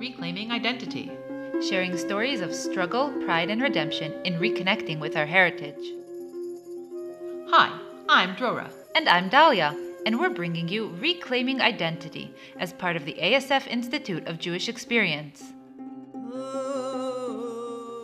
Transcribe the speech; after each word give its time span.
Reclaiming 0.00 0.50
Identity, 0.50 1.12
sharing 1.68 1.94
stories 1.98 2.40
of 2.40 2.54
struggle, 2.54 3.10
pride, 3.26 3.50
and 3.50 3.60
redemption 3.60 4.14
in 4.24 4.40
reconnecting 4.40 4.98
with 4.98 5.14
our 5.14 5.26
heritage. 5.26 5.92
Hi, 7.50 7.78
I'm 8.08 8.34
Drora. 8.34 8.72
And 8.94 9.06
I'm 9.10 9.28
Dahlia, 9.28 9.76
and 10.06 10.18
we're 10.18 10.30
bringing 10.30 10.68
you 10.68 10.88
Reclaiming 11.00 11.60
Identity 11.60 12.32
as 12.58 12.72
part 12.72 12.96
of 12.96 13.04
the 13.04 13.12
ASF 13.12 13.66
Institute 13.66 14.26
of 14.26 14.38
Jewish 14.38 14.70
Experience. 14.70 15.52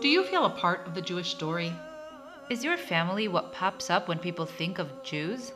Do 0.02 0.08
you 0.08 0.22
feel 0.24 0.44
a 0.44 0.50
part 0.50 0.86
of 0.86 0.94
the 0.94 1.00
Jewish 1.00 1.30
story? 1.30 1.72
Is 2.50 2.62
your 2.62 2.76
family 2.76 3.26
what 3.26 3.54
pops 3.54 3.88
up 3.88 4.06
when 4.06 4.18
people 4.18 4.44
think 4.44 4.78
of 4.78 5.02
Jews? 5.02 5.50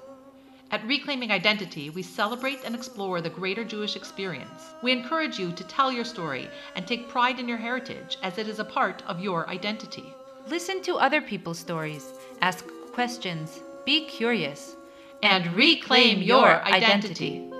At 0.72 0.86
Reclaiming 0.86 1.32
Identity, 1.32 1.90
we 1.90 2.04
celebrate 2.04 2.62
and 2.64 2.76
explore 2.76 3.20
the 3.20 3.28
greater 3.28 3.64
Jewish 3.64 3.96
experience. 3.96 4.72
We 4.84 4.92
encourage 4.92 5.36
you 5.36 5.50
to 5.50 5.64
tell 5.64 5.90
your 5.90 6.04
story 6.04 6.48
and 6.76 6.86
take 6.86 7.08
pride 7.08 7.40
in 7.40 7.48
your 7.48 7.58
heritage 7.58 8.18
as 8.22 8.38
it 8.38 8.46
is 8.46 8.60
a 8.60 8.64
part 8.64 9.02
of 9.08 9.18
your 9.18 9.48
identity. 9.48 10.14
Listen 10.46 10.80
to 10.82 10.94
other 10.94 11.20
people's 11.20 11.58
stories, 11.58 12.12
ask 12.40 12.64
questions, 12.92 13.58
be 13.84 14.06
curious, 14.06 14.76
and 15.24 15.52
reclaim 15.56 16.22
your 16.22 16.62
identity. 16.62 17.50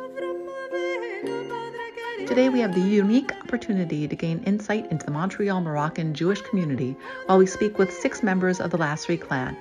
Today, 2.28 2.48
we 2.48 2.60
have 2.60 2.76
the 2.76 2.80
unique 2.80 3.32
opportunity 3.42 4.06
to 4.06 4.14
gain 4.14 4.40
insight 4.44 4.88
into 4.92 5.04
the 5.04 5.10
Montreal 5.10 5.60
Moroccan 5.60 6.14
Jewish 6.14 6.42
community 6.42 6.94
while 7.26 7.38
we 7.38 7.46
speak 7.46 7.76
with 7.76 7.92
six 7.92 8.22
members 8.22 8.60
of 8.60 8.70
the 8.70 8.78
Lasry 8.78 9.20
clan. 9.20 9.56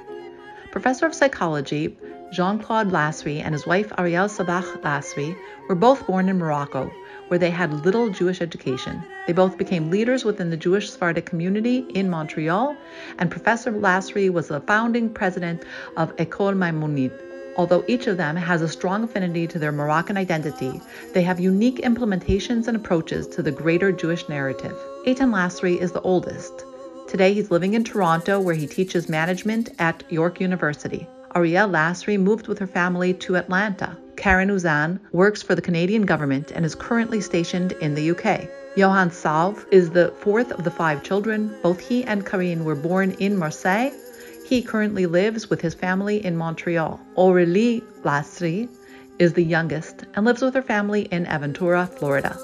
Professor 0.71 1.07
of 1.07 1.15
Psychology 1.15 1.97
Jean 2.31 2.59
Claude 2.59 2.91
Lasry 2.91 3.41
and 3.41 3.55
his 3.55 3.65
wife 3.65 3.89
Arielle 3.97 4.29
Sabach 4.29 4.79
Lasry 4.83 5.35
were 5.67 5.73
both 5.73 6.05
born 6.05 6.29
in 6.29 6.37
Morocco, 6.37 6.93
where 7.27 7.39
they 7.39 7.49
had 7.49 7.83
little 7.83 8.09
Jewish 8.09 8.39
education. 8.39 9.01
They 9.25 9.33
both 9.33 9.57
became 9.57 9.89
leaders 9.89 10.23
within 10.23 10.51
the 10.51 10.57
Jewish 10.57 10.91
Sephardic 10.91 11.25
community 11.25 11.87
in 11.95 12.07
Montreal, 12.07 12.77
and 13.17 13.31
Professor 13.31 13.71
Lasry 13.71 14.29
was 14.29 14.47
the 14.47 14.61
founding 14.61 15.09
president 15.09 15.63
of 15.97 16.15
École 16.17 16.55
Maïmonide. 16.55 17.19
Although 17.57 17.83
each 17.87 18.05
of 18.05 18.17
them 18.17 18.35
has 18.35 18.61
a 18.61 18.69
strong 18.69 19.03
affinity 19.03 19.47
to 19.47 19.57
their 19.57 19.71
Moroccan 19.71 20.17
identity, 20.17 20.79
they 21.13 21.23
have 21.23 21.39
unique 21.39 21.77
implementations 21.77 22.67
and 22.67 22.77
approaches 22.77 23.25
to 23.29 23.41
the 23.41 23.51
greater 23.51 23.91
Jewish 23.91 24.29
narrative. 24.29 24.77
Eytan 25.07 25.33
Lasry 25.33 25.79
is 25.79 25.93
the 25.93 26.01
oldest. 26.01 26.63
Today 27.09 27.33
he's 27.33 27.49
living 27.49 27.73
in 27.73 27.83
Toronto 27.83 28.39
where 28.39 28.53
he 28.53 28.67
teaches 28.67 29.09
management 29.09 29.71
at 29.79 30.03
York 30.11 30.39
University. 30.39 31.07
Arielle 31.33 31.71
Lasry 31.71 32.19
moved 32.19 32.47
with 32.47 32.59
her 32.59 32.67
family 32.67 33.15
to 33.15 33.35
Atlanta. 33.35 33.97
Karene 34.15 34.51
Uzan 34.51 34.99
works 35.11 35.41
for 35.41 35.55
the 35.55 35.61
Canadian 35.61 36.03
government 36.03 36.51
and 36.51 36.63
is 36.63 36.75
currently 36.75 37.19
stationed 37.19 37.71
in 37.81 37.95
the 37.95 38.11
UK. 38.11 38.47
Yohan 38.77 39.11
Salve 39.11 39.65
is 39.71 39.89
the 39.89 40.13
fourth 40.19 40.51
of 40.51 40.63
the 40.63 40.69
five 40.69 41.01
children. 41.01 41.51
Both 41.63 41.79
he 41.79 42.03
and 42.03 42.27
Karene 42.27 42.63
were 42.63 42.75
born 42.75 43.13
in 43.13 43.35
Marseille. 43.35 43.89
He 44.45 44.61
currently 44.61 45.07
lives 45.07 45.49
with 45.49 45.61
his 45.61 45.73
family 45.73 46.23
in 46.23 46.37
Montreal. 46.37 46.99
Aurélie 47.17 47.81
Lasry 48.03 48.69
is 49.17 49.33
the 49.33 49.43
youngest 49.43 50.05
and 50.13 50.27
lives 50.27 50.43
with 50.43 50.53
her 50.53 50.61
family 50.61 51.01
in 51.05 51.25
Aventura, 51.25 51.89
Florida. 51.89 52.37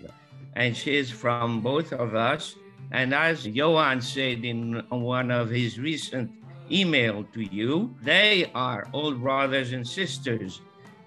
And 0.54 0.76
she 0.76 0.96
is 0.96 1.10
from 1.10 1.60
both 1.60 1.92
of 1.92 2.14
us. 2.14 2.56
And 2.90 3.14
as 3.14 3.46
Yohan 3.46 4.02
said 4.02 4.44
in 4.44 4.82
one 4.90 5.30
of 5.30 5.48
his 5.48 5.78
recent 5.78 6.30
email 6.72 7.24
to 7.34 7.42
you, 7.42 7.94
they 8.02 8.50
are 8.54 8.88
all 8.92 9.12
brothers 9.12 9.72
and 9.72 9.86
sisters 9.86 10.60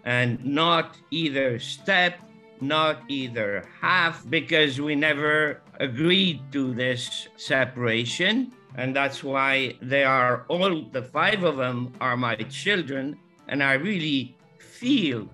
and 0.03 0.43
not 0.45 0.97
either 1.11 1.59
step 1.59 2.19
not 2.61 3.03
either 3.07 3.65
half, 3.81 4.27
because 4.29 4.79
we 4.79 4.95
never 4.95 5.61
agreed 5.79 6.39
to 6.51 6.73
this 6.73 7.27
separation. 7.37 8.53
And 8.75 8.95
that's 8.95 9.23
why 9.23 9.75
they 9.81 10.03
are 10.03 10.45
all, 10.47 10.83
the 10.91 11.01
five 11.01 11.43
of 11.43 11.57
them 11.57 11.93
are 12.01 12.17
my 12.17 12.35
children. 12.35 13.17
And 13.47 13.63
I 13.63 13.73
really 13.73 14.37
feel 14.59 15.29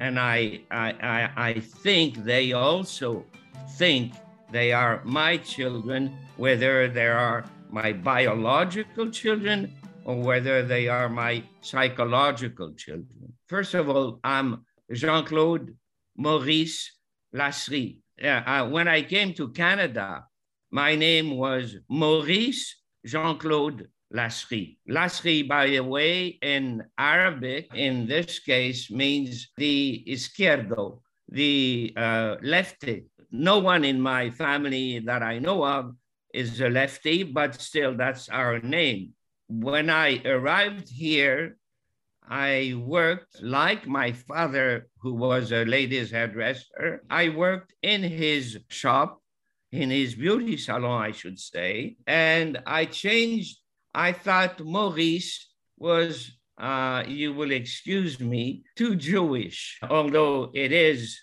and 0.00 0.18
I, 0.18 0.60
I, 0.70 0.92
I, 1.02 1.30
I 1.36 1.60
think 1.60 2.24
they 2.24 2.52
also 2.52 3.24
think 3.70 4.12
they 4.52 4.72
are 4.72 5.02
my 5.04 5.38
children, 5.38 6.16
whether 6.36 6.88
they 6.88 7.08
are 7.08 7.44
my 7.70 7.92
biological 7.92 9.10
children 9.10 9.74
or 10.04 10.16
whether 10.16 10.62
they 10.62 10.88
are 10.88 11.08
my 11.08 11.42
psychological 11.60 12.72
children. 12.72 13.32
First 13.46 13.74
of 13.74 13.88
all, 13.88 14.20
I'm 14.24 14.64
Jean 14.92 15.24
Claude 15.24 15.74
Maurice. 16.16 16.92
Yeah, 17.32 18.42
uh, 18.46 18.68
when 18.68 18.88
I 18.88 19.02
came 19.02 19.34
to 19.34 19.48
Canada, 19.50 20.24
my 20.70 20.94
name 20.94 21.36
was 21.36 21.76
Maurice 21.88 22.74
Jean 23.04 23.38
Claude 23.38 23.86
Lasry. 24.14 24.78
Lasry, 24.88 25.46
by 25.46 25.66
the 25.66 25.80
way, 25.80 26.38
in 26.40 26.82
Arabic, 26.96 27.68
in 27.74 28.06
this 28.06 28.38
case, 28.38 28.90
means 28.90 29.48
the 29.56 30.04
izquierdo, 30.08 31.00
the 31.28 31.92
uh, 31.96 32.36
lefty. 32.42 33.04
No 33.30 33.58
one 33.58 33.84
in 33.84 34.00
my 34.00 34.30
family 34.30 35.00
that 35.00 35.22
I 35.22 35.38
know 35.38 35.64
of 35.64 35.94
is 36.38 36.60
a 36.60 36.68
lefty, 36.68 37.24
but 37.24 37.60
still, 37.60 37.96
that's 37.96 38.28
our 38.28 38.60
name. 38.60 39.12
When 39.48 39.90
I 39.90 40.22
arrived 40.24 40.88
here, 40.88 41.56
I 42.28 42.74
worked 42.76 43.42
like 43.42 43.86
my 43.86 44.12
father, 44.12 44.88
who 45.00 45.14
was 45.14 45.50
a 45.50 45.64
ladies' 45.64 46.10
hairdresser. 46.10 47.02
I 47.10 47.30
worked 47.30 47.74
in 47.82 48.02
his 48.02 48.58
shop, 48.68 49.20
in 49.72 49.90
his 49.90 50.14
beauty 50.14 50.56
salon, 50.56 51.02
I 51.02 51.12
should 51.12 51.38
say. 51.40 51.96
And 52.06 52.60
I 52.66 52.84
changed. 52.84 53.58
I 53.94 54.12
thought 54.12 54.60
Maurice 54.60 55.48
was, 55.78 56.30
uh, 56.58 57.04
you 57.08 57.32
will 57.32 57.52
excuse 57.52 58.20
me, 58.20 58.62
too 58.76 58.94
Jewish, 58.94 59.78
although 59.82 60.50
it 60.54 60.72
is 60.72 61.18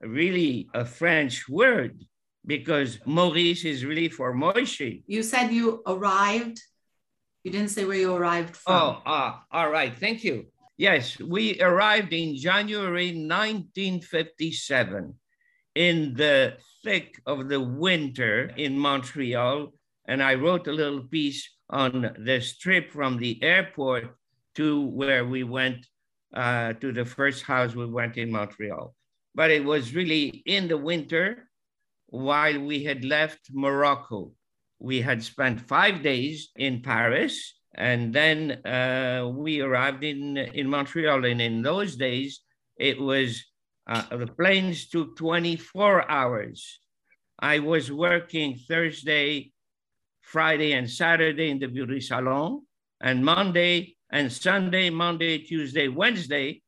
really 0.00 0.68
a 0.74 0.84
French 0.84 1.48
word 1.48 1.94
because 2.48 2.98
Maurice 3.06 3.64
is 3.64 3.84
really 3.84 4.08
for 4.08 4.34
Moshe. 4.34 5.04
You 5.06 5.22
said 5.22 5.52
you 5.52 5.84
arrived 5.86 6.60
you 7.48 7.52
didn't 7.52 7.70
say 7.70 7.86
where 7.86 7.96
you 7.96 8.14
arrived 8.14 8.56
from. 8.56 8.74
Oh, 8.74 9.02
ah, 9.06 9.42
all 9.50 9.70
right. 9.70 9.96
Thank 9.96 10.22
you. 10.22 10.48
Yes, 10.76 11.18
we 11.18 11.58
arrived 11.62 12.12
in 12.12 12.36
January 12.36 13.06
1957 13.06 15.14
in 15.74 16.14
the 16.14 16.58
thick 16.84 17.18
of 17.24 17.48
the 17.48 17.60
winter 17.60 18.52
in 18.58 18.78
Montreal. 18.78 19.72
And 20.06 20.22
I 20.22 20.34
wrote 20.34 20.68
a 20.68 20.72
little 20.72 21.04
piece 21.04 21.48
on 21.70 22.14
this 22.18 22.58
trip 22.58 22.92
from 22.92 23.16
the 23.16 23.42
airport 23.42 24.14
to 24.56 24.82
where 24.82 25.24
we 25.24 25.42
went 25.42 25.86
uh, 26.34 26.74
to 26.74 26.92
the 26.92 27.06
first 27.06 27.44
house 27.44 27.74
we 27.74 27.86
went 27.86 28.18
in 28.18 28.30
Montreal. 28.30 28.94
But 29.34 29.50
it 29.50 29.64
was 29.64 29.94
really 29.94 30.42
in 30.44 30.68
the 30.68 30.76
winter 30.76 31.47
while 32.08 32.58
we 32.60 32.84
had 32.84 33.04
left 33.04 33.48
Morocco 33.52 34.32
we 34.78 35.00
had 35.00 35.22
spent 35.22 35.60
five 35.60 36.02
days 36.02 36.50
in 36.56 36.82
Paris, 36.82 37.54
and 37.74 38.12
then 38.12 38.64
uh, 38.64 39.28
we 39.32 39.60
arrived 39.60 40.04
in, 40.04 40.36
in 40.36 40.68
Montreal. 40.68 41.24
And 41.24 41.40
in 41.40 41.62
those 41.62 41.96
days, 41.96 42.40
it 42.76 43.00
was 43.00 43.44
uh, 43.88 44.16
the 44.16 44.26
planes 44.26 44.88
took 44.88 45.16
24 45.16 46.10
hours. 46.10 46.80
I 47.40 47.60
was 47.60 47.90
working 47.90 48.56
Thursday, 48.68 49.52
Friday, 50.22 50.72
and 50.72 50.88
Saturday 50.90 51.50
in 51.50 51.58
the 51.58 51.66
beauty 51.66 52.00
salon, 52.00 52.62
and 53.00 53.24
Monday 53.24 53.96
and 54.10 54.32
Sunday, 54.32 54.90
Monday, 54.90 55.38
Tuesday, 55.38 55.88
Wednesday, 55.88 56.62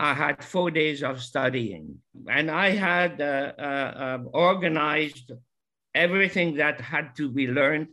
I 0.00 0.14
had 0.14 0.42
four 0.42 0.70
days 0.70 1.02
of 1.02 1.22
studying, 1.22 1.98
and 2.26 2.50
I 2.50 2.70
had 2.70 3.20
uh, 3.20 3.52
uh, 3.58 3.92
um, 4.06 4.30
organized 4.32 5.30
everything 5.94 6.56
that 6.56 6.80
had 6.80 7.14
to 7.16 7.28
be 7.28 7.46
learned 7.46 7.88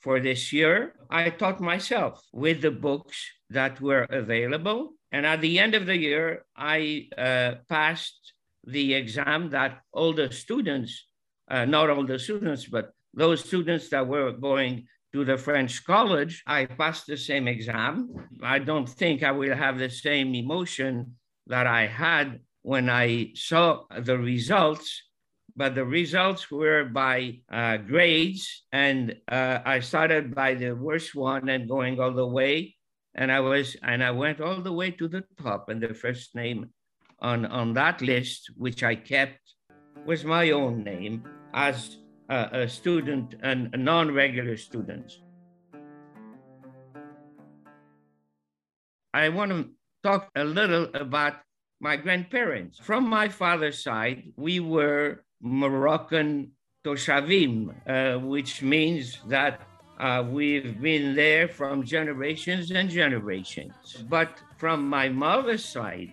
for 0.00 0.20
this 0.20 0.54
year. 0.54 0.94
I 1.10 1.28
taught 1.28 1.60
myself 1.60 2.24
with 2.32 2.62
the 2.62 2.70
books 2.70 3.18
that 3.50 3.78
were 3.78 4.06
available. 4.08 4.94
And 5.12 5.26
at 5.26 5.42
the 5.42 5.58
end 5.58 5.74
of 5.74 5.84
the 5.84 5.98
year, 5.98 6.46
I 6.56 7.08
uh, 7.18 7.56
passed 7.68 8.32
the 8.64 8.94
exam 8.94 9.50
that 9.50 9.80
all 9.92 10.14
the 10.14 10.32
students, 10.32 11.08
uh, 11.50 11.66
not 11.66 11.90
all 11.90 12.06
the 12.06 12.18
students, 12.18 12.64
but 12.64 12.92
those 13.12 13.44
students 13.44 13.90
that 13.90 14.06
were 14.06 14.32
going 14.32 14.86
to 15.12 15.26
the 15.26 15.36
French 15.36 15.84
college, 15.84 16.42
I 16.46 16.64
passed 16.64 17.06
the 17.06 17.18
same 17.18 17.48
exam. 17.48 18.14
I 18.42 18.60
don't 18.60 18.88
think 18.88 19.22
I 19.22 19.32
will 19.32 19.54
have 19.54 19.78
the 19.78 19.90
same 19.90 20.34
emotion 20.34 21.16
that 21.50 21.66
I 21.66 21.86
had 21.86 22.40
when 22.62 22.88
I 22.88 23.32
saw 23.34 23.84
the 23.90 24.16
results, 24.16 25.02
but 25.56 25.74
the 25.74 25.84
results 25.84 26.48
were 26.50 26.84
by 26.84 27.40
uh, 27.50 27.76
grades, 27.78 28.64
and 28.72 29.16
uh, 29.26 29.58
I 29.64 29.80
started 29.80 30.32
by 30.34 30.54
the 30.54 30.72
worst 30.72 31.14
one 31.14 31.48
and 31.48 31.68
going 31.68 31.98
all 31.98 32.14
the 32.14 32.26
way, 32.26 32.76
and 33.14 33.32
I 33.32 33.40
was 33.40 33.76
and 33.82 34.02
I 34.02 34.12
went 34.12 34.40
all 34.40 34.62
the 34.62 34.72
way 34.72 34.92
to 34.92 35.08
the 35.08 35.24
top, 35.42 35.68
and 35.68 35.82
the 35.82 35.92
first 35.92 36.34
name 36.36 36.70
on 37.18 37.46
on 37.46 37.74
that 37.74 38.00
list, 38.00 38.50
which 38.56 38.84
I 38.84 38.94
kept, 38.94 39.42
was 40.06 40.24
my 40.24 40.52
own 40.52 40.84
name 40.84 41.24
as 41.52 41.98
a, 42.28 42.62
a 42.62 42.68
student 42.68 43.34
and 43.42 43.74
a 43.74 43.76
non-regular 43.76 44.56
student. 44.56 45.18
I 49.12 49.28
want 49.30 49.50
to 49.50 49.68
talk 50.02 50.28
a 50.34 50.44
little 50.44 50.88
about 50.94 51.34
my 51.80 51.96
grandparents. 51.96 52.78
From 52.78 53.08
my 53.08 53.28
father's 53.28 53.82
side, 53.82 54.32
we 54.36 54.60
were 54.60 55.24
Moroccan 55.40 56.52
Toshavim, 56.84 57.74
uh, 57.86 58.18
which 58.18 58.62
means 58.62 59.18
that 59.28 59.60
uh, 59.98 60.24
we've 60.28 60.80
been 60.80 61.14
there 61.14 61.48
from 61.48 61.84
generations 61.84 62.70
and 62.70 62.88
generations. 62.88 64.04
But 64.08 64.38
from 64.56 64.88
my 64.88 65.08
mother's 65.08 65.64
side, 65.64 66.12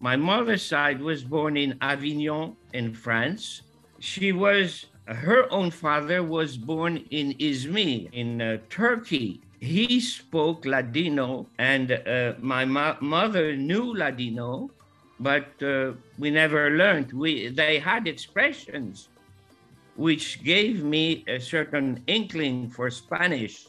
my 0.00 0.16
mother's 0.16 0.62
side 0.62 1.00
was 1.00 1.22
born 1.22 1.56
in 1.56 1.78
Avignon 1.80 2.56
in 2.72 2.92
France. 2.92 3.62
She 4.00 4.32
was, 4.32 4.86
her 5.06 5.50
own 5.52 5.70
father 5.70 6.24
was 6.24 6.56
born 6.56 6.96
in 7.10 7.34
Izmir 7.34 8.12
in 8.12 8.42
uh, 8.42 8.58
Turkey 8.68 9.42
he 9.62 10.00
spoke 10.00 10.64
Ladino, 10.64 11.46
and 11.58 11.92
uh, 11.92 12.34
my 12.40 12.64
mo- 12.64 12.98
mother 13.00 13.54
knew 13.54 13.94
Ladino, 13.94 14.68
but 15.20 15.54
uh, 15.62 15.92
we 16.18 16.30
never 16.30 16.70
learned. 16.70 17.12
We 17.12 17.46
they 17.46 17.78
had 17.78 18.08
expressions 18.08 19.08
which 19.94 20.42
gave 20.42 20.82
me 20.82 21.22
a 21.28 21.38
certain 21.38 22.02
inkling 22.08 22.70
for 22.70 22.90
Spanish, 22.90 23.68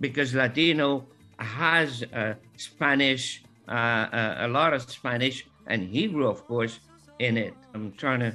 because 0.00 0.32
Ladino 0.32 1.04
has 1.38 2.02
uh, 2.14 2.32
Spanish, 2.56 3.44
uh, 3.68 3.72
uh, 3.72 4.46
a 4.46 4.48
lot 4.48 4.72
of 4.72 4.80
Spanish 4.88 5.44
and 5.66 5.82
Hebrew, 5.88 6.26
of 6.26 6.46
course, 6.46 6.80
in 7.18 7.36
it. 7.36 7.52
I'm 7.74 7.92
trying 8.00 8.20
to 8.20 8.32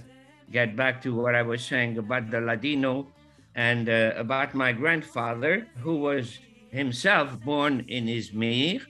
get 0.52 0.76
back 0.76 1.02
to 1.02 1.16
what 1.16 1.34
I 1.34 1.42
was 1.42 1.66
saying 1.66 1.98
about 1.98 2.30
the 2.30 2.40
Ladino 2.40 3.08
and 3.56 3.90
uh, 3.90 4.14
about 4.16 4.54
my 4.54 4.72
grandfather, 4.72 5.66
who 5.82 5.96
was 5.98 6.38
himself 6.74 7.40
born 7.42 7.86
in 7.88 8.08
Izmir 8.08 8.82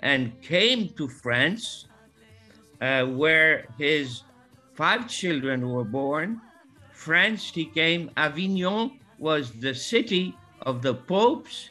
and 0.00 0.40
came 0.40 0.88
to 0.96 1.06
France, 1.06 1.86
uh, 2.80 3.04
where 3.04 3.66
his 3.78 4.22
five 4.74 5.08
children 5.08 5.68
were 5.68 5.84
born. 5.84 6.40
France, 6.92 7.50
he 7.52 7.66
came, 7.66 8.10
Avignon 8.16 8.98
was 9.18 9.52
the 9.52 9.74
city 9.74 10.34
of 10.62 10.80
the 10.80 10.94
popes 10.94 11.70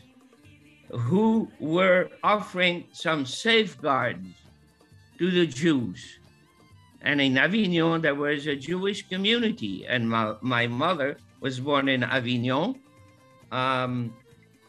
who 0.92 1.50
were 1.60 2.10
offering 2.24 2.86
some 2.92 3.26
safeguards 3.26 4.28
to 5.18 5.32
the 5.32 5.48
Jews. 5.48 6.20
And 7.02 7.20
in 7.20 7.38
Avignon, 7.38 8.02
there 8.02 8.16
was 8.16 8.46
a 8.48 8.56
Jewish 8.56 9.08
community, 9.08 9.86
and 9.88 10.10
my, 10.10 10.36
my 10.42 10.68
mother 10.68 11.18
was 11.42 11.60
born 11.60 11.90
in 11.90 12.04
Avignon. 12.04 12.80
Um, 13.52 14.14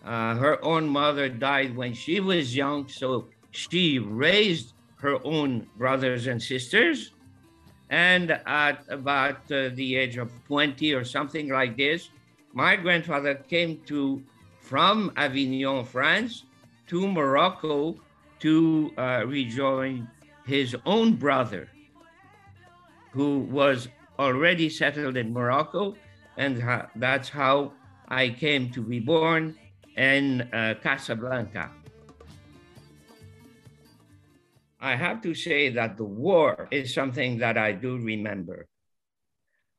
uh, 0.07 0.37
her 0.37 0.65
own 0.65 0.89
mother 0.89 1.29
died 1.29 1.77
when 1.77 1.93
she 1.93 2.21
was 2.21 2.55
young, 2.55 2.87
so 2.87 3.27
she 3.51 3.99
raised 3.99 4.73
her 4.97 5.19
own 5.25 5.67
brothers 5.77 6.29
and 6.29 6.41
sisters. 6.41 7.11
And 7.91 8.31
at 8.47 8.85
about 8.89 9.51
uh, 9.51 9.71
the 9.75 9.97
age 9.97 10.17
of 10.17 10.31
20 10.47 10.95
or 10.95 11.05
something 11.05 11.49
like 11.49 11.77
this, 11.77 12.11
my 12.53 12.77
grandfather 12.77 13.35
came 13.35 13.81
to 13.87 14.23
from 14.61 15.13
Avignon, 15.17 15.85
France, 15.85 16.45
to 16.87 17.07
Morocco 17.07 17.97
to 18.41 18.93
uh, 18.97 19.25
rejoin 19.27 20.09
his 20.47 20.77
own 20.87 21.15
brother, 21.15 21.69
who 23.11 23.41
was 23.41 23.89
already 24.21 24.69
settled 24.69 25.17
in 25.17 25.33
Morocco. 25.33 25.97
And 26.37 26.63
that's 26.95 27.29
how 27.29 27.73
I 28.09 28.31
came 28.31 28.71
to 28.71 28.83
be 28.83 29.01
born 29.01 29.57
in 29.97 30.43
uh, 30.53 30.75
Casablanca. 30.83 31.71
I 34.81 34.95
have 34.95 35.23
to 35.23 35.35
say 35.35 35.71
that 35.71 35.97
the 35.97 36.05
war 36.05 36.69
is 36.71 36.93
something 36.93 37.39
that 37.39 37.57
I 37.57 37.73
do 37.73 37.97
remember. 37.99 38.67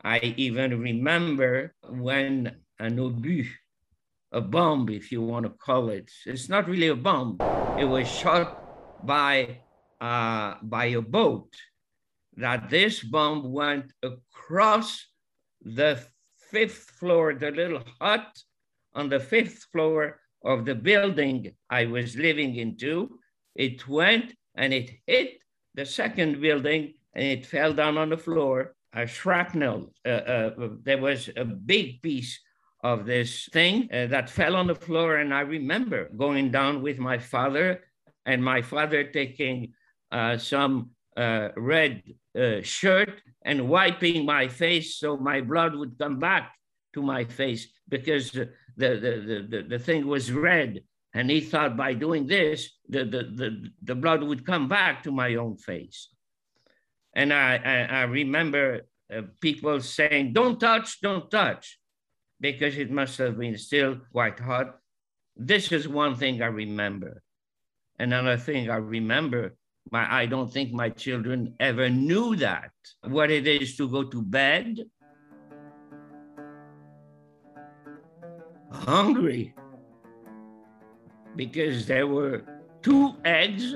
I 0.04 0.34
even 0.38 0.82
remember 0.82 1.76
when 1.88 2.58
an 2.80 2.98
obus, 2.98 3.48
a 4.32 4.42
bomb, 4.42 4.90
if 4.90 5.12
you 5.12 5.22
want 5.22 5.46
to 5.46 5.52
call 5.52 5.90
it, 5.90 6.12
it's 6.26 6.50
not 6.50 6.68
really 6.68 6.88
a 6.88 6.96
bomb, 6.96 7.38
it 7.80 7.86
was 7.86 8.08
shot 8.10 9.06
by, 9.06 9.60
uh, 10.02 10.56
by 10.62 10.86
a 10.86 11.02
boat, 11.02 11.54
that 12.36 12.70
this 12.70 13.04
bomb 13.04 13.52
went 13.52 13.94
across 14.04 15.06
the 15.62 16.00
fifth 16.52 16.92
floor, 17.00 17.34
the 17.34 17.52
little 17.52 17.84
hut 18.00 18.28
on 18.98 19.10
the 19.10 19.20
fifth 19.20 19.68
floor 19.72 20.20
of 20.44 20.66
the 20.66 20.76
building 20.76 21.54
I 21.70 21.86
was 21.86 22.18
living 22.18 22.56
into. 22.56 23.20
It 23.56 23.88
went 23.88 24.34
and 24.56 24.74
it 24.74 24.90
hit 25.06 25.40
the 25.76 25.86
second 25.86 26.42
building 26.42 26.94
and 27.14 27.24
it 27.24 27.46
fell 27.46 27.74
down 27.74 27.98
on 27.98 28.10
the 28.10 28.18
floor. 28.18 28.74
A 28.94 29.06
shrapnel, 29.06 29.94
uh, 30.06 30.10
uh, 30.10 30.70
there 30.84 30.98
was 30.98 31.30
a 31.36 31.46
big 31.46 32.02
piece 32.02 32.40
of 32.84 33.06
this 33.06 33.48
thing 33.54 33.88
uh, 33.94 34.08
that 34.08 34.30
fell 34.30 34.56
on 34.56 34.68
the 34.68 34.76
floor. 34.76 35.18
And 35.18 35.34
I 35.34 35.42
remember 35.42 36.10
going 36.18 36.52
down 36.52 36.82
with 36.82 36.98
my 36.98 37.18
father 37.20 37.82
and 38.26 38.44
my 38.44 38.62
father 38.62 39.04
taking 39.04 39.74
uh, 40.12 40.38
some 40.38 40.92
uh, 41.16 41.50
red 41.56 42.02
uh, 42.38 42.62
shirt 42.62 43.22
and 43.44 43.70
wiping 43.70 44.26
my 44.26 44.48
face 44.48 44.96
so 44.96 45.18
my 45.18 45.42
blood 45.42 45.76
would 45.76 45.98
come 46.00 46.20
back 46.20 46.54
to 46.94 47.02
my 47.02 47.24
face 47.26 47.68
because 47.90 48.32
the, 48.78 48.90
the, 48.90 49.48
the, 49.50 49.64
the, 49.70 49.80
thing 49.80 50.08
was 50.08 50.32
red. 50.32 50.82
And 51.14 51.30
he 51.30 51.42
thought 51.42 51.76
by 51.76 51.94
doing 51.94 52.28
this, 52.28 52.70
the, 52.88 53.04
the, 53.04 53.24
the, 53.24 53.70
the 53.84 53.96
blood 53.96 54.24
would 54.24 54.46
come 54.46 54.68
back 54.68 55.04
to 55.04 55.12
my 55.12 55.36
own 55.36 55.58
face. 55.58 56.10
And 57.14 57.34
I, 57.34 57.56
I, 57.58 57.96
I 58.00 58.02
remember 58.04 58.82
uh, 59.14 59.22
people 59.42 59.82
saying, 59.82 60.34
don't 60.34 60.60
touch, 60.60 61.02
don't 61.02 61.30
touch, 61.32 61.80
because 62.40 62.78
it 62.78 62.92
must 62.92 63.18
have 63.18 63.40
been 63.40 63.58
still 63.58 63.98
quite 64.12 64.40
hot. 64.40 64.78
This 65.36 65.72
is 65.72 65.88
one 65.88 66.16
thing 66.16 66.42
I 66.42 66.48
remember. 66.48 67.24
Another 67.98 68.38
thing 68.38 68.70
I 68.70 68.76
remember, 68.76 69.56
my, 69.92 70.22
I 70.22 70.28
don't 70.28 70.54
think 70.54 70.72
my 70.72 70.90
children 70.90 71.56
ever 71.60 71.90
knew 71.90 72.36
that, 72.36 72.72
what 73.08 73.32
it 73.32 73.48
is 73.48 73.76
to 73.78 73.90
go 73.90 74.04
to 74.04 74.22
bed 74.22 74.78
hungry 78.72 79.54
because 81.36 81.86
there 81.86 82.08
were 82.08 82.44
two 82.82 83.14
eggs 83.24 83.76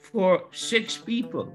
for 0.00 0.44
six 0.52 0.96
people. 0.96 1.52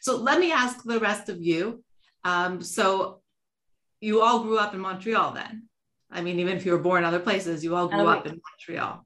So 0.00 0.16
let 0.18 0.38
me 0.38 0.52
ask 0.52 0.84
the 0.84 1.00
rest 1.00 1.28
of 1.28 1.42
you. 1.42 1.82
Um, 2.22 2.62
so 2.62 3.22
you 4.00 4.22
all 4.22 4.42
grew 4.42 4.58
up 4.58 4.74
in 4.74 4.80
Montreal 4.80 5.32
then? 5.32 5.68
I 6.10 6.20
mean, 6.20 6.38
even 6.38 6.56
if 6.56 6.64
you 6.64 6.72
were 6.72 6.78
born 6.78 6.98
in 6.98 7.04
other 7.04 7.18
places, 7.18 7.64
you 7.64 7.74
all 7.74 7.88
grew 7.88 8.02
oh, 8.02 8.08
up 8.08 8.26
in 8.26 8.40
Montreal. 8.40 9.05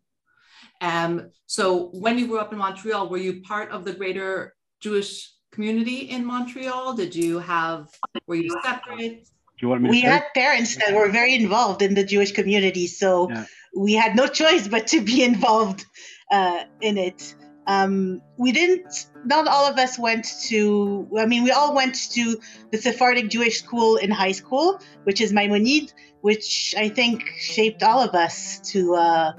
Um, 0.81 1.31
so 1.47 1.91
when 1.93 2.19
you 2.19 2.27
grew 2.27 2.39
up 2.39 2.53
in 2.53 2.59
Montreal, 2.59 3.09
were 3.09 3.19
you 3.19 3.43
part 3.43 3.71
of 3.71 3.85
the 3.85 3.93
greater 3.93 4.55
Jewish 4.81 5.33
community 5.53 6.11
in 6.11 6.25
Montreal? 6.25 6.95
Did 6.95 7.15
you 7.15 7.39
have, 7.39 7.89
were 8.27 8.37
you 8.37 8.57
separate? 8.63 9.29
you 9.61 9.69
want 9.69 9.83
me 9.83 9.91
we 9.91 10.03
to 10.03 10.09
had 10.09 10.25
parents 10.35 10.77
that 10.77 10.95
were 10.95 11.09
very 11.09 11.35
involved 11.35 11.83
in 11.83 11.95
the 11.95 12.05
Jewish 12.05 12.33
community, 12.33 12.87
so 12.87 13.31
yeah. 13.31 13.45
we 13.77 13.93
had 13.93 14.17
no 14.17 14.27
choice 14.27 14.69
but 14.69 14.87
to 14.89 15.01
be 15.01 15.23
involved 15.33 15.85
uh, 16.31 16.65
in 16.81 16.99
it. 16.99 17.35
Um, 17.67 18.23
we 18.37 18.53
didn't. 18.53 19.07
Not 19.25 19.47
all 19.47 19.67
of 19.67 19.79
us 19.79 19.99
went 19.99 20.27
to. 20.49 21.09
I 21.19 21.27
mean, 21.27 21.45
we 21.45 21.51
all 21.51 21.75
went 21.75 21.95
to 22.13 22.41
the 22.73 22.79
Sephardic 22.79 23.29
Jewish 23.29 23.59
school 23.59 23.97
in 23.97 24.11
high 24.11 24.33
school, 24.33 24.81
which 25.05 25.21
is 25.21 25.33
Maïmonide, 25.33 25.93
which 26.23 26.75
I 26.77 26.89
think 26.89 27.23
shaped 27.39 27.83
all 27.83 28.01
of 28.01 28.15
us 28.15 28.61
to. 28.73 28.95
Uh, 28.95 29.33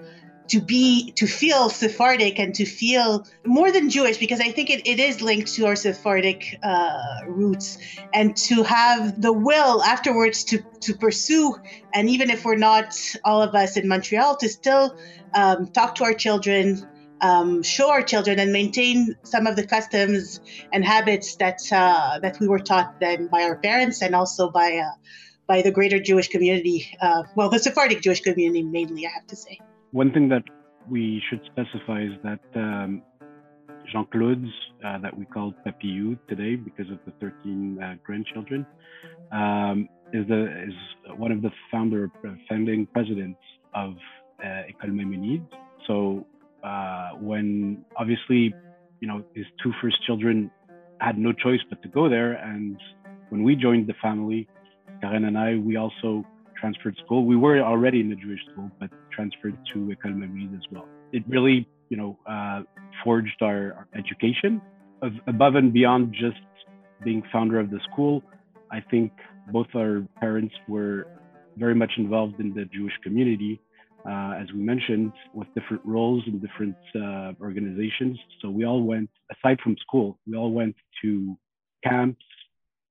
to 0.51 0.59
be 0.59 1.13
to 1.13 1.27
feel 1.27 1.69
Sephardic 1.69 2.37
and 2.37 2.53
to 2.55 2.65
feel 2.65 3.25
more 3.45 3.71
than 3.71 3.89
Jewish 3.89 4.17
because 4.17 4.41
I 4.41 4.51
think 4.51 4.69
it, 4.69 4.85
it 4.85 4.99
is 4.99 5.21
linked 5.21 5.53
to 5.53 5.65
our 5.65 5.77
Sephardic 5.77 6.57
uh, 6.61 7.21
roots 7.25 7.77
and 8.13 8.35
to 8.47 8.63
have 8.63 9.21
the 9.21 9.31
will 9.31 9.81
afterwards 9.81 10.43
to 10.45 10.61
to 10.81 10.93
pursue 10.93 11.55
and 11.93 12.09
even 12.09 12.29
if 12.29 12.43
we're 12.43 12.57
not 12.57 12.93
all 13.23 13.41
of 13.41 13.55
us 13.55 13.77
in 13.77 13.87
Montreal 13.87 14.35
to 14.37 14.49
still 14.49 14.97
um, 15.33 15.67
talk 15.67 15.95
to 15.95 16.03
our 16.03 16.13
children 16.13 16.85
um, 17.21 17.63
show 17.63 17.89
our 17.89 18.01
children 18.01 18.37
and 18.37 18.51
maintain 18.51 19.15
some 19.23 19.47
of 19.47 19.55
the 19.55 19.65
customs 19.65 20.41
and 20.73 20.83
habits 20.83 21.37
that 21.37 21.59
uh, 21.71 22.19
that 22.19 22.41
we 22.41 22.47
were 22.49 22.59
taught 22.59 22.99
then 22.99 23.27
by 23.27 23.43
our 23.43 23.55
parents 23.55 24.01
and 24.01 24.15
also 24.15 24.51
by 24.51 24.77
uh, 24.77 24.91
by 25.47 25.61
the 25.61 25.71
greater 25.71 25.99
Jewish 25.99 26.27
community. 26.27 26.87
Uh, 26.99 27.23
well, 27.35 27.49
the 27.49 27.59
Sephardic 27.59 28.01
Jewish 28.01 28.21
community 28.21 28.63
mainly, 28.63 29.05
I 29.05 29.11
have 29.11 29.27
to 29.27 29.35
say. 29.35 29.59
One 29.91 30.13
thing 30.13 30.29
that 30.29 30.43
we 30.89 31.21
should 31.29 31.41
specify 31.45 32.03
is 32.03 32.13
that 32.23 32.39
um, 32.55 33.01
Jean 33.91 34.05
Claude's, 34.11 34.49
uh, 34.85 34.99
that 34.99 35.17
we 35.17 35.25
call 35.25 35.53
Papillou 35.65 36.17
today 36.29 36.55
because 36.55 36.89
of 36.89 36.99
the 37.05 37.11
13 37.19 37.77
uh, 37.81 37.95
grandchildren, 38.01 38.65
um, 39.33 39.89
is, 40.13 40.25
the, 40.29 40.63
is 40.65 40.73
one 41.17 41.33
of 41.33 41.41
the 41.41 41.51
founder, 41.69 42.09
founding 42.49 42.87
presidents 42.93 43.39
of 43.75 43.95
uh, 44.41 44.63
École 44.69 44.91
Maïmonide. 44.91 45.45
So 45.87 46.25
uh, 46.63 47.09
when 47.19 47.83
obviously, 47.97 48.53
you 49.01 49.07
know, 49.09 49.25
his 49.35 49.45
two 49.61 49.73
first 49.81 49.97
children 50.05 50.49
had 51.01 51.17
no 51.17 51.33
choice 51.33 51.59
but 51.69 51.81
to 51.83 51.89
go 51.89 52.07
there, 52.07 52.33
and 52.33 52.79
when 53.27 53.43
we 53.43 53.57
joined 53.57 53.87
the 53.87 53.95
family, 54.01 54.47
Karene 55.03 55.27
and 55.27 55.37
I, 55.37 55.55
we 55.55 55.75
also 55.75 56.25
transferred 56.61 56.95
school. 57.03 57.25
We 57.25 57.35
were 57.35 57.59
already 57.73 57.99
in 57.99 58.09
the 58.13 58.15
Jewish 58.15 58.43
school, 58.51 58.69
but 58.79 58.89
transferred 59.11 59.57
to 59.73 59.77
École 59.93 60.15
Maïmonide 60.21 60.55
as 60.55 60.65
well. 60.71 60.87
It 61.11 61.23
really, 61.27 61.67
you 61.89 61.97
know, 61.97 62.11
uh, 62.33 62.61
forged 63.03 63.39
our, 63.41 63.61
our 63.77 63.87
education 64.01 64.61
of, 65.01 65.11
above 65.27 65.55
and 65.55 65.73
beyond 65.73 66.13
just 66.13 66.37
being 67.03 67.23
founder 67.33 67.59
of 67.59 67.71
the 67.71 67.79
school. 67.91 68.23
I 68.71 68.79
think 68.91 69.11
both 69.51 69.67
our 69.75 70.07
parents 70.19 70.55
were 70.67 71.07
very 71.57 71.75
much 71.75 71.93
involved 71.97 72.39
in 72.39 72.53
the 72.53 72.65
Jewish 72.65 72.93
community, 73.03 73.59
uh, 74.07 74.33
as 74.41 74.47
we 74.53 74.61
mentioned, 74.73 75.11
with 75.33 75.47
different 75.57 75.83
roles 75.83 76.23
in 76.27 76.39
different 76.39 76.77
uh, 76.95 77.33
organizations. 77.41 78.17
So 78.41 78.49
we 78.49 78.65
all 78.65 78.83
went, 78.83 79.09
aside 79.35 79.59
from 79.63 79.75
school, 79.85 80.17
we 80.27 80.37
all 80.37 80.51
went 80.51 80.75
to 81.01 81.35
camps. 81.83 82.23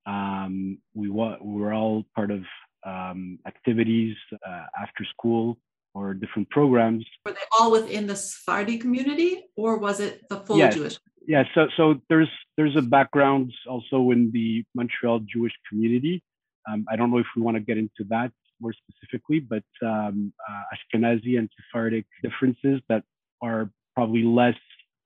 Um, 0.07 0.79
we, 0.95 1.09
wa- 1.09 1.39
we 1.41 1.61
were 1.61 1.73
all 1.73 2.05
part 2.15 2.31
of 2.31 2.43
um, 2.84 3.38
activities 3.46 4.16
uh, 4.46 4.64
after 4.80 5.04
school 5.04 5.58
or 5.94 6.14
different 6.14 6.49
programs. 6.50 7.04
Were 7.26 7.32
they 7.32 7.38
all 7.58 7.72
within 7.72 8.06
the 8.06 8.16
Sephardi 8.16 8.78
community, 8.78 9.46
or 9.56 9.78
was 9.78 10.00
it 10.00 10.28
the 10.28 10.40
full 10.40 10.58
yes. 10.58 10.75
Jewish? 10.75 10.99
Yeah, 11.26 11.44
so 11.54 11.68
so 11.76 12.00
there's 12.08 12.30
there's 12.56 12.76
a 12.76 12.82
background 12.82 13.52
also 13.68 14.10
in 14.10 14.30
the 14.32 14.64
Montreal 14.75 15.20
Jewish 15.20 15.52
community. 15.68 16.22
Um, 16.70 16.87
I 16.90 16.96
don't 16.96 17.10
know 17.10 17.18
if 17.18 17.26
we 17.37 17.42
want 17.42 17.56
to 17.56 17.60
get 17.60 17.78
into 17.78 18.04
that 18.08 18.32
more 18.60 18.72
specifically, 18.72 19.40
but 19.40 19.64
um, 19.82 20.32
uh, 20.49 20.62
Ashkenazi 20.75 21.38
and 21.38 21.49
Sephardic 21.56 22.04
differences 22.22 22.80
that 22.88 23.02
are 23.42 23.70
probably 23.94 24.22
less 24.22 24.56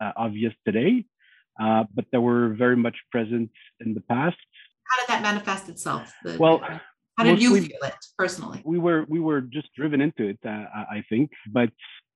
uh, 0.01 0.13
obvious 0.17 0.53
today, 0.67 1.05
uh, 1.61 1.85
but 1.95 2.05
that 2.13 2.21
were 2.21 2.49
very 2.51 2.77
much 2.77 2.97
present 3.11 3.51
in 3.81 3.95
the 3.95 4.01
past. 4.01 4.37
How 4.89 5.01
did 5.01 5.09
that 5.09 5.23
manifest 5.23 5.69
itself? 5.69 6.13
The, 6.25 6.37
well, 6.39 6.63
how 7.17 7.25
did 7.25 7.33
mostly, 7.33 7.61
you 7.61 7.67
feel 7.67 7.85
it 7.85 7.95
personally? 8.19 8.61
We 8.65 8.79
were 8.79 9.05
we 9.09 9.21
were 9.21 9.41
just 9.41 9.69
driven 9.75 10.01
into 10.01 10.25
it, 10.29 10.39
uh, 10.45 10.65
I 10.91 11.05
think, 11.09 11.31
but 11.53 11.71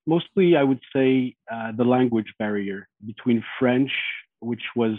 mostly 0.09 0.57
I 0.57 0.65
would 0.65 0.81
say 0.95 1.37
uh, 1.53 1.73
the 1.77 1.85
language 1.85 2.33
barrier 2.39 2.89
between 3.07 3.45
French, 3.59 3.93
which 4.41 4.63
was 4.75 4.97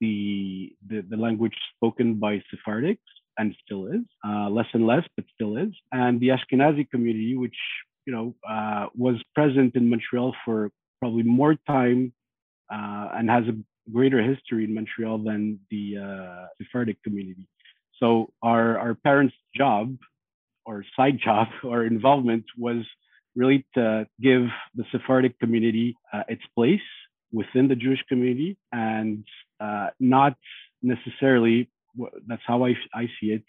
the, 0.00 0.72
the, 0.88 1.00
the 1.08 1.16
language 1.16 1.56
spoken 1.76 2.14
by 2.14 2.42
Sephardics 2.50 2.98
and 3.38 3.54
still 3.64 3.86
is 3.86 4.02
uh, 4.26 4.48
less 4.50 4.66
and 4.72 4.86
less, 4.86 5.04
but 5.16 5.24
still 5.32 5.56
is, 5.56 5.72
and 5.92 6.20
the 6.20 6.28
Ashkenazi 6.28 6.90
community, 6.90 7.36
which 7.36 7.56
you 8.04 8.12
know 8.12 8.34
uh, 8.48 8.86
was 8.94 9.16
present 9.34 9.76
in 9.76 9.88
Montreal 9.88 10.34
for 10.44 10.70
probably 11.00 11.22
more 11.22 11.54
time 11.66 12.12
uh, 12.72 13.10
and 13.16 13.30
has 13.30 13.44
a 13.44 13.56
greater 13.92 14.20
history 14.22 14.64
in 14.64 14.74
Montreal 14.74 15.18
than 15.18 15.60
the 15.70 15.98
uh, 15.98 16.46
Sephardic 16.58 17.00
community. 17.04 17.46
So 18.00 18.32
our, 18.42 18.78
our 18.78 18.94
parents' 18.94 19.34
job 19.54 19.96
or 20.64 20.84
side 20.96 21.18
job 21.24 21.48
or 21.62 21.84
involvement 21.84 22.44
was 22.56 22.84
really 23.34 23.64
to 23.74 24.06
give 24.20 24.42
the 24.74 24.84
Sephardic 24.90 25.38
community 25.38 25.96
uh, 26.12 26.22
its 26.28 26.42
place 26.54 26.80
within 27.32 27.68
the 27.68 27.76
Jewish 27.76 28.02
community 28.08 28.56
and 28.72 29.24
uh, 29.60 29.88
not 30.00 30.34
necessarily, 30.82 31.70
that's 32.26 32.42
how 32.46 32.64
I, 32.64 32.74
I 32.94 33.06
see 33.20 33.28
it, 33.32 33.44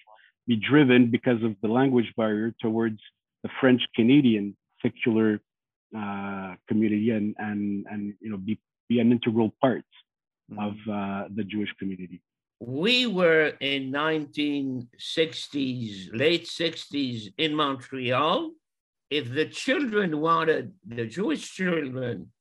be 0.48 0.56
driven 0.56 1.10
because 1.10 1.42
of 1.44 1.56
the 1.62 1.68
language 1.68 2.12
barrier 2.18 2.54
towards 2.62 3.00
the 3.44 3.50
French 3.62 3.82
Canadian 3.96 4.56
secular 4.82 5.40
uh, 5.98 6.56
community 6.68 7.12
and, 7.12 7.36
and, 7.38 7.86
and 7.90 8.14
you 8.20 8.30
know, 8.30 8.38
be, 8.38 8.60
be 8.90 9.00
an 9.00 9.12
integral 9.12 9.54
part 9.62 9.86
mm-hmm. 10.52 10.60
of 10.60 10.74
uh, 10.92 11.28
the 11.36 11.44
Jewish 11.44 11.70
community 11.80 12.22
we 12.60 13.08
were 13.08 13.54
in 13.62 13.92
1960s, 13.92 16.10
late 16.14 16.46
60s 16.46 17.34
in 17.38 17.56
Montreal. 17.56 18.52
If 19.10 19.34
the 19.34 19.46
children 19.46 20.20
wanted, 20.20 20.74
the 20.86 21.06
Jewish 21.06 21.54
children 21.54 22.32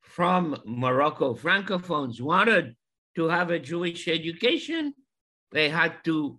from 0.00 0.56
Morocco, 0.64 1.34
Francophones, 1.34 2.20
wanted 2.20 2.76
to 3.16 3.28
have 3.28 3.50
a 3.50 3.58
Jewish 3.58 4.06
education, 4.08 4.94
they 5.50 5.68
had 5.68 6.04
to 6.04 6.38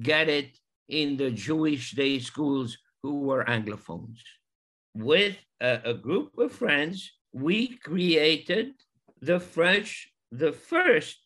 get 0.00 0.28
it 0.28 0.58
in 0.88 1.16
the 1.16 1.30
Jewish 1.30 1.92
day 1.92 2.18
schools 2.18 2.76
who 3.02 3.20
were 3.20 3.44
Anglophones. 3.44 4.18
With 4.94 5.36
a, 5.60 5.80
a 5.84 5.94
group 5.94 6.36
of 6.38 6.52
friends, 6.52 7.12
we 7.32 7.76
created 7.78 8.72
the 9.20 9.40
French, 9.40 10.10
the 10.32 10.52
first 10.52 11.23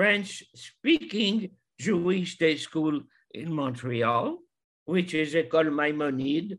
French 0.00 0.42
speaking 0.54 1.50
Jewish 1.78 2.38
day 2.38 2.56
school 2.56 3.02
in 3.34 3.52
Montreal, 3.52 4.38
which 4.86 5.12
is 5.12 5.34
École 5.34 5.68
Maïmonide, 5.68 6.56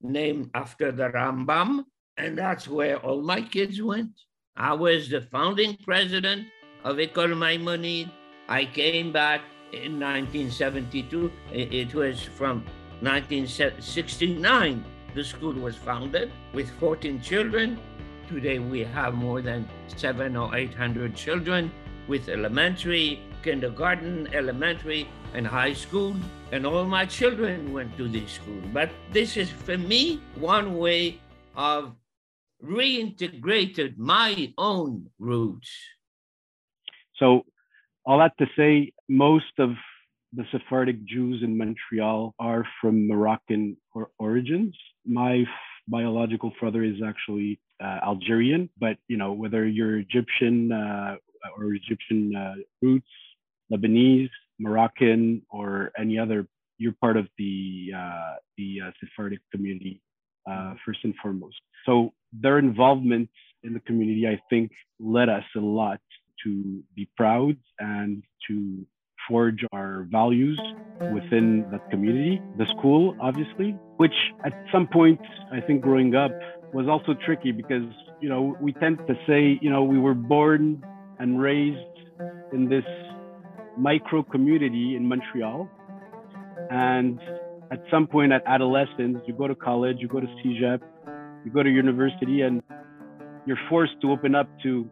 named 0.00 0.48
after 0.54 0.90
the 0.90 1.10
Rambam. 1.10 1.84
And 2.16 2.38
that's 2.38 2.66
where 2.68 2.96
all 2.96 3.20
my 3.20 3.42
kids 3.42 3.82
went. 3.82 4.12
I 4.56 4.72
was 4.72 5.10
the 5.10 5.20
founding 5.20 5.76
president 5.84 6.48
of 6.82 6.96
École 6.96 7.36
Maïmonide. 7.36 8.10
I 8.48 8.64
came 8.64 9.12
back 9.12 9.42
in 9.74 10.00
1972. 10.00 11.30
It 11.52 11.94
was 11.94 12.22
from 12.22 12.64
1969 13.02 14.82
the 15.14 15.22
school 15.22 15.52
was 15.52 15.76
founded 15.76 16.32
with 16.54 16.70
14 16.80 17.20
children. 17.20 17.78
Today 18.26 18.58
we 18.58 18.84
have 18.84 19.12
more 19.12 19.42
than 19.42 19.68
seven 19.88 20.34
or 20.34 20.56
800 20.56 21.14
children 21.14 21.70
with 22.10 22.28
elementary, 22.28 23.20
kindergarten, 23.44 24.28
elementary, 24.34 25.08
and 25.32 25.46
high 25.46 25.72
school. 25.72 26.16
And 26.50 26.66
all 26.66 26.84
my 26.84 27.06
children 27.06 27.72
went 27.72 27.96
to 27.98 28.08
this 28.08 28.32
school. 28.32 28.60
But 28.74 28.90
this 29.12 29.36
is, 29.36 29.48
for 29.48 29.78
me, 29.78 30.20
one 30.34 30.76
way 30.76 31.20
of 31.54 31.94
reintegrated 32.62 33.96
my 33.96 34.52
own 34.58 35.06
roots. 35.20 35.70
So, 37.16 37.46
all 38.04 38.18
that 38.18 38.36
to 38.38 38.46
say, 38.58 38.92
most 39.08 39.54
of 39.58 39.70
the 40.32 40.44
Sephardic 40.50 41.04
Jews 41.04 41.42
in 41.44 41.56
Montreal 41.56 42.34
are 42.40 42.64
from 42.80 43.06
Moroccan 43.06 43.76
or 43.94 44.10
origins. 44.18 44.74
My 45.06 45.44
biological 45.86 46.52
father 46.60 46.82
is 46.82 46.96
actually 47.06 47.60
uh, 47.80 47.98
Algerian, 48.04 48.68
but 48.78 48.96
you 49.08 49.16
know 49.16 49.32
whether 49.32 49.66
you're 49.66 49.98
Egyptian, 49.98 50.72
uh, 50.72 51.16
or 51.56 51.74
Egyptian 51.74 52.34
uh, 52.34 52.54
roots, 52.82 53.06
Lebanese, 53.72 54.30
Moroccan, 54.58 55.42
or 55.50 55.90
any 55.98 56.18
other, 56.18 56.46
you're 56.78 56.94
part 57.00 57.16
of 57.16 57.26
the 57.38 57.92
uh, 57.96 58.34
the 58.56 58.80
uh, 58.86 58.90
Sephardic 59.00 59.40
community 59.52 60.00
uh, 60.50 60.74
first 60.84 61.00
and 61.04 61.14
foremost. 61.22 61.56
So 61.86 62.12
their 62.32 62.58
involvement 62.58 63.28
in 63.62 63.74
the 63.74 63.80
community, 63.80 64.26
I 64.26 64.40
think, 64.48 64.70
led 64.98 65.28
us 65.28 65.44
a 65.56 65.60
lot 65.60 66.00
to 66.44 66.82
be 66.96 67.08
proud 67.16 67.56
and 67.78 68.22
to 68.48 68.86
forge 69.28 69.62
our 69.72 70.06
values 70.10 70.58
within 71.12 71.66
that 71.70 71.88
community. 71.90 72.40
The 72.58 72.66
school, 72.78 73.16
obviously, 73.20 73.76
which 73.98 74.14
at 74.44 74.52
some 74.72 74.86
point, 74.86 75.20
I 75.52 75.60
think 75.60 75.82
growing 75.82 76.14
up 76.14 76.32
was 76.72 76.86
also 76.88 77.14
tricky 77.26 77.52
because, 77.52 77.84
you 78.20 78.28
know, 78.28 78.56
we 78.60 78.72
tend 78.72 78.98
to 79.06 79.14
say, 79.26 79.58
you 79.60 79.70
know, 79.70 79.84
we 79.84 79.98
were 79.98 80.14
born 80.14 80.82
and 81.20 81.40
raised 81.40 81.78
in 82.52 82.68
this 82.68 82.84
micro 83.76 84.22
community 84.22 84.96
in 84.96 85.06
Montreal. 85.06 85.68
And 86.70 87.20
at 87.70 87.82
some 87.90 88.06
point 88.06 88.32
at 88.32 88.42
adolescence, 88.46 89.18
you 89.26 89.34
go 89.34 89.46
to 89.46 89.54
college, 89.54 89.98
you 90.00 90.08
go 90.08 90.20
to 90.20 90.26
CEGEP, 90.26 90.80
you 91.44 91.50
go 91.52 91.62
to 91.62 91.70
university, 91.70 92.42
and 92.42 92.62
you're 93.46 93.58
forced 93.68 94.00
to 94.02 94.10
open 94.10 94.34
up 94.34 94.48
to 94.62 94.88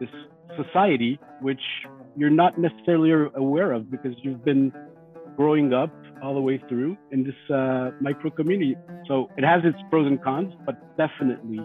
this 0.00 0.10
society, 0.56 1.18
which 1.40 1.60
you're 2.16 2.30
not 2.30 2.58
necessarily 2.58 3.12
aware 3.34 3.72
of 3.72 3.90
because 3.90 4.12
you've 4.22 4.44
been 4.44 4.72
growing 5.36 5.72
up 5.72 5.94
all 6.22 6.34
the 6.34 6.40
way 6.40 6.60
through 6.68 6.96
in 7.12 7.22
this 7.22 7.56
uh, 7.56 7.90
micro 8.00 8.30
community. 8.30 8.76
So 9.06 9.30
it 9.36 9.44
has 9.44 9.62
its 9.64 9.78
pros 9.90 10.06
and 10.06 10.22
cons, 10.22 10.52
but 10.66 10.74
definitely, 10.96 11.60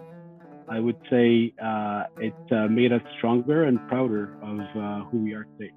I 0.70 0.80
would 0.80 0.98
say 1.10 1.54
uh, 1.62 2.04
it 2.18 2.36
uh, 2.52 2.68
made 2.68 2.94
us 2.94 3.02
stronger 3.18 3.66
and 3.66 3.80
prouder 3.88 4.38
of 4.42 4.60
uh, 4.60 5.06
who 5.06 5.20
we 5.20 5.34
are 5.34 5.46
today. 5.58 5.72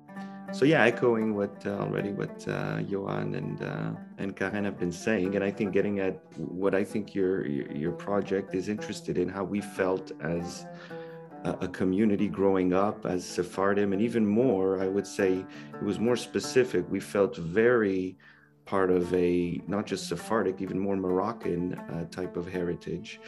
So 0.53 0.65
yeah, 0.65 0.85
echoing 0.85 1.35
what 1.35 1.67
uh, 1.67 1.71
already 1.71 2.13
what 2.13 2.47
uh, 2.47 2.79
Yohan 2.79 3.37
and 3.37 3.61
and 4.19 4.37
Karene 4.37 4.65
have 4.65 4.79
been 4.79 4.93
saying, 4.93 5.35
and 5.35 5.45
I 5.45 5.51
think 5.51 5.73
getting 5.73 5.99
at 5.99 6.23
what 6.39 6.75
I 6.75 6.85
think 6.85 7.15
your 7.15 7.47
your 7.47 7.93
project 7.93 8.55
is 8.55 8.69
interested 8.69 9.19
in, 9.19 9.29
how 9.29 9.43
we 9.43 9.61
felt 9.61 10.13
as 10.21 10.67
a 11.61 11.69
community 11.69 12.29
growing 12.29 12.73
up 12.73 13.07
as 13.07 13.25
Sephardim, 13.25 13.93
and 13.93 14.03
even 14.03 14.27
more, 14.27 14.81
I 14.81 14.89
would 14.89 15.07
say 15.07 15.45
it 15.75 15.83
was 15.83 15.99
more 15.99 16.17
specific. 16.17 16.85
We 16.91 17.01
felt 17.01 17.37
very 17.37 18.17
part 18.67 18.91
of 18.91 19.13
a 19.15 19.61
not 19.67 19.87
just 19.87 20.09
Sephardic, 20.09 20.61
even 20.61 20.79
more 20.79 20.97
Moroccan 20.97 21.75
uh, 21.75 22.05
type 22.11 22.37
of 22.37 22.47
heritage. 22.49 23.21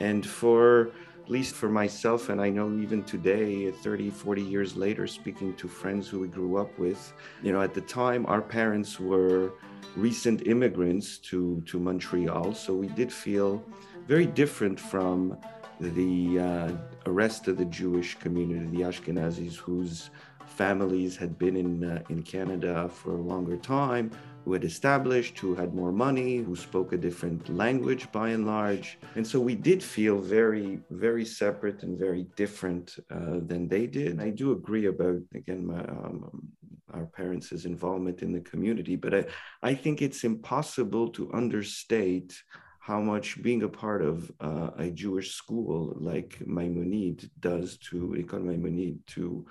And 0.00 0.26
for 0.26 0.90
at 1.22 1.30
least 1.30 1.54
for 1.54 1.68
myself, 1.68 2.28
and 2.28 2.40
I 2.40 2.50
know 2.50 2.76
even 2.80 3.04
today, 3.04 3.70
30, 3.70 4.10
40 4.10 4.42
years 4.42 4.76
later, 4.76 5.06
speaking 5.06 5.54
to 5.54 5.68
friends 5.68 6.08
who 6.08 6.18
we 6.18 6.28
grew 6.28 6.56
up 6.56 6.76
with, 6.78 7.12
you 7.42 7.52
know, 7.52 7.62
at 7.62 7.72
the 7.72 7.82
time, 7.82 8.26
our 8.26 8.42
parents 8.42 8.98
were 8.98 9.52
recent 9.96 10.46
immigrants 10.46 11.18
to, 11.18 11.62
to 11.66 11.78
Montreal. 11.78 12.54
So 12.54 12.74
we 12.74 12.88
did 12.88 13.12
feel 13.12 13.62
very 14.08 14.26
different 14.26 14.80
from 14.80 15.38
the 15.78 16.38
uh, 16.38 16.72
rest 17.10 17.48
of 17.48 17.56
the 17.56 17.64
Jewish 17.66 18.16
community, 18.16 18.66
the 18.76 18.82
Ashkenazis, 18.82 19.54
whose 19.54 20.10
families 20.46 21.16
had 21.16 21.38
been 21.38 21.56
in, 21.56 21.84
uh, 21.84 22.02
in 22.08 22.22
Canada 22.22 22.88
for 22.88 23.12
a 23.12 23.20
longer 23.20 23.56
time, 23.56 24.10
who 24.44 24.52
had 24.52 24.64
established, 24.64 25.38
who 25.38 25.54
had 25.54 25.74
more 25.74 25.92
money, 25.92 26.38
who 26.38 26.56
spoke 26.56 26.92
a 26.92 26.96
different 26.96 27.48
language 27.54 28.10
by 28.12 28.30
and 28.30 28.46
large. 28.46 28.98
And 29.16 29.26
so 29.26 29.38
we 29.38 29.54
did 29.54 29.82
feel 29.82 30.18
very, 30.18 30.80
very 30.90 31.24
separate 31.24 31.82
and 31.82 31.98
very 31.98 32.24
different 32.36 32.96
uh, 33.10 33.38
than 33.46 33.68
they 33.68 33.86
did. 33.86 34.12
And 34.12 34.22
I 34.22 34.30
do 34.30 34.52
agree 34.52 34.86
about, 34.86 35.20
again, 35.34 35.66
my, 35.66 35.80
um, 35.80 36.48
our 36.92 37.06
parents' 37.06 37.64
involvement 37.64 38.22
in 38.22 38.32
the 38.32 38.40
community, 38.40 38.96
but 38.96 39.14
I, 39.14 39.24
I 39.62 39.74
think 39.74 40.02
it's 40.02 40.24
impossible 40.24 41.08
to 41.10 41.32
understate 41.32 42.42
how 42.80 43.00
much 43.00 43.40
being 43.42 43.62
a 43.62 43.68
part 43.68 44.02
of 44.02 44.32
uh, 44.40 44.70
a 44.78 44.90
Jewish 44.90 45.34
school 45.34 45.94
like 46.00 46.38
Maïmonide 46.46 47.28
does 47.38 47.76
to 47.88 48.16
École 48.18 48.42
Maïmonide 48.42 48.98
to 49.08 49.46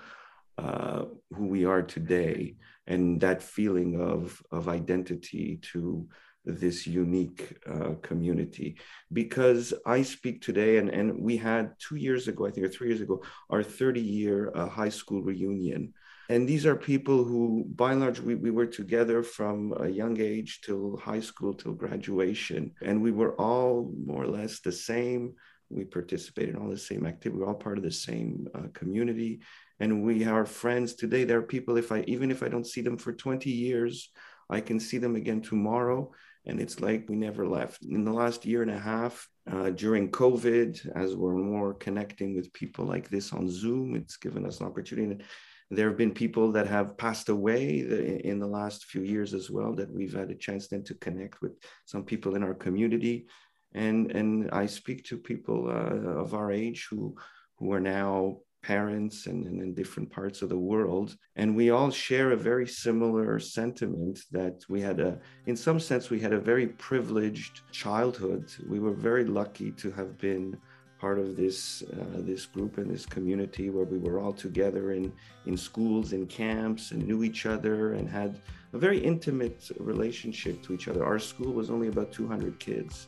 uh, 0.59 1.05
who 1.33 1.45
we 1.47 1.65
are 1.65 1.81
today, 1.81 2.55
and 2.87 3.21
that 3.21 3.41
feeling 3.41 4.01
of 4.01 4.41
of 4.51 4.67
identity 4.67 5.59
to 5.71 6.07
this 6.45 6.87
unique 6.87 7.57
uh, 7.67 7.93
community. 8.01 8.77
Because 9.11 9.73
I 9.85 10.01
speak 10.01 10.41
today, 10.41 10.77
and 10.77 10.89
and 10.89 11.07
we 11.19 11.37
had 11.37 11.73
two 11.79 11.95
years 11.95 12.27
ago, 12.27 12.45
I 12.47 12.51
think, 12.51 12.65
or 12.65 12.69
three 12.69 12.89
years 12.89 13.01
ago, 13.01 13.23
our 13.49 13.63
30 13.63 14.01
year 14.01 14.51
uh, 14.55 14.67
high 14.67 14.89
school 14.89 15.21
reunion. 15.21 15.93
And 16.29 16.47
these 16.47 16.65
are 16.67 16.75
people 16.75 17.23
who 17.23 17.65
by 17.75 17.91
and 17.93 18.01
large 18.01 18.19
we, 18.19 18.35
we 18.35 18.51
were 18.51 18.67
together 18.67 19.23
from 19.23 19.73
a 19.79 19.87
young 19.87 20.19
age 20.19 20.61
till 20.61 20.97
high 20.97 21.21
school 21.21 21.53
till 21.53 21.73
graduation. 21.73 22.71
And 22.83 23.01
we 23.01 23.11
were 23.11 23.33
all 23.35 23.91
more 24.05 24.23
or 24.23 24.27
less 24.27 24.59
the 24.59 24.71
same. 24.71 25.33
We 25.69 25.85
participated 25.85 26.55
in 26.55 26.61
all 26.61 26.69
the 26.69 26.77
same 26.77 27.05
activity. 27.05 27.39
We 27.39 27.45
are 27.45 27.49
all 27.49 27.65
part 27.67 27.77
of 27.77 27.83
the 27.83 27.91
same 28.09 28.47
uh, 28.53 28.67
community 28.73 29.41
and 29.79 30.03
we 30.03 30.25
are 30.25 30.45
friends 30.45 30.93
today. 30.93 31.23
There 31.23 31.39
are 31.39 31.53
people 31.55 31.77
if 31.77 31.91
i 31.91 32.01
even 32.07 32.31
if 32.31 32.43
i 32.43 32.49
don't 32.49 32.67
see 32.67 32.81
them 32.81 32.97
for 32.97 33.13
20 33.13 33.49
years 33.49 34.11
i 34.49 34.59
can 34.61 34.79
see 34.79 34.97
them 34.97 35.15
again 35.15 35.41
tomorrow. 35.41 36.11
And 36.45 36.59
it's 36.59 36.79
like 36.79 37.05
we 37.07 37.15
never 37.15 37.45
left. 37.45 37.83
In 37.83 38.05
the 38.05 38.13
last 38.13 38.45
year 38.45 38.61
and 38.61 38.71
a 38.71 38.79
half 38.79 39.27
uh, 39.51 39.69
during 39.71 40.11
covid 40.11 40.71
as 40.95 41.15
we're 41.15 41.35
more 41.35 41.73
connecting 41.73 42.35
with 42.35 42.53
people 42.53 42.85
like 42.85 43.09
this 43.09 43.33
on 43.33 43.49
zoom 43.49 43.95
it's 43.95 44.17
given 44.17 44.45
us 44.45 44.59
an 44.59 44.67
opportunity. 44.67 45.23
There 45.71 45.87
have 45.87 45.97
been 45.97 46.13
people 46.13 46.51
that 46.53 46.65
have 46.65 46.97
passed 46.97 47.29
away 47.29 47.79
in 48.23 48.39
the 48.39 48.47
last 48.47 48.85
few 48.85 49.03
years 49.03 49.35
as 49.35 49.51
well 49.51 49.75
that 49.75 49.91
we've 49.91 50.15
had 50.15 50.31
a 50.31 50.35
chance 50.35 50.67
then 50.67 50.83
to 50.85 50.95
connect 50.95 51.43
with 51.43 51.51
some 51.85 52.03
people 52.03 52.35
in 52.35 52.43
our 52.43 52.55
community. 52.55 53.27
And, 53.75 54.11
and 54.11 54.49
I 54.49 54.65
speak 54.65 55.03
to 55.05 55.17
people 55.17 55.67
uh, 55.69 56.21
of 56.23 56.33
our 56.33 56.51
age 56.51 56.87
who, 56.89 57.15
who 57.59 57.71
are 57.71 57.79
now 57.79 58.39
parents 58.61 59.27
and, 59.27 59.45
and, 59.45 59.61
in 59.61 59.73
different 59.73 60.11
parts 60.11 60.41
of 60.41 60.49
the 60.49 60.57
world. 60.57 61.15
And 61.35 61.55
we 61.55 61.69
all 61.69 61.91
share 61.91 62.31
a 62.31 62.37
very 62.37 62.67
similar 62.67 63.39
sentiment 63.39 64.19
that 64.31 64.63
we 64.67 64.81
had 64.81 64.99
a, 64.99 65.19
in 65.45 65.55
some 65.55 65.79
sense, 65.79 66.09
we 66.09 66.19
had 66.19 66.33
a 66.33 66.39
very 66.39 66.67
privileged 66.67 67.61
childhood. 67.71 68.51
We 68.67 68.79
were 68.79 68.93
very 68.93 69.25
lucky 69.25 69.71
to 69.71 69.91
have 69.91 70.17
been 70.17 70.57
part 70.99 71.17
of 71.17 71.37
this 71.37 71.81
uh, 71.93 72.19
this 72.29 72.45
group 72.45 72.77
and 72.77 72.91
this 72.91 73.05
community 73.05 73.69
where 73.69 73.85
we 73.85 73.97
were 73.97 74.19
all 74.19 74.33
together 74.33 74.91
in 74.91 75.11
in 75.45 75.55
schools 75.55 76.11
in 76.11 76.27
camps 76.27 76.91
and 76.91 77.07
knew 77.07 77.23
each 77.23 77.45
other 77.45 77.93
and 77.93 78.09
had 78.09 78.41
a 78.73 78.77
very 78.77 78.99
intimate 78.99 79.71
relationship 79.79 80.61
to 80.61 80.73
each 80.73 80.89
other 80.89 81.05
our 81.05 81.17
school 81.17 81.53
was 81.53 81.69
only 81.69 81.87
about 81.87 82.11
200 82.11 82.59
kids 82.59 83.07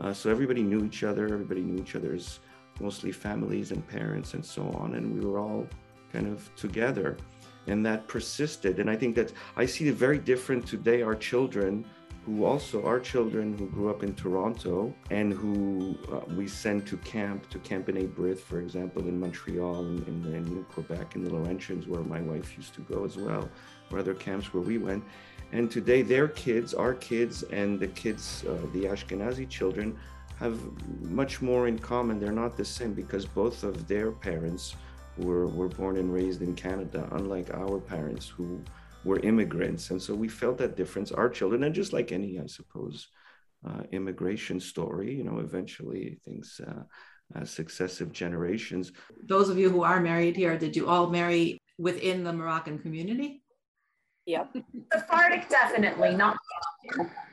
uh, 0.00 0.12
so 0.12 0.30
everybody 0.30 0.62
knew 0.62 0.84
each 0.84 1.02
other 1.02 1.24
everybody 1.24 1.62
knew 1.62 1.80
each 1.82 1.96
other's 1.96 2.40
mostly 2.80 3.12
families 3.12 3.72
and 3.72 3.86
parents 3.88 4.34
and 4.34 4.44
so 4.44 4.62
on 4.80 4.94
and 4.94 5.14
we 5.14 5.24
were 5.26 5.38
all 5.38 5.66
kind 6.12 6.26
of 6.26 6.54
together 6.56 7.16
and 7.66 7.84
that 7.84 8.06
persisted 8.08 8.78
and 8.80 8.90
i 8.90 8.96
think 8.96 9.14
that 9.14 9.32
i 9.56 9.64
see 9.66 9.88
it 9.88 9.94
very 9.94 10.18
different 10.18 10.66
today 10.66 11.02
our 11.02 11.14
children 11.14 11.84
who 12.26 12.44
also 12.44 12.84
are 12.84 13.00
children 13.00 13.56
who 13.56 13.66
grew 13.66 13.88
up 13.88 14.02
in 14.02 14.14
Toronto 14.14 14.94
and 15.10 15.32
who 15.32 15.96
uh, 16.12 16.20
we 16.34 16.46
send 16.46 16.86
to 16.86 16.96
camp, 16.98 17.48
to 17.48 17.58
Camp 17.60 17.86
B'nai 17.86 18.06
B'rith, 18.08 18.38
for 18.38 18.60
example, 18.60 19.08
in 19.08 19.18
Montreal 19.18 19.80
and 19.80 20.06
in, 20.06 20.24
in, 20.26 20.46
in, 20.46 20.64
Quebec, 20.64 21.16
in 21.16 21.24
the 21.24 21.30
Laurentians, 21.30 21.88
where 21.88 22.02
my 22.02 22.20
wife 22.20 22.56
used 22.56 22.74
to 22.74 22.82
go 22.82 23.04
as 23.04 23.16
well, 23.16 23.48
or 23.90 23.98
other 23.98 24.14
camps 24.14 24.52
where 24.52 24.62
we 24.62 24.76
went. 24.76 25.02
And 25.52 25.70
today, 25.70 26.02
their 26.02 26.28
kids, 26.28 26.74
our 26.74 26.94
kids, 26.94 27.42
and 27.44 27.80
the 27.80 27.88
kids, 27.88 28.44
uh, 28.46 28.66
the 28.74 28.84
Ashkenazi 28.84 29.48
children, 29.48 29.98
have 30.40 30.58
much 31.02 31.42
more 31.42 31.68
in 31.68 31.78
common. 31.78 32.18
They're 32.18 32.32
not 32.32 32.56
the 32.56 32.64
same 32.64 32.94
because 32.94 33.26
both 33.26 33.62
of 33.62 33.86
their 33.86 34.10
parents 34.10 34.74
were, 35.18 35.46
were 35.46 35.68
born 35.68 35.98
and 35.98 36.12
raised 36.12 36.40
in 36.40 36.54
Canada, 36.54 37.06
unlike 37.12 37.52
our 37.52 37.78
parents 37.78 38.26
who 38.26 38.60
were 39.04 39.20
immigrants. 39.20 39.90
And 39.90 40.00
so 40.00 40.14
we 40.14 40.28
felt 40.28 40.56
that 40.58 40.76
difference. 40.76 41.12
Our 41.12 41.28
children, 41.28 41.62
and 41.64 41.74
just 41.74 41.92
like 41.92 42.10
any, 42.10 42.40
I 42.40 42.46
suppose, 42.46 43.08
uh, 43.68 43.82
immigration 43.92 44.60
story, 44.60 45.14
you 45.14 45.24
know, 45.24 45.38
eventually 45.40 46.18
things, 46.24 46.58
uh, 46.66 46.82
uh, 47.38 47.44
successive 47.44 48.10
generations. 48.10 48.92
Those 49.22 49.50
of 49.50 49.58
you 49.58 49.68
who 49.68 49.82
are 49.82 50.00
married 50.00 50.36
here, 50.36 50.58
did 50.58 50.74
you 50.74 50.88
all 50.88 51.10
marry 51.10 51.58
within 51.78 52.24
the 52.24 52.32
Moroccan 52.32 52.78
community? 52.78 53.42
Yep. 54.26 54.56
Sephardic, 54.92 55.48
definitely, 55.50 56.14
not. 56.14 56.36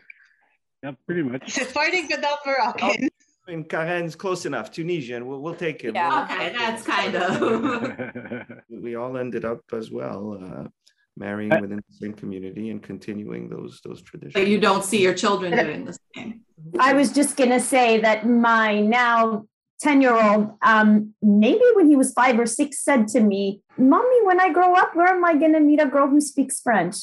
Yeah, 0.83 0.91
pretty 1.05 1.23
much. 1.23 1.51
Sephardic, 1.51 2.09
but 2.09 2.21
not 2.21 2.39
Moroccan. 2.45 3.09
I 3.47 3.51
mean, 3.51 3.63
Karene's 3.63 4.15
close 4.15 4.45
enough. 4.45 4.71
Tunisian, 4.71 5.25
we'll, 5.25 5.39
we'll 5.39 5.55
take 5.55 5.83
it. 5.83 5.95
Yeah, 5.95 6.09
we'll, 6.09 6.23
okay, 6.25 6.53
that's 6.57 6.83
kind 6.83 7.15
of. 7.15 8.61
we 8.69 8.95
all 8.95 9.17
ended 9.17 9.45
up 9.45 9.61
as 9.71 9.89
well 9.89 10.37
uh, 10.41 10.67
marrying 11.15 11.49
within 11.61 11.77
the 11.77 11.95
same 11.95 12.13
community 12.13 12.69
and 12.69 12.83
continuing 12.83 13.49
those 13.49 13.79
those 13.83 14.01
traditions. 14.01 14.33
But 14.33 14.47
you 14.47 14.59
don't 14.59 14.83
see 14.83 15.01
your 15.01 15.13
children 15.13 15.51
doing 15.55 15.85
the 15.85 15.97
same. 16.15 16.41
I 16.79 16.93
was 16.93 17.11
just 17.11 17.37
gonna 17.37 17.59
say 17.59 17.99
that 18.01 18.27
my 18.27 18.81
now 18.81 19.45
10 19.79 20.01
year 20.01 20.15
old, 20.15 20.53
um, 20.63 21.13
maybe 21.21 21.63
when 21.75 21.87
he 21.87 21.95
was 21.95 22.11
five 22.13 22.39
or 22.39 22.45
six, 22.45 22.83
said 22.83 23.07
to 23.09 23.21
me, 23.21 23.61
Mommy, 23.77 24.25
when 24.25 24.39
I 24.39 24.51
grow 24.51 24.75
up, 24.75 24.95
where 24.95 25.07
am 25.07 25.23
I 25.23 25.35
gonna 25.35 25.59
meet 25.59 25.81
a 25.81 25.85
girl 25.85 26.07
who 26.07 26.19
speaks 26.19 26.59
French? 26.59 26.97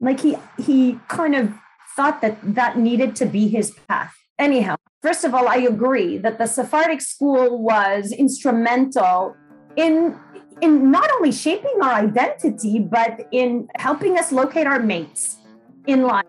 Like 0.00 0.20
he 0.20 0.36
he 0.58 0.98
kind 1.08 1.34
of 1.34 1.52
thought 1.96 2.20
that 2.22 2.38
that 2.42 2.78
needed 2.78 3.16
to 3.16 3.26
be 3.26 3.48
his 3.48 3.72
path. 3.88 4.14
Anyhow, 4.38 4.76
first 5.02 5.24
of 5.24 5.34
all, 5.34 5.48
I 5.48 5.56
agree 5.56 6.18
that 6.18 6.38
the 6.38 6.46
Sephardic 6.46 7.00
school 7.00 7.62
was 7.62 8.12
instrumental 8.12 9.36
in 9.76 10.18
in 10.60 10.90
not 10.90 11.10
only 11.16 11.32
shaping 11.32 11.76
our 11.82 11.92
identity, 11.92 12.78
but 12.78 13.26
in 13.32 13.68
helping 13.76 14.18
us 14.18 14.30
locate 14.32 14.66
our 14.66 14.80
mates 14.80 15.38
in 15.86 16.02
life. 16.02 16.26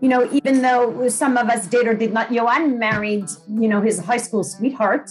You 0.00 0.08
know, 0.08 0.28
even 0.32 0.62
though 0.62 1.08
some 1.08 1.36
of 1.36 1.48
us 1.48 1.66
did 1.66 1.86
or 1.86 1.94
did 1.94 2.12
not, 2.12 2.28
Yohan 2.28 2.78
married, 2.78 3.26
you 3.48 3.68
know, 3.68 3.80
his 3.80 3.98
high 3.98 4.16
school 4.16 4.44
sweetheart, 4.44 5.10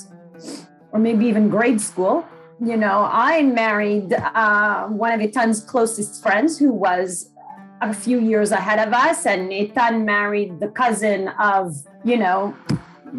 or 0.92 1.00
maybe 1.00 1.26
even 1.26 1.50
grade 1.50 1.82
school. 1.82 2.26
You 2.60 2.78
know, 2.78 3.08
I 3.12 3.44
married 3.44 4.14
uh, 4.14 4.88
one 4.88 5.12
of 5.12 5.20
Eytan's 5.20 5.62
closest 5.62 6.24
friends 6.24 6.58
who 6.58 6.72
was 6.72 7.32
a 7.82 7.94
few 7.94 8.20
years 8.20 8.52
ahead 8.52 8.86
of 8.86 8.94
us, 8.94 9.26
and 9.26 9.52
Eytan 9.52 10.06
married 10.06 10.60
the 10.60 10.68
cousin 10.70 11.30
of, 11.40 11.76
you 12.04 12.18
know, 12.18 12.56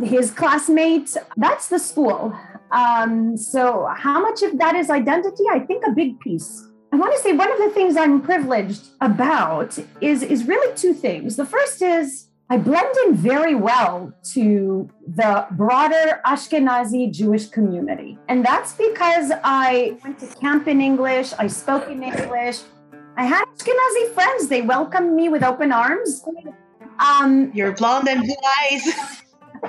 his 0.05 0.31
classmate. 0.31 1.16
That's 1.37 1.68
the 1.68 1.79
school. 1.79 2.37
Um, 2.71 3.37
so, 3.37 3.88
how 3.97 4.21
much 4.21 4.42
of 4.42 4.59
that 4.59 4.75
is 4.75 4.90
identity? 4.90 5.44
I 5.51 5.61
think 5.61 5.85
a 5.87 5.92
big 5.92 6.18
piece. 6.21 6.66
I 6.92 6.97
want 6.97 7.14
to 7.14 7.21
say 7.21 7.33
one 7.33 7.51
of 7.51 7.59
the 7.59 7.71
things 7.71 7.97
I'm 7.97 8.21
privileged 8.21 8.88
about 9.01 9.79
is, 10.01 10.23
is 10.23 10.47
really 10.47 10.75
two 10.75 10.94
things. 10.94 11.37
The 11.37 11.44
first 11.44 11.83
is 11.83 12.29
I 12.51 12.57
blend 12.57 12.97
in 13.05 13.14
very 13.14 13.55
well 13.55 14.11
to 14.33 14.88
the 15.07 15.47
broader 15.51 16.21
Ashkenazi 16.25 17.12
Jewish 17.12 17.49
community. 17.49 18.18
And 18.29 18.42
that's 18.42 18.73
because 18.73 19.33
I 19.44 19.99
went 20.03 20.18
to 20.21 20.27
camp 20.40 20.66
in 20.66 20.81
English, 20.81 21.35
I 21.38 21.47
spoke 21.47 21.90
in 21.90 22.03
English, 22.03 22.61
I 23.18 23.24
had 23.24 23.44
Ashkenazi 23.46 24.14
friends. 24.14 24.46
They 24.46 24.62
welcomed 24.62 25.16
me 25.16 25.28
with 25.28 25.42
open 25.42 25.72
arms. 25.72 26.24
Um, 27.00 27.50
You're 27.52 27.72
blonde 27.72 28.09
and 28.09 28.22
blue 28.22 28.42
eyes. 28.61 28.85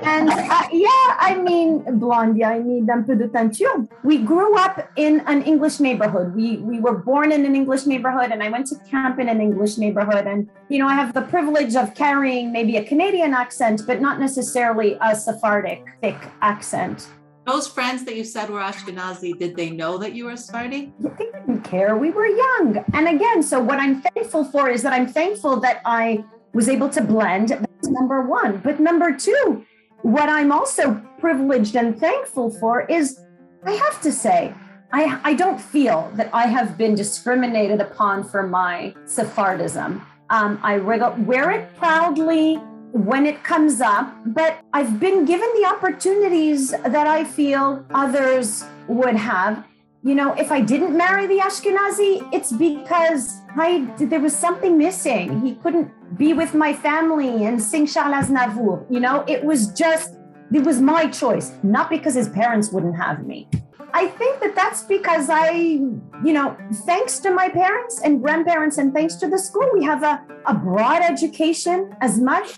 and 0.04 0.30
uh, 0.30 0.68
yeah, 0.72 1.08
I 1.18 1.36
mean, 1.44 1.84
blonde, 1.98 2.38
Yeah, 2.38 2.52
I 2.52 2.60
need 2.60 2.88
un 2.92 3.04
peu 3.04 3.16
de 3.16 3.28
teinture. 3.28 3.88
We 4.04 4.20
grew 4.20 4.56
up 4.56 4.92
in 4.98 5.22
an 5.22 5.42
English 5.42 5.80
neighborhood. 5.80 6.36
We 6.36 6.58
we 6.58 6.80
were 6.80 7.00
born 7.00 7.32
in 7.32 7.44
an 7.44 7.56
English 7.56 7.88
neighborhood, 7.88 8.30
and 8.32 8.44
I 8.44 8.50
went 8.50 8.68
to 8.68 8.76
camp 8.88 9.18
in 9.18 9.28
an 9.28 9.42
English 9.42 9.80
neighborhood. 9.80 10.28
And 10.28 10.48
you 10.70 10.78
know, 10.78 10.88
I 10.88 10.94
have 10.94 11.16
the 11.16 11.24
privilege 11.24 11.76
of 11.76 11.96
carrying 11.96 12.52
maybe 12.52 12.78
a 12.78 12.84
Canadian 12.84 13.34
accent, 13.34 13.82
but 13.88 14.00
not 14.00 14.20
necessarily 14.20 14.96
a 15.02 15.16
Sephardic 15.16 15.84
thick 16.02 16.22
accent. 16.44 17.10
Those 17.50 17.68
friends 17.68 18.06
that 18.06 18.16
you 18.16 18.24
said 18.24 18.48
were 18.52 18.60
Ashkenazi, 18.60 19.36
did 19.36 19.56
they 19.56 19.72
know 19.72 19.98
that 19.98 20.14
you 20.14 20.26
were 20.26 20.38
Sephardi? 20.38 20.94
They 21.00 21.26
didn't 21.34 21.64
care. 21.64 21.98
We 21.98 22.12
were 22.12 22.28
young. 22.28 22.86
And 22.94 23.08
again, 23.08 23.42
so 23.42 23.60
what 23.60 23.80
I'm 23.80 24.04
thankful 24.04 24.44
for 24.46 24.70
is 24.70 24.84
that 24.84 24.94
I'm 24.94 25.08
thankful 25.08 25.60
that 25.62 25.82
I 25.84 26.24
was 26.54 26.70
able 26.70 26.90
to 26.90 27.02
blend. 27.02 27.50
That's 27.50 27.88
number 27.88 28.22
one. 28.22 28.60
But 28.60 28.80
number 28.80 29.18
two, 29.18 29.66
what 30.04 30.30
I'm 30.30 30.52
also 30.52 31.02
privileged 31.18 31.76
and 31.76 32.00
thankful 32.00 32.52
for 32.52 32.82
is 32.82 33.20
I 33.64 33.72
have 33.72 34.00
to 34.02 34.12
say, 34.12 34.54
I, 34.94 35.20
I 35.24 35.34
don't 35.34 35.60
feel 35.60 36.12
that 36.18 36.30
I 36.32 36.46
have 36.46 36.78
been 36.78 36.94
discriminated 36.94 37.82
upon 37.82 38.26
for 38.26 38.46
my 38.46 38.94
Sephardism. 39.06 40.06
Um, 40.30 40.60
I 40.62 40.78
wear 40.78 41.50
it 41.50 41.76
proudly 41.78 42.62
when 42.92 43.26
it 43.26 43.44
comes 43.44 43.82
up, 43.82 44.14
but 44.26 44.60
I've 44.74 45.00
been 45.00 45.26
given 45.26 45.50
the 45.62 45.68
opportunities 45.68 46.72
that 46.72 47.08
I 47.08 47.24
feel 47.24 47.86
others 47.94 48.66
would 48.88 49.16
have. 49.16 49.66
You 50.02 50.16
know, 50.16 50.34
if 50.34 50.52
I 50.52 50.62
didn't 50.62 50.96
marry 50.96 51.28
the 51.28 51.40
Ashkenazi, 51.40 52.28
it's 52.34 52.52
because 52.52 53.42
I 53.58 53.86
there 54.00 54.22
was 54.22 54.36
something 54.36 54.78
missing. 54.78 55.42
He 55.42 55.56
couldn't 55.56 55.92
be 56.18 56.34
with 56.34 56.54
my 56.54 56.74
family 56.74 57.46
and 57.46 57.62
sing 57.62 57.86
Charles 57.86 58.28
Aznavour. 58.28 58.86
You 58.90 59.02
know, 59.02 59.26
it 59.28 59.44
was 59.44 59.68
just, 59.74 60.16
it 60.54 60.64
was 60.64 60.80
my 60.82 61.08
choice, 61.08 61.52
not 61.64 61.90
because 61.90 62.16
his 62.16 62.30
parents 62.30 62.72
wouldn't 62.72 62.96
have 62.96 63.26
me. 63.26 63.50
I 63.94 64.08
think 64.08 64.40
that 64.42 64.56
that's 64.56 64.84
because 64.84 65.30
I, 65.30 65.52
you 65.52 66.34
know, 66.34 66.56
thanks 66.86 67.20
to 67.20 67.32
my 67.32 67.50
parents 67.50 68.02
and 68.02 68.22
grandparents 68.22 68.78
and 68.78 68.94
thanks 68.94 69.16
to 69.16 69.28
the 69.28 69.38
school, 69.38 69.68
we 69.74 69.84
have 69.84 70.04
a, 70.04 70.24
a 70.46 70.54
broad 70.54 71.02
education 71.02 71.96
as 72.02 72.20
much 72.20 72.58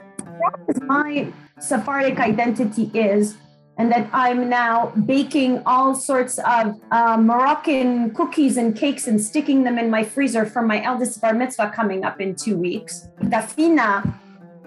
as 0.70 0.82
my 0.82 1.32
Sephardic 1.60 2.20
identity 2.20 2.92
is 2.94 3.38
and 3.78 3.92
that 3.92 4.10
I'm 4.14 4.50
now 4.50 4.88
baking 5.06 5.64
all 5.66 5.96
sorts 5.96 6.38
of 6.40 6.80
uh, 6.92 7.18
Moroccan 7.18 8.14
cookies 8.14 8.58
and 8.58 8.76
cakes 8.76 9.08
and 9.08 9.20
sticking 9.20 9.64
them 9.64 9.78
in 9.78 9.90
my 9.90 10.04
freezer 10.04 10.46
for 10.46 10.62
my 10.62 10.84
eldest 10.84 11.22
bar 11.22 11.34
mitzvah 11.34 11.72
coming 11.74 12.04
up 12.04 12.22
in 12.22 12.36
two 12.36 12.58
weeks. 12.58 13.08
Dafina, 13.24 14.14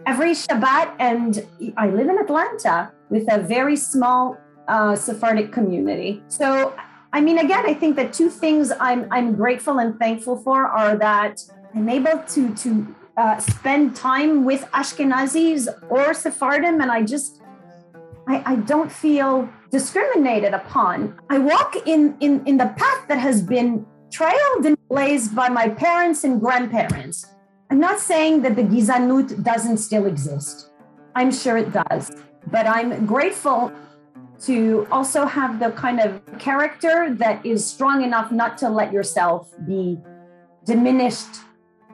every 0.07 0.33
Shabbat, 0.33 0.97
and 0.99 1.47
I 1.77 1.89
live 1.91 2.09
in 2.09 2.19
Atlanta 2.19 2.93
with 3.11 3.31
a 3.31 3.39
very 3.41 3.77
small 3.77 4.37
uh, 4.69 4.97
Sephardic 4.97 5.53
community. 5.53 6.23
So, 6.29 6.75
I 7.13 7.21
mean, 7.21 7.39
again, 7.39 7.65
I 7.67 7.75
think 7.75 7.97
that 7.97 8.13
two 8.13 8.31
things 8.31 8.73
I'm 8.81 9.07
I'm 9.13 9.35
grateful 9.35 9.79
and 9.79 9.99
thankful 9.99 10.39
for 10.39 10.67
are 10.67 10.97
that 10.97 11.41
I'm 11.75 11.89
able 11.89 12.19
to 12.35 12.55
to 12.55 12.95
uh, 13.17 13.39
spend 13.39 13.95
time 13.95 14.45
with 14.45 14.63
Ashkenazis 14.73 15.69
or 15.89 16.15
Sephardim, 16.15 16.81
and 16.81 16.91
I 16.91 17.03
just 17.03 17.41
I, 18.27 18.43
I 18.53 18.57
don't 18.57 18.91
feel 18.91 19.49
discriminated 19.71 20.55
upon. 20.55 21.21
I 21.29 21.39
walk 21.39 21.77
in, 21.87 22.17
in, 22.21 22.45
in 22.47 22.57
the 22.57 22.69
path 22.77 23.09
that 23.09 23.19
has 23.19 23.43
been 23.43 23.85
trailed 24.11 24.65
and 24.65 24.77
blazed 24.89 25.35
by 25.35 25.49
my 25.49 25.69
parents 25.69 26.25
and 26.25 26.41
grandparents. 26.41 27.27
I'm 27.71 27.81
not 27.81 27.99
saying 27.99 28.43
that 28.43 28.57
the 28.57 28.63
Gizanut 28.63 29.43
doesn't 29.43 29.79
still 29.79 30.07
exist. 30.07 30.71
I'm 31.15 31.33
sure 31.33 31.57
it 31.57 31.73
does. 31.73 32.13
But 32.51 32.67
I'm 32.67 33.07
grateful 33.07 33.73
to 34.43 34.87
also 34.91 35.27
have 35.27 35.59
the 35.59 35.71
kind 35.73 36.01
of 36.01 36.21
character 36.39 37.15
that 37.15 37.45
is 37.45 37.67
strong 37.67 38.03
enough 38.03 38.31
not 38.31 38.59
to 38.59 38.69
let 38.69 38.93
yourself 38.93 39.53
be 39.67 39.99
diminished 40.65 41.41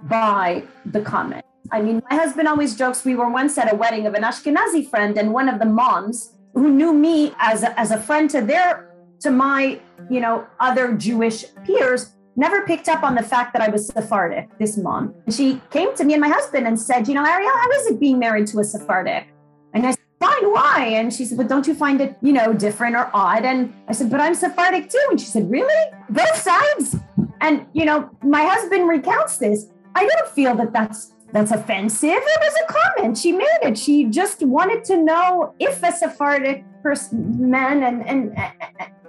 by 0.05 0.65
the 0.87 1.01
comment. 1.01 1.45
I 1.73 1.83
mean, 1.83 2.03
my 2.11 2.17
husband 2.17 2.49
always 2.49 2.77
jokes 2.77 3.05
we 3.05 3.15
were 3.15 3.31
once 3.31 3.57
at 3.59 3.73
a 3.73 3.77
wedding 3.77 4.07
of 4.07 4.15
an 4.15 4.23
Ashkenazi 4.23 4.89
friend, 4.89 5.17
and 5.17 5.33
one 5.33 5.49
of 5.49 5.59
the 5.59 5.67
moms 5.67 6.33
who 6.55 6.69
knew 6.71 6.93
me 6.93 7.33
as 7.39 7.63
a, 7.63 7.79
as 7.79 7.91
a 7.91 8.01
friend 8.01 8.29
to 8.31 8.41
their 8.41 8.93
to 9.21 9.31
my 9.31 9.79
you 10.11 10.21
know 10.21 10.47
other 10.59 10.95
Jewish 10.95 11.45
peers 11.65 12.13
never 12.37 12.63
picked 12.63 12.89
up 12.89 13.03
on 13.03 13.15
the 13.15 13.23
fact 13.23 13.53
that 13.53 13.63
I 13.63 13.69
was 13.69 13.87
Sephardic. 13.87 14.49
This 14.59 14.77
mom, 14.77 15.15
she 15.29 15.61
came 15.71 15.95
to 15.97 16.05
me 16.05 16.15
and 16.15 16.21
my 16.21 16.29
husband 16.29 16.67
and 16.67 16.81
said, 16.81 17.07
you 17.07 17.15
know, 17.15 17.23
Arielle, 17.23 17.61
how 17.63 17.71
is 17.73 17.87
it 17.89 18.01
being 18.01 18.19
married 18.19 18.47
to 18.49 18.61
a 18.61 18.65
Sephardic? 18.65 19.27
And 19.75 19.87
I 19.87 19.91
said, 19.91 20.01
fine, 20.19 20.51
why? 20.51 20.93
And 20.95 21.13
she 21.13 21.25
said, 21.25 21.37
but 21.37 21.49
don't 21.49 21.67
you 21.67 21.75
find 21.75 22.01
it 22.01 22.17
you 22.23 22.33
know 22.33 22.53
different 22.53 22.97
or 22.97 23.11
odd? 23.13 23.45
And 23.45 23.73
I 23.89 23.93
said, 23.93 24.11
but 24.11 24.21
I'm 24.21 24.35
Sephardic 24.35 24.89
too. 24.89 25.07
And 25.11 25.21
she 25.21 25.27
said, 25.27 25.51
really? 25.51 25.93
Both 26.09 26.37
sides? 26.37 26.97
And 27.41 27.67
you 27.75 27.85
know, 27.85 28.11
my 28.23 28.45
husband 28.45 28.89
recounts 28.89 29.39
this. 29.39 29.67
I 29.95 30.07
don't 30.07 30.29
feel 30.29 30.55
that 30.57 30.73
that's 30.73 31.13
that's 31.33 31.53
offensive. 31.53 32.11
It 32.11 32.41
was 32.41 32.55
a 32.65 32.73
comment. 32.73 33.17
She 33.17 33.33
made 33.33 33.59
it. 33.63 33.79
She 33.79 34.07
just 34.07 34.43
wanted 34.43 34.85
to 34.85 34.97
know 34.97 35.55
if 35.59 35.83
a 35.83 35.93
Sephardic 35.93 36.65
person, 36.83 37.51
man 37.51 37.83
and 37.83 38.07
and 38.09 38.37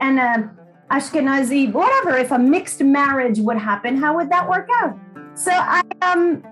and 0.01 0.19
a 0.19 0.51
Ashkenazi, 0.91 1.71
whatever, 1.71 2.17
if 2.17 2.31
a 2.31 2.37
mixed 2.37 2.81
marriage 2.81 3.39
would 3.39 3.57
happen, 3.57 3.95
how 3.95 4.15
would 4.17 4.29
that 4.29 4.47
work 4.47 4.67
out? 4.81 4.97
So 5.33 5.51
I 5.51 5.81
um 6.01 6.43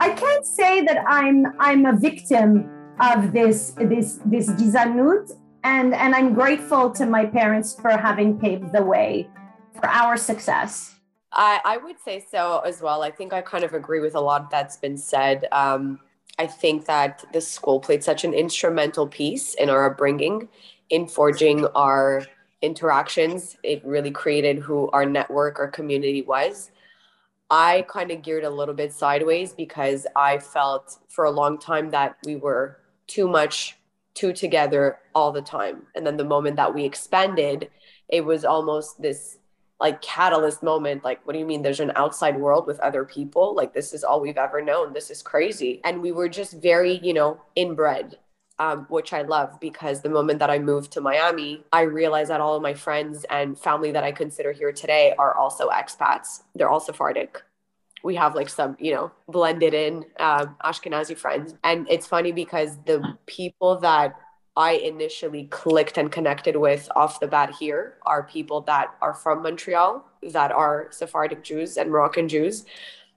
I 0.00 0.10
can't 0.10 0.46
say 0.46 0.82
that 0.82 1.04
I'm 1.06 1.46
I'm 1.58 1.84
a 1.86 1.96
victim 1.96 2.70
of 3.00 3.32
this 3.32 3.74
this 3.78 4.20
this 4.24 4.48
gizanut, 4.50 5.32
and 5.64 5.94
and 5.94 6.14
I'm 6.14 6.32
grateful 6.32 6.90
to 6.90 7.06
my 7.06 7.26
parents 7.26 7.74
for 7.74 7.90
having 7.90 8.38
paved 8.38 8.72
the 8.72 8.82
way 8.82 9.28
for 9.74 9.88
our 9.88 10.16
success. 10.16 10.91
I, 11.32 11.60
I 11.64 11.76
would 11.78 11.98
say 11.98 12.24
so 12.30 12.60
as 12.60 12.82
well. 12.82 13.02
I 13.02 13.10
think 13.10 13.32
I 13.32 13.40
kind 13.40 13.64
of 13.64 13.74
agree 13.74 14.00
with 14.00 14.14
a 14.14 14.20
lot 14.20 14.50
that's 14.50 14.76
been 14.76 14.98
said. 14.98 15.46
Um, 15.50 16.00
I 16.38 16.46
think 16.46 16.86
that 16.86 17.24
the 17.32 17.40
school 17.40 17.80
played 17.80 18.04
such 18.04 18.24
an 18.24 18.34
instrumental 18.34 19.06
piece 19.06 19.54
in 19.54 19.70
our 19.70 19.90
upbringing, 19.90 20.48
in 20.90 21.06
forging 21.06 21.66
our 21.74 22.24
interactions. 22.60 23.56
It 23.62 23.84
really 23.84 24.10
created 24.10 24.58
who 24.58 24.90
our 24.90 25.06
network, 25.06 25.58
our 25.58 25.68
community 25.68 26.22
was. 26.22 26.70
I 27.50 27.84
kind 27.88 28.10
of 28.10 28.22
geared 28.22 28.44
a 28.44 28.50
little 28.50 28.74
bit 28.74 28.92
sideways 28.92 29.52
because 29.52 30.06
I 30.16 30.38
felt 30.38 30.98
for 31.08 31.24
a 31.24 31.30
long 31.30 31.58
time 31.58 31.90
that 31.90 32.16
we 32.24 32.36
were 32.36 32.78
too 33.06 33.28
much, 33.28 33.76
too 34.14 34.32
together 34.32 34.98
all 35.14 35.32
the 35.32 35.42
time. 35.42 35.86
And 35.94 36.06
then 36.06 36.16
the 36.16 36.24
moment 36.24 36.56
that 36.56 36.74
we 36.74 36.84
expanded, 36.84 37.68
it 38.08 38.24
was 38.24 38.44
almost 38.44 39.02
this 39.02 39.38
like 39.82 40.00
catalyst 40.00 40.62
moment 40.62 41.02
like 41.02 41.20
what 41.26 41.32
do 41.32 41.40
you 41.40 41.44
mean 41.44 41.60
there's 41.60 41.80
an 41.80 41.92
outside 41.96 42.38
world 42.38 42.66
with 42.68 42.78
other 42.80 43.04
people 43.04 43.54
like 43.54 43.74
this 43.74 43.92
is 43.92 44.04
all 44.04 44.20
we've 44.20 44.38
ever 44.38 44.62
known 44.62 44.92
this 44.92 45.10
is 45.10 45.20
crazy 45.22 45.80
and 45.84 46.00
we 46.00 46.12
were 46.12 46.28
just 46.28 46.52
very 46.54 47.00
you 47.02 47.12
know 47.12 47.40
inbred 47.56 48.16
um, 48.58 48.86
which 48.90 49.12
I 49.12 49.22
love 49.22 49.58
because 49.60 50.02
the 50.02 50.08
moment 50.08 50.38
that 50.38 50.50
I 50.50 50.60
moved 50.60 50.92
to 50.92 51.00
Miami, 51.00 51.64
I 51.72 51.80
realized 51.80 52.30
that 52.30 52.40
all 52.40 52.54
of 52.54 52.62
my 52.62 52.74
friends 52.74 53.24
and 53.28 53.58
family 53.58 53.90
that 53.90 54.04
I 54.04 54.12
consider 54.12 54.52
here 54.52 54.70
today 54.72 55.14
are 55.18 55.34
also 55.34 55.68
expats. 55.70 56.42
They're 56.54 56.68
all 56.68 56.78
Sephardic. 56.78 57.42
We 58.04 58.14
have 58.16 58.36
like 58.36 58.48
some, 58.48 58.76
you 58.78 58.94
know, 58.94 59.10
blended 59.26 59.74
in 59.74 60.04
um, 60.20 60.54
Ashkenazi 60.62 61.16
friends. 61.16 61.54
And 61.64 61.88
it's 61.90 62.06
funny 62.06 62.30
because 62.30 62.78
the 62.84 63.02
people 63.26 63.80
that 63.80 64.14
I 64.56 64.72
initially 64.72 65.44
clicked 65.44 65.96
and 65.96 66.12
connected 66.12 66.56
with 66.56 66.88
off 66.94 67.20
the 67.20 67.26
bat 67.26 67.54
here 67.58 67.94
are 68.02 68.22
people 68.22 68.60
that 68.62 68.94
are 69.00 69.14
from 69.14 69.42
Montreal, 69.42 70.04
that 70.22 70.52
are 70.52 70.88
Sephardic 70.90 71.42
Jews 71.42 71.78
and 71.78 71.90
Moroccan 71.90 72.28
Jews, 72.28 72.66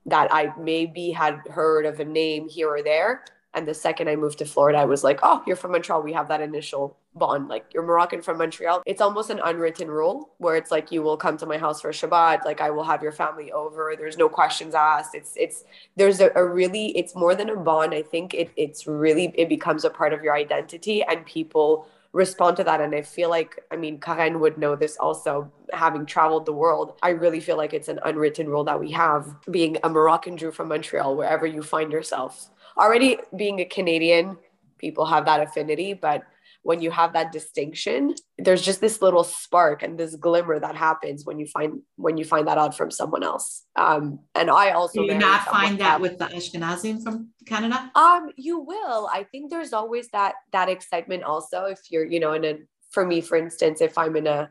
that 0.06 0.34
I 0.34 0.54
maybe 0.58 1.12
had 1.12 1.39
heard 1.50 1.86
of 1.86 2.00
a 2.00 2.06
name 2.06 2.48
here 2.48 2.69
or 2.69 2.82
there. 2.84 3.26
And 3.55 3.67
the 3.67 3.73
second 3.73 4.09
I 4.09 4.15
moved 4.15 4.37
to 4.39 4.45
Florida, 4.45 4.77
I 4.77 4.85
was 4.85 5.03
like, 5.03 5.19
oh, 5.23 5.41
you're 5.47 5.55
from 5.55 5.71
Montreal. 5.71 6.03
We 6.03 6.13
have 6.13 6.27
that 6.27 6.41
initial 6.41 6.97
bond. 7.15 7.47
Like 7.47 7.65
you're 7.73 7.83
Moroccan 7.83 8.21
from 8.21 8.37
Montreal. 8.37 8.83
It's 8.85 9.01
almost 9.01 9.29
an 9.29 9.39
unwritten 9.43 9.89
rule 9.89 10.33
where 10.37 10.57
it's 10.57 10.71
like 10.71 10.91
you 10.91 11.01
will 11.01 11.15
come 11.15 11.37
to 11.37 11.45
my 11.45 11.57
house 11.57 11.81
for 11.81 11.91
Shabbat. 11.91 12.43
Like 12.43 12.59
I 12.59 12.69
will 12.69 12.83
have 12.83 13.01
your 13.01 13.13
family 13.13 13.51
over. 13.53 13.95
There's 13.97 14.17
no 14.17 14.27
questions 14.27 14.75
asked. 14.75 15.15
It's 15.15 15.33
it's 15.37 15.63
there's 15.95 16.19
a, 16.19 16.31
a 16.35 16.45
really 16.45 16.87
it's 16.97 17.15
more 17.15 17.33
than 17.33 17.49
a 17.49 17.55
bond. 17.55 17.93
I 17.93 18.01
think 18.01 18.33
it 18.33 18.51
it's 18.57 18.85
really 18.87 19.33
it 19.35 19.47
becomes 19.47 19.85
a 19.85 19.89
part 19.89 20.11
of 20.11 20.21
your 20.21 20.35
identity 20.35 21.01
and 21.03 21.25
people 21.25 21.87
respond 22.15 22.55
to 22.55 22.63
that. 22.63 22.79
And 22.79 22.95
I 22.95 23.01
feel 23.01 23.29
like, 23.29 23.61
I 23.71 23.75
mean, 23.75 23.99
Karene 23.99 24.39
would 24.39 24.57
know 24.57 24.75
this 24.75 24.95
also, 24.97 25.51
having 25.73 26.05
traveled 26.05 26.45
the 26.45 26.53
world. 26.53 26.97
I 27.03 27.09
really 27.09 27.41
feel 27.41 27.57
like 27.57 27.73
it's 27.73 27.89
an 27.89 27.99
unwritten 28.05 28.47
rule 28.47 28.63
that 28.63 28.79
we 28.79 28.89
have 28.91 29.35
being 29.51 29.77
a 29.83 29.89
Moroccan 29.89 30.37
Jew 30.37 30.51
from 30.51 30.69
Montreal, 30.69 31.17
wherever 31.17 31.45
you 31.45 31.61
find 31.61 31.91
yourself. 31.91 32.49
Already 32.77 33.17
being 33.35 33.59
a 33.59 33.65
Canadian, 33.65 34.38
people 34.77 35.05
have 35.05 35.25
that 35.25 35.41
affinity, 35.41 35.93
but 35.93 36.23
when 36.65 36.81
you 36.81 36.89
have 36.89 37.13
that 37.13 37.31
distinction 37.31 38.15
there's 38.39 38.63
just 38.63 38.81
this 38.81 38.99
little 38.99 39.23
spark 39.23 39.83
and 39.83 39.99
this 39.99 40.15
glimmer 40.15 40.59
that 40.59 40.75
happens 40.75 41.23
when 41.23 41.38
you 41.38 41.45
find 41.45 41.79
when 41.95 42.17
you 42.17 42.25
find 42.25 42.47
that 42.47 42.57
out 42.57 42.75
from 42.75 42.89
someone 42.89 43.23
else. 43.23 43.63
Um 43.75 44.19
and 44.33 44.49
i 44.49 44.71
also 44.71 45.01
do 45.01 45.13
you 45.13 45.17
not 45.17 45.45
find 45.45 45.77
that, 45.79 45.99
that 45.99 46.01
with 46.01 46.17
the 46.17 46.25
ashkenazim 46.25 47.03
from 47.03 47.29
canada? 47.45 47.91
Um 47.93 48.31
you 48.35 48.59
will. 48.59 49.07
I 49.13 49.23
think 49.31 49.51
there's 49.51 49.73
always 49.73 50.07
that 50.09 50.33
that 50.53 50.67
excitement 50.67 51.23
also 51.23 51.65
if 51.65 51.79
you're 51.91 52.05
you 52.05 52.19
know 52.19 52.33
in 52.33 52.43
a 52.43 52.57
for 52.89 53.05
me 53.05 53.21
for 53.21 53.38
instance 53.38 53.79
if 53.79 53.97
i'm 53.97 54.15
in 54.15 54.25
a 54.25 54.49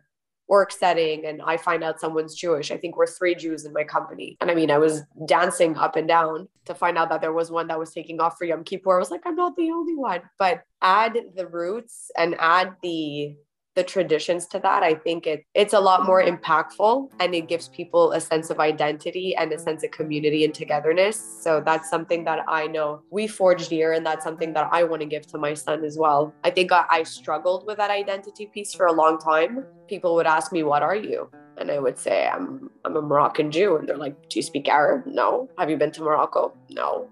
work 0.49 0.71
setting 0.73 1.25
and 1.27 1.41
I 1.43 1.57
find 1.57 1.83
out 1.83 2.01
someone's 2.01 2.35
Jewish. 2.35 2.71
I 2.71 2.77
think 2.77 2.97
we're 2.97 3.07
three 3.07 3.35
Jews 3.35 3.65
in 3.65 3.73
my 3.73 3.85
company. 3.85 4.37
And 4.41 4.51
I 4.51 4.55
mean, 4.55 4.71
I 4.71 4.79
was 4.79 5.03
dancing 5.27 5.77
up 5.77 5.97
and 5.97 6.07
down 6.07 6.49
to 6.67 6.75
find 6.75 6.99
out 6.99 7.09
that 7.11 7.21
there 7.21 7.33
was 7.33 7.51
one 7.51 7.69
that 7.69 7.79
was 7.79 7.93
taking 7.93 8.21
off 8.21 8.37
for 8.37 8.45
Yom 8.45 8.65
Kippur. 8.65 8.97
I 8.97 8.99
was 8.99 9.11
like, 9.11 9.23
I'm 9.25 9.37
not 9.37 9.57
the 9.57 9.71
only 9.71 9.95
one. 9.95 10.21
But 10.39 10.63
add 10.83 11.19
the 11.35 11.47
roots 11.47 12.11
and 12.17 12.37
add 12.39 12.75
the 12.83 13.37
the 13.75 13.83
traditions 13.83 14.47
to 14.47 14.59
that, 14.61 14.83
I 14.83 14.95
think 14.95 15.27
it 15.27 15.45
it's 15.55 15.73
a 15.73 15.81
lot 15.81 16.07
more 16.07 16.23
mm-hmm. 16.23 16.37
impactful 16.37 17.11
and 17.21 17.35
it 17.35 17.49
gives 17.49 17.69
people 17.69 18.13
a 18.13 18.21
sense 18.21 18.51
of 18.51 18.61
identity 18.61 19.35
and 19.37 19.53
a 19.53 19.59
sense 19.59 19.83
of 19.83 19.91
community 19.91 20.45
and 20.45 20.55
togetherness. 20.55 21.17
So 21.43 21.61
that's 21.65 21.91
something 21.91 22.25
that 22.25 22.41
I 22.49 22.67
know 22.67 23.03
we 23.11 23.27
forged 23.27 23.71
here 23.71 23.93
and 23.93 24.07
that's 24.07 24.25
something 24.25 24.53
that 24.55 24.69
I 24.73 24.85
want 24.85 25.03
to 25.03 25.07
give 25.07 25.27
to 25.29 25.39
my 25.39 25.55
son 25.55 25.85
as 25.85 25.99
well. 25.99 26.33
I 26.45 26.51
think 26.51 26.73
I, 26.73 26.85
I 26.91 27.03
struggled 27.03 27.67
with 27.67 27.79
that 27.79 27.91
identity 27.91 28.47
piece 28.47 28.73
for 28.75 28.87
a 28.87 28.93
long 28.93 29.19
time. 29.19 29.65
People 29.89 30.15
would 30.15 30.27
ask 30.27 30.53
me, 30.53 30.63
What 30.63 30.83
are 30.83 30.97
you? 30.97 31.31
And 31.57 31.71
I 31.71 31.79
would 31.79 31.99
say, 31.99 32.27
I'm 32.27 32.71
I'm 32.85 32.97
a 32.97 33.03
Moroccan 33.03 33.51
Jew. 33.51 33.77
And 33.77 33.89
they're 33.89 33.97
like, 33.97 34.17
Do 34.29 34.39
you 34.39 34.43
speak 34.43 34.69
Arab? 34.69 35.07
No. 35.07 35.49
Have 35.59 35.71
you 35.71 35.77
been 35.77 35.93
to 35.93 36.03
Morocco? 36.03 36.55
No 36.71 37.09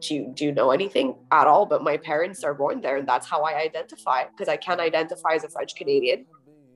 do 0.00 0.14
you, 0.14 0.32
do 0.34 0.44
you 0.44 0.52
know 0.52 0.70
anything 0.70 1.16
at 1.30 1.46
all? 1.46 1.66
But 1.66 1.82
my 1.82 1.96
parents 1.96 2.44
are 2.44 2.54
born 2.54 2.80
there, 2.80 2.96
and 2.96 3.08
that's 3.08 3.26
how 3.26 3.42
I 3.42 3.60
identify 3.60 4.24
because 4.24 4.48
I 4.48 4.56
can't 4.56 4.80
identify 4.80 5.34
as 5.34 5.44
a 5.44 5.48
French 5.48 5.74
Canadian. 5.74 6.26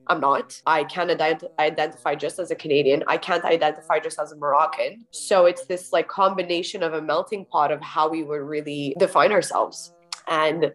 I'm 0.07 0.19
not. 0.19 0.61
I 0.65 0.83
can't 0.83 1.09
ident- 1.09 1.47
identify 1.59 2.15
just 2.15 2.37
as 2.39 2.51
a 2.51 2.55
Canadian. 2.55 3.03
I 3.07 3.17
can't 3.17 3.45
identify 3.45 3.99
just 3.99 4.19
as 4.19 4.33
a 4.33 4.35
Moroccan. 4.35 5.05
So 5.11 5.45
it's 5.45 5.65
this 5.65 5.93
like 5.93 6.07
combination 6.07 6.83
of 6.83 6.93
a 6.93 7.01
melting 7.01 7.45
pot 7.45 7.71
of 7.71 7.81
how 7.81 8.09
we 8.09 8.23
would 8.23 8.41
really 8.41 8.95
define 8.99 9.31
ourselves. 9.31 9.93
And 10.27 10.73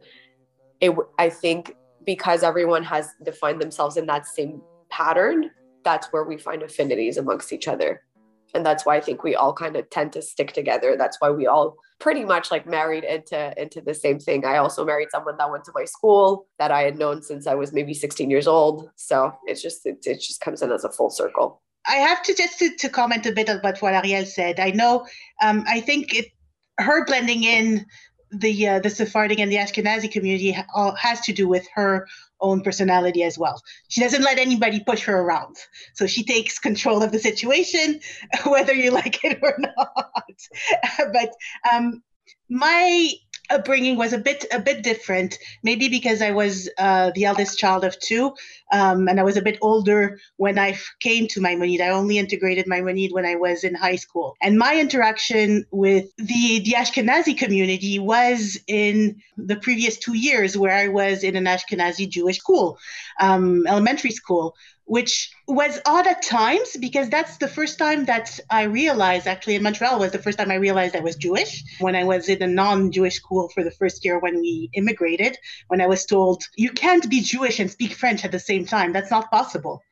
it, 0.80 0.96
I 1.18 1.28
think 1.28 1.76
because 2.06 2.42
everyone 2.42 2.84
has 2.84 3.10
defined 3.22 3.60
themselves 3.60 3.98
in 3.98 4.06
that 4.06 4.26
same 4.26 4.62
pattern, 4.88 5.50
that's 5.84 6.06
where 6.10 6.24
we 6.24 6.38
find 6.38 6.62
affinities 6.62 7.18
amongst 7.18 7.52
each 7.52 7.68
other. 7.68 8.02
And 8.54 8.64
that's 8.64 8.86
why 8.86 8.96
I 8.96 9.00
think 9.00 9.22
we 9.22 9.34
all 9.34 9.52
kind 9.52 9.76
of 9.76 9.88
tend 9.90 10.12
to 10.14 10.22
stick 10.22 10.52
together. 10.52 10.96
That's 10.96 11.20
why 11.20 11.30
we 11.30 11.46
all 11.46 11.76
pretty 11.98 12.24
much 12.24 12.50
like 12.50 12.66
married 12.66 13.04
into 13.04 13.60
into 13.60 13.80
the 13.80 13.94
same 13.94 14.18
thing. 14.18 14.44
I 14.44 14.58
also 14.58 14.84
married 14.84 15.08
someone 15.10 15.36
that 15.38 15.50
went 15.50 15.64
to 15.64 15.72
my 15.74 15.84
school 15.84 16.46
that 16.58 16.70
I 16.70 16.82
had 16.82 16.98
known 16.98 17.22
since 17.22 17.46
I 17.46 17.54
was 17.54 17.72
maybe 17.72 17.94
16 17.94 18.30
years 18.30 18.46
old. 18.46 18.90
So 18.96 19.32
it's 19.46 19.62
just 19.62 19.84
it, 19.86 19.98
it 20.06 20.20
just 20.20 20.40
comes 20.40 20.62
in 20.62 20.72
as 20.72 20.84
a 20.84 20.90
full 20.90 21.10
circle. 21.10 21.62
I 21.86 21.96
have 21.96 22.22
to 22.24 22.34
just 22.34 22.58
to, 22.58 22.74
to 22.76 22.88
comment 22.88 23.26
a 23.26 23.32
bit 23.32 23.48
about 23.48 23.80
what 23.80 23.94
Arielle 23.94 24.26
said. 24.26 24.60
I 24.60 24.70
know 24.70 25.06
um, 25.42 25.64
I 25.66 25.80
think 25.80 26.14
it 26.14 26.26
her 26.78 27.04
blending 27.04 27.44
in 27.44 27.84
the 28.30 28.68
uh, 28.68 28.78
the 28.80 28.90
Sephardic 28.90 29.38
and 29.38 29.50
the 29.50 29.56
Ashkenazi 29.56 30.10
community 30.10 30.52
ha- 30.52 30.94
has 30.96 31.20
to 31.22 31.32
do 31.32 31.48
with 31.48 31.66
her 31.74 32.06
own 32.40 32.62
personality 32.62 33.22
as 33.22 33.38
well. 33.38 33.62
She 33.88 34.00
doesn't 34.00 34.22
let 34.22 34.38
anybody 34.38 34.80
push 34.80 35.04
her 35.04 35.18
around. 35.18 35.56
So 35.94 36.06
she 36.06 36.24
takes 36.24 36.58
control 36.58 37.02
of 37.02 37.12
the 37.12 37.18
situation, 37.18 38.00
whether 38.46 38.74
you 38.74 38.90
like 38.90 39.24
it 39.24 39.38
or 39.42 39.56
not. 39.58 41.12
but 41.12 41.32
um, 41.72 42.02
my 42.48 43.10
upbringing 43.50 43.96
was 43.96 44.12
a 44.12 44.18
bit 44.18 44.44
a 44.52 44.60
bit 44.60 44.82
different. 44.82 45.38
Maybe 45.62 45.88
because 45.88 46.22
I 46.22 46.32
was 46.32 46.68
uh, 46.78 47.10
the 47.14 47.24
eldest 47.24 47.58
child 47.58 47.84
of 47.84 47.98
two, 47.98 48.34
um, 48.72 49.08
and 49.08 49.18
I 49.18 49.22
was 49.22 49.36
a 49.36 49.42
bit 49.42 49.58
older 49.60 50.20
when 50.36 50.58
I 50.58 50.78
came 51.00 51.26
to 51.28 51.40
my 51.40 51.54
Maimonides. 51.54 51.82
I 51.82 51.88
only 51.90 52.18
integrated 52.18 52.66
my 52.66 52.80
Maimonides 52.80 53.12
when 53.12 53.26
I 53.26 53.36
was 53.36 53.64
in 53.64 53.74
high 53.74 53.96
school, 53.96 54.36
and 54.42 54.58
my 54.58 54.78
interaction 54.78 55.66
with 55.70 56.06
the 56.16 56.60
the 56.60 56.74
Ashkenazi 56.76 57.36
community 57.36 57.98
was 57.98 58.58
in 58.66 59.22
the 59.36 59.56
previous 59.56 59.98
two 59.98 60.16
years, 60.16 60.56
where 60.56 60.72
I 60.72 60.88
was 60.88 61.24
in 61.24 61.36
an 61.36 61.44
Ashkenazi 61.44 62.08
Jewish 62.08 62.38
school, 62.38 62.78
um, 63.20 63.66
elementary 63.66 64.10
school, 64.10 64.56
which 64.88 65.30
was 65.46 65.78
odd 65.84 66.06
at 66.06 66.22
times 66.22 66.74
because 66.80 67.10
that's 67.10 67.36
the 67.36 67.46
first 67.46 67.78
time 67.78 68.06
that 68.06 68.40
I 68.50 68.62
realized 68.62 69.26
actually 69.26 69.56
in 69.56 69.62
Montreal 69.62 69.98
was 69.98 70.12
the 70.12 70.18
first 70.18 70.38
time 70.38 70.50
I 70.50 70.54
realized 70.54 70.96
I 70.96 71.00
was 71.00 71.14
Jewish. 71.14 71.62
When 71.78 71.94
I 71.94 72.04
was 72.04 72.30
in 72.30 72.42
a 72.42 72.46
non-Jewish 72.46 73.16
school 73.16 73.50
for 73.50 73.62
the 73.62 73.70
first 73.70 74.02
year 74.02 74.18
when 74.18 74.40
we 74.40 74.70
immigrated 74.72 75.36
when 75.68 75.82
I 75.82 75.86
was 75.86 76.06
told 76.06 76.42
you 76.56 76.70
can't 76.70 77.08
be 77.08 77.20
Jewish 77.20 77.60
and 77.60 77.70
speak 77.70 77.92
French 77.92 78.24
at 78.24 78.32
the 78.32 78.40
same 78.40 78.64
time. 78.64 78.92
That's 78.92 79.10
not 79.10 79.30
possible. 79.30 79.82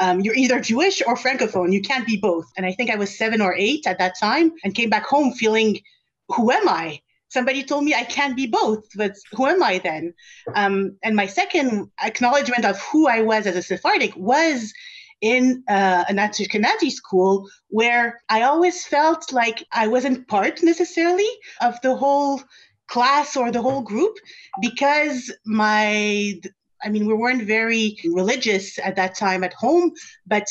Um, 0.00 0.20
you're 0.20 0.34
either 0.34 0.58
Jewish 0.60 1.02
or 1.06 1.16
Francophone. 1.16 1.72
You 1.72 1.82
can't 1.82 2.06
be 2.06 2.16
both. 2.16 2.46
And 2.56 2.64
I 2.64 2.72
think 2.72 2.90
I 2.90 2.96
was 2.96 3.16
seven 3.16 3.42
or 3.42 3.54
eight 3.54 3.86
at 3.86 3.98
that 3.98 4.18
time 4.18 4.52
and 4.64 4.74
came 4.74 4.88
back 4.88 5.04
home 5.04 5.32
feeling 5.32 5.80
who 6.28 6.50
am 6.50 6.66
I 6.66 7.00
somebody 7.28 7.62
told 7.62 7.84
me 7.84 7.94
I 7.94 8.04
can't 8.04 8.36
be 8.36 8.46
both, 8.46 8.84
but 8.94 9.14
who 9.32 9.46
am 9.46 9.62
I 9.62 9.78
then? 9.78 10.14
Um, 10.54 10.96
and 11.02 11.16
my 11.16 11.26
second 11.26 11.90
acknowledgement 12.02 12.64
of 12.64 12.80
who 12.80 13.08
I 13.08 13.22
was 13.22 13.46
as 13.46 13.56
a 13.56 13.62
Sephardic 13.62 14.14
was 14.16 14.72
in 15.20 15.64
uh, 15.68 16.04
an 16.08 16.16
Ashkenazi 16.16 16.90
school 16.90 17.48
where 17.68 18.20
I 18.28 18.42
always 18.42 18.84
felt 18.86 19.32
like 19.32 19.64
I 19.72 19.86
wasn't 19.88 20.28
part 20.28 20.62
necessarily 20.62 21.28
of 21.62 21.80
the 21.82 21.96
whole 21.96 22.42
class 22.88 23.36
or 23.36 23.50
the 23.50 23.62
whole 23.62 23.82
group 23.82 24.16
because 24.60 25.32
my 25.44 26.40
I 26.84 26.90
mean, 26.90 27.06
we 27.06 27.14
weren't 27.14 27.42
very 27.42 27.96
religious 28.04 28.78
at 28.78 28.96
that 28.96 29.14
time 29.14 29.42
at 29.42 29.54
home, 29.54 29.92
but 30.26 30.46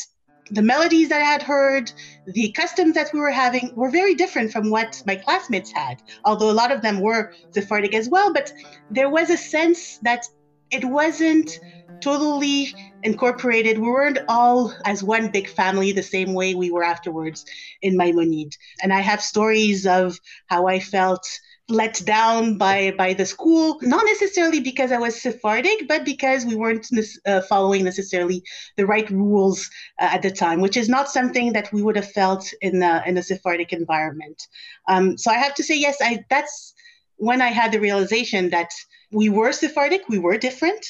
the 0.50 0.62
melodies 0.62 1.08
that 1.08 1.22
I 1.22 1.24
had 1.24 1.42
heard, 1.42 1.90
the 2.26 2.52
customs 2.52 2.94
that 2.94 3.12
we 3.12 3.20
were 3.20 3.30
having 3.30 3.72
were 3.74 3.90
very 3.90 4.14
different 4.14 4.52
from 4.52 4.70
what 4.70 5.00
my 5.06 5.16
classmates 5.16 5.72
had, 5.74 5.98
although 6.24 6.50
a 6.50 6.52
lot 6.52 6.72
of 6.72 6.82
them 6.82 7.00
were 7.00 7.32
Sephardic 7.52 7.94
as 7.94 8.08
well. 8.08 8.32
But 8.32 8.50
there 8.88 9.10
was 9.10 9.30
a 9.30 9.36
sense 9.36 9.98
that 10.02 10.22
it 10.70 10.84
wasn't 10.84 11.50
totally 12.00 12.68
incorporated. 13.02 13.78
We 13.78 13.88
weren't 13.88 14.18
all 14.28 14.74
as 14.84 15.02
one 15.02 15.30
big 15.30 15.48
family 15.48 15.92
the 15.92 16.02
same 16.02 16.34
way 16.34 16.54
we 16.54 16.70
were 16.70 16.84
afterwards 16.84 17.44
in 17.82 17.96
Maimonides. 17.96 18.56
And 18.82 18.92
I 18.92 19.00
have 19.00 19.22
stories 19.22 19.86
of 19.86 20.18
how 20.46 20.66
I 20.66 20.78
felt 20.78 21.26
let 21.68 22.00
down 22.04 22.56
by 22.56 22.92
by 22.96 23.12
the 23.12 23.26
school 23.26 23.78
not 23.82 24.04
necessarily 24.06 24.60
because 24.60 24.92
i 24.92 24.98
was 24.98 25.20
sephardic 25.20 25.88
but 25.88 26.04
because 26.04 26.46
we 26.46 26.54
weren't 26.54 26.86
uh, 27.26 27.40
following 27.42 27.84
necessarily 27.84 28.42
the 28.76 28.86
right 28.86 29.10
rules 29.10 29.68
uh, 30.00 30.08
at 30.12 30.22
the 30.22 30.30
time 30.30 30.60
which 30.60 30.76
is 30.76 30.88
not 30.88 31.08
something 31.08 31.52
that 31.52 31.72
we 31.72 31.82
would 31.82 31.96
have 31.96 32.10
felt 32.12 32.52
in 32.60 32.82
a, 32.82 33.02
in 33.06 33.16
a 33.18 33.22
sephardic 33.22 33.72
environment. 33.72 34.46
Um, 34.86 35.18
so 35.18 35.30
i 35.30 35.34
have 35.34 35.54
to 35.54 35.64
say 35.64 35.76
yes 35.76 35.96
i 36.00 36.24
that's 36.30 36.74
when 37.16 37.42
i 37.42 37.48
had 37.48 37.72
the 37.72 37.80
realization 37.80 38.50
that 38.50 38.70
we 39.12 39.28
were 39.28 39.52
sephardic 39.52 40.08
we 40.08 40.18
were 40.18 40.36
different 40.36 40.84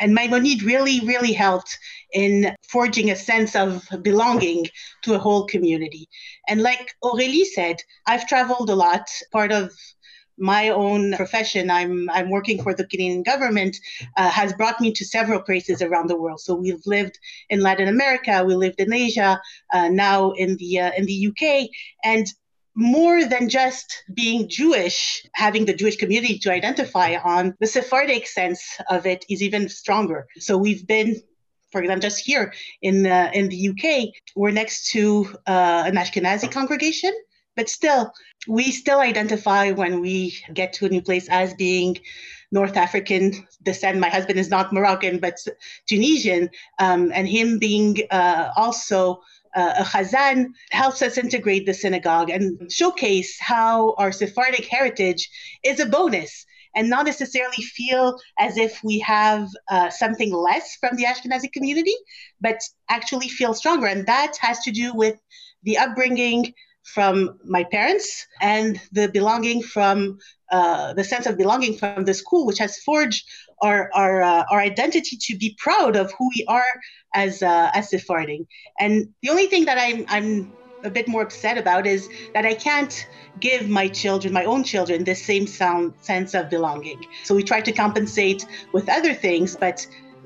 and 0.00 0.14
maimonides 0.14 0.64
really 0.64 1.00
really 1.06 1.32
helped 1.32 1.78
in 2.12 2.54
forging 2.68 3.10
a 3.10 3.16
sense 3.16 3.54
of 3.54 3.86
belonging 4.02 4.66
to 5.02 5.14
a 5.14 5.18
whole 5.18 5.46
community. 5.46 6.08
And 6.48 6.62
like 6.62 6.94
aurélie 7.04 7.44
said 7.44 7.76
i've 8.06 8.26
traveled 8.26 8.70
a 8.70 8.74
lot. 8.74 9.08
Part 9.32 9.52
of 9.52 9.72
my 10.38 10.68
own 10.68 11.14
profession, 11.14 11.70
I'm 11.70 12.08
I'm 12.10 12.30
working 12.30 12.62
for 12.62 12.74
the 12.74 12.86
Canadian 12.86 13.22
government, 13.22 13.76
uh, 14.16 14.30
has 14.30 14.52
brought 14.52 14.80
me 14.80 14.92
to 14.92 15.04
several 15.04 15.40
places 15.40 15.82
around 15.82 16.08
the 16.08 16.16
world. 16.16 16.40
So 16.40 16.54
we've 16.54 16.86
lived 16.86 17.18
in 17.50 17.60
Latin 17.60 17.88
America, 17.88 18.44
we 18.44 18.54
lived 18.54 18.80
in 18.80 18.92
Asia, 18.92 19.40
uh, 19.72 19.88
now 19.88 20.32
in 20.32 20.56
the 20.56 20.80
uh, 20.80 20.92
in 20.96 21.06
the 21.06 21.28
UK, 21.28 21.68
and 22.04 22.26
more 22.74 23.24
than 23.24 23.48
just 23.48 24.04
being 24.14 24.48
Jewish, 24.48 25.26
having 25.32 25.64
the 25.64 25.74
Jewish 25.74 25.96
community 25.96 26.38
to 26.38 26.52
identify 26.52 27.16
on, 27.16 27.56
the 27.58 27.66
Sephardic 27.66 28.28
sense 28.28 28.62
of 28.88 29.04
it 29.04 29.24
is 29.28 29.42
even 29.42 29.68
stronger. 29.68 30.28
So 30.38 30.56
we've 30.56 30.86
been 30.86 31.20
for 31.70 31.82
example, 31.82 32.00
just 32.00 32.24
here 32.24 32.54
in 32.80 33.02
the, 33.02 33.30
in 33.38 33.48
the 33.48 33.68
UK, 33.68 34.14
we're 34.34 34.50
next 34.50 34.90
to 34.92 35.26
uh, 35.46 35.84
an 35.86 35.96
Ashkenazi 35.96 36.50
congregation, 36.50 37.12
but 37.58 37.68
still, 37.68 38.12
we 38.46 38.70
still 38.70 39.00
identify 39.00 39.72
when 39.72 40.00
we 40.00 40.38
get 40.54 40.72
to 40.74 40.86
a 40.86 40.88
new 40.88 41.02
place 41.02 41.28
as 41.28 41.52
being 41.54 41.98
North 42.52 42.76
African 42.76 43.46
descent. 43.64 43.98
My 43.98 44.08
husband 44.08 44.38
is 44.38 44.48
not 44.48 44.72
Moroccan, 44.72 45.18
but 45.18 45.34
Tunisian, 45.88 46.50
um, 46.78 47.10
and 47.12 47.26
him 47.26 47.58
being 47.58 47.98
uh, 48.12 48.52
also 48.56 49.22
uh, 49.56 49.74
a 49.80 49.82
Chazan 49.82 50.52
helps 50.70 51.02
us 51.02 51.18
integrate 51.18 51.66
the 51.66 51.74
synagogue 51.74 52.30
and 52.30 52.70
showcase 52.70 53.36
how 53.40 53.94
our 53.98 54.12
Sephardic 54.12 54.66
heritage 54.66 55.28
is 55.64 55.80
a 55.80 55.86
bonus 55.86 56.46
and 56.76 56.88
not 56.88 57.06
necessarily 57.06 57.64
feel 57.78 58.20
as 58.38 58.56
if 58.56 58.84
we 58.84 59.00
have 59.00 59.48
uh, 59.68 59.90
something 59.90 60.32
less 60.32 60.76
from 60.76 60.94
the 60.96 61.06
Ashkenazi 61.06 61.50
community, 61.52 61.96
but 62.40 62.60
actually 62.88 63.28
feel 63.28 63.52
stronger. 63.52 63.88
And 63.88 64.06
that 64.06 64.36
has 64.40 64.60
to 64.60 64.70
do 64.70 64.94
with 64.94 65.18
the 65.64 65.76
upbringing 65.76 66.54
from 66.94 67.38
my 67.44 67.64
parents 67.64 68.26
and 68.40 68.80
the 68.92 69.08
belonging 69.08 69.62
from 69.62 70.18
uh, 70.50 70.94
the 70.94 71.04
sense 71.04 71.26
of 71.26 71.36
belonging 71.36 71.76
from 71.76 72.04
the 72.04 72.14
school, 72.14 72.46
which 72.46 72.58
has 72.58 72.78
forged 72.78 73.24
our 73.62 73.90
our, 73.94 74.22
uh, 74.22 74.44
our 74.50 74.60
identity 74.60 75.16
to 75.20 75.36
be 75.36 75.56
proud 75.58 75.96
of 75.96 76.12
who 76.18 76.30
we 76.36 76.44
are 76.48 76.72
as 77.14 77.42
uh, 77.42 77.70
as 77.74 77.90
Sephardim. 77.90 78.46
And 78.78 79.08
the 79.22 79.30
only 79.30 79.46
thing 79.46 79.66
that 79.66 79.78
I'm 79.78 80.04
I'm 80.08 80.56
a 80.84 80.90
bit 80.90 81.08
more 81.08 81.22
upset 81.22 81.58
about 81.58 81.86
is 81.86 82.08
that 82.34 82.46
I 82.46 82.54
can't 82.54 82.94
give 83.38 83.68
my 83.68 83.88
children, 83.88 84.32
my 84.32 84.44
own 84.44 84.64
children, 84.64 85.04
the 85.04 85.14
same 85.14 85.46
sound 85.46 85.94
sense 86.00 86.34
of 86.34 86.50
belonging. 86.50 87.02
So 87.24 87.34
we 87.34 87.42
try 87.42 87.60
to 87.60 87.72
compensate 87.72 88.44
with 88.72 88.88
other 88.88 89.12
things, 89.12 89.56
but 89.60 89.84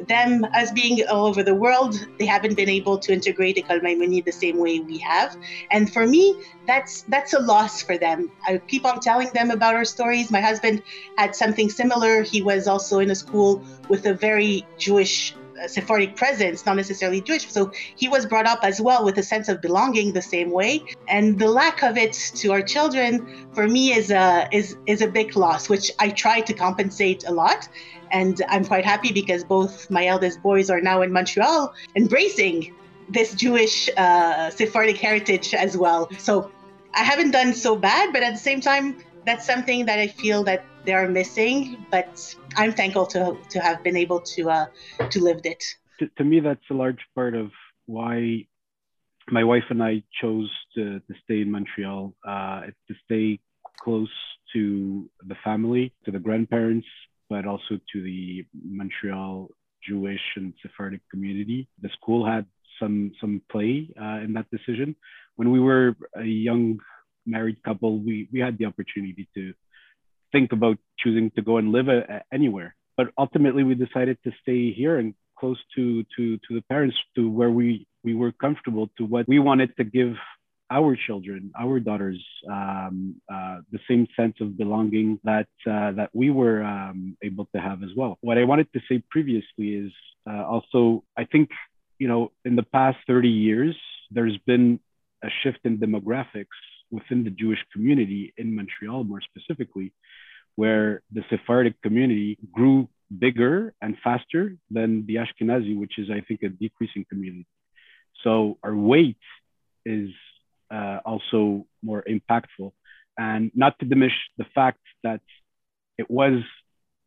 them 0.09 0.47
as 0.53 0.71
being 0.73 1.05
all 1.09 1.27
over 1.27 1.43
the 1.43 1.55
world, 1.55 2.07
they 2.19 2.27
haven't 2.27 2.55
been 2.55 2.69
able 2.69 2.99
to 2.99 3.13
integrate 3.13 3.57
École 3.57 3.81
Maïmonide 3.81 4.25
the 4.25 4.33
same 4.33 4.59
way 4.59 4.81
we 4.81 4.99
have. 4.99 5.37
And 5.71 5.93
for 5.93 6.07
me, 6.07 6.37
that's 6.67 7.03
that's 7.03 7.33
a 7.33 7.41
loss 7.41 7.83
for 7.83 7.99
them. 7.99 8.31
I 8.47 8.59
keep 8.59 8.85
on 8.85 9.01
telling 9.01 9.31
them 9.33 9.51
about 9.51 9.75
our 9.75 9.85
stories. 9.85 10.31
My 10.31 10.41
husband 10.41 10.83
had 11.17 11.35
something 11.35 11.71
similar. 11.71 12.23
He 12.23 12.43
was 12.43 12.67
also 12.67 12.99
in 12.99 13.11
a 13.11 13.15
school 13.15 13.63
with 13.89 14.07
a 14.07 14.15
very 14.15 14.67
Jewish 14.79 15.35
uh, 15.63 15.69
Sephardic 15.69 16.17
presence, 16.17 16.65
not 16.67 16.77
necessarily 16.77 17.21
Jewish. 17.21 17.51
So 17.51 17.73
he 17.97 18.09
was 18.09 18.27
brought 18.27 18.47
up 18.47 18.61
as 18.63 18.81
well 18.81 19.05
with 19.05 19.19
a 19.19 19.23
sense 19.23 19.49
of 19.49 19.61
belonging 19.61 20.13
the 20.13 20.23
same 20.23 20.51
way. 20.51 20.85
And 21.09 21.39
the 21.39 21.49
lack 21.49 21.83
of 21.83 21.97
it 21.97 22.13
to 22.37 22.53
our 22.53 22.63
children, 22.63 23.47
for 23.53 23.69
me, 23.69 23.93
is 23.93 24.11
a 24.11 24.49
is 24.53 24.77
is 24.87 25.03
a 25.03 25.09
big 25.09 25.37
loss, 25.37 25.69
which 25.69 25.91
I 25.99 26.11
try 26.11 26.41
to 26.41 26.53
compensate 26.53 27.25
a 27.27 27.33
lot. 27.33 27.69
And 28.13 28.41
I'm 28.49 28.65
quite 28.65 28.85
happy 28.85 29.13
because 29.13 29.43
both 29.45 29.91
my 29.91 30.07
eldest 30.07 30.43
boys 30.43 30.71
are 30.71 30.81
now 30.81 31.03
in 31.03 31.13
Montreal, 31.13 31.73
embracing 31.97 32.73
this 33.09 33.35
Jewish 33.35 33.89
uh, 33.97 34.51
Sephardic 34.51 34.97
heritage 34.97 35.55
as 35.55 35.77
well. 35.77 36.11
So 36.19 36.51
I 36.95 37.03
haven't 37.03 37.31
done 37.31 37.55
so 37.55 37.77
bad, 37.77 38.13
but 38.13 38.23
at 38.23 38.33
the 38.33 38.39
same 38.39 38.61
time, 38.61 38.97
that's 39.25 39.47
something 39.47 39.87
that 39.87 39.99
I 39.99 40.09
feel 40.09 40.45
that 40.45 40.65
they 40.85 40.93
are 40.93 41.09
missing. 41.09 41.87
But 41.91 42.35
I'm 42.57 42.73
thankful 42.73 43.07
to 43.07 43.37
to 43.51 43.61
have 43.61 43.83
been 43.83 43.97
able 43.97 44.21
to 44.35 44.51
uh, 44.51 44.67
to 45.11 45.21
live 45.21 45.41
it. 45.45 45.63
To, 46.01 46.09
to 46.19 46.25
me, 46.25 46.41
that's 46.41 46.69
a 46.71 46.75
large 46.75 47.01
part 47.15 47.35
of 47.35 47.51
why 47.87 48.47
my 49.31 49.45
wife 49.45 49.65
and 49.71 49.83
I 49.83 50.03
chose 50.21 50.51
to, 50.75 51.01
to 51.01 51.15
stay 51.25 51.41
in 51.43 51.51
Montreal. 51.51 52.15
Uh, 52.27 52.63
to 52.89 52.95
stay 53.05 53.41
close 53.79 54.11
to 54.53 55.09
the 55.27 55.37
family, 55.43 55.93
to 56.05 56.11
the 56.11 56.19
grandparents, 56.19 56.87
but 57.33 57.47
also 57.47 57.75
to 57.93 57.99
the 58.03 58.45
Montreal 58.79 59.49
Jewish 59.89 60.27
and 60.37 60.53
Sephardic 60.63 61.01
community. 61.11 61.67
The 61.81 61.91
school 61.99 62.21
had 62.35 62.45
some 62.79 63.13
some 63.21 63.35
play 63.51 63.89
uh, 64.05 64.19
in 64.25 64.31
that 64.37 64.49
decision. 64.57 64.89
When 65.39 65.49
we 65.55 65.61
were 65.69 65.97
a 66.15 66.29
young 66.49 66.65
married 67.35 67.59
couple, 67.63 67.93
we 68.07 68.29
we 68.33 68.39
had 68.47 68.59
the 68.59 68.67
opportunity 68.67 69.25
to 69.37 69.55
think 70.33 70.53
about 70.53 70.77
choosing 71.01 71.31
to 71.37 71.43
go 71.51 71.55
and 71.61 71.73
live 71.77 71.89
a, 71.89 72.01
a, 72.15 72.17
anywhere. 72.39 72.71
But 72.99 73.07
ultimately, 73.25 73.65
we 73.65 73.75
decided 73.87 74.19
to 74.25 74.31
stay 74.43 74.61
here 74.81 74.95
and 75.01 75.15
close 75.41 75.61
to 75.77 75.85
to 76.15 76.23
to 76.45 76.51
the 76.57 76.65
parents, 76.73 76.97
to 77.17 77.23
where 77.39 77.53
we 77.61 77.87
we 78.07 78.15
were 78.21 78.33
comfortable, 78.45 78.87
to 78.99 79.05
what 79.13 79.25
we 79.27 79.39
wanted 79.39 79.71
to 79.79 79.85
give 79.99 80.15
our 80.73 80.97
children, 81.07 81.53
our 81.65 81.79
daughters, 81.79 82.21
um, 82.51 83.17
uh, 83.33 83.59
the 83.71 83.79
same 83.89 84.07
sense 84.19 84.37
of 84.41 84.57
belonging 84.57 85.21
that 85.23 85.49
uh, 85.67 85.93
that 85.99 86.11
we 86.15 86.31
were 86.31 86.63
um, 86.65 87.17
able 87.23 87.47
to 87.55 87.61
have 87.61 87.83
as 87.83 87.91
well. 87.95 88.13
What 88.23 88.39
I 88.39 88.45
wanted 88.45 88.69
to 88.73 88.81
say 88.89 89.03
previously 89.11 89.69
is 89.85 89.93
uh, 90.29 90.45
also, 90.55 91.05
I 91.17 91.25
think, 91.25 91.51
you 91.99 92.09
know, 92.09 92.33
in 92.45 92.57
the 92.57 92.63
past 92.63 92.99
30 93.07 93.29
years, 93.29 93.77
there's 94.11 94.39
been 94.47 94.81
a 95.23 95.29
shift 95.43 95.61
in 95.65 95.79
demographics 95.79 96.59
within 96.91 97.25
the 97.25 97.31
Jewish 97.31 97.63
community 97.73 98.33
in 98.37 98.55
Montreal, 98.57 99.05
more 99.05 99.23
specifically, 99.31 99.93
where 100.57 101.03
the 101.13 101.23
Sephardic 101.31 101.81
community 101.83 102.39
grew 102.51 102.89
bigger 103.27 103.75
and 103.83 103.97
faster 104.03 104.57
than 104.71 105.07
the 105.07 105.17
Ashkenazi, 105.17 105.77
which 105.77 105.99
is, 105.99 106.09
I 106.11 106.21
think, 106.27 106.43
a 106.43 106.49
decreasing 106.49 107.05
community. 107.09 107.47
So 108.25 108.59
our 108.63 108.75
weight 108.75 109.25
is 109.85 110.11
uh, 110.73 111.01
also 111.05 111.67
more 111.83 112.05
impactful. 112.09 112.73
And 113.19 113.51
not 113.55 113.79
to 113.81 113.85
diminish 113.85 114.15
the 114.39 114.47
fact 114.55 114.81
that 115.03 115.21
it 115.99 116.11
was 116.11 116.43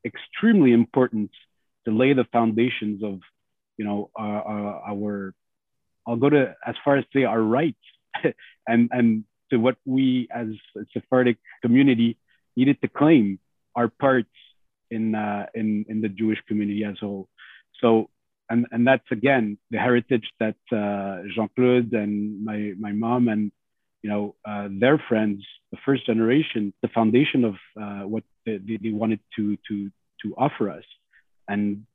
extremely 0.05 0.71
important 0.71 1.31
to 1.85 1.91
lay 1.91 2.13
the 2.13 2.25
foundations 2.31 3.03
of, 3.03 3.19
you 3.77 3.85
know, 3.85 4.11
our, 4.15 4.41
our, 4.43 4.91
our 4.91 5.33
I'll 6.07 6.17
go 6.17 6.29
to 6.29 6.55
as 6.65 6.75
far 6.83 6.97
as 6.97 7.05
say 7.13 7.23
our 7.23 7.41
rights 7.41 7.81
and, 8.67 8.89
and 8.91 9.23
to 9.49 9.57
what 9.57 9.77
we 9.85 10.27
as 10.33 10.47
a 10.77 10.81
Sephardic 10.93 11.37
community 11.61 12.17
needed 12.55 12.79
to 12.81 12.87
claim 12.87 13.39
our 13.75 13.87
parts 13.87 14.29
in 14.91 15.15
uh, 15.15 15.47
in 15.53 15.85
in 15.89 16.01
the 16.01 16.09
Jewish 16.09 16.39
community 16.47 16.83
as 16.83 16.95
a 17.01 17.05
whole. 17.05 17.27
So 17.81 18.09
and 18.49 18.65
and 18.71 18.87
that's 18.87 19.09
again 19.11 19.57
the 19.71 19.77
heritage 19.77 20.27
that 20.39 20.55
uh, 20.71 21.23
Jean 21.33 21.49
Claude 21.55 21.93
and 21.93 22.43
my 22.43 22.73
my 22.79 22.91
mom 22.91 23.27
and 23.27 23.51
you 24.01 24.09
know 24.09 24.35
uh, 24.45 24.67
their 24.71 25.01
friends, 25.09 25.43
the 25.71 25.77
first 25.85 26.05
generation, 26.05 26.73
the 26.81 26.89
foundation 26.89 27.43
of 27.43 27.55
uh, 27.81 28.07
what 28.07 28.23
they, 28.45 28.59
they 28.81 28.91
wanted 28.91 29.19
to 29.35 29.57
to 29.67 29.91
to 30.21 30.35
offer 30.37 30.69
us, 30.69 30.83
and 31.47 31.85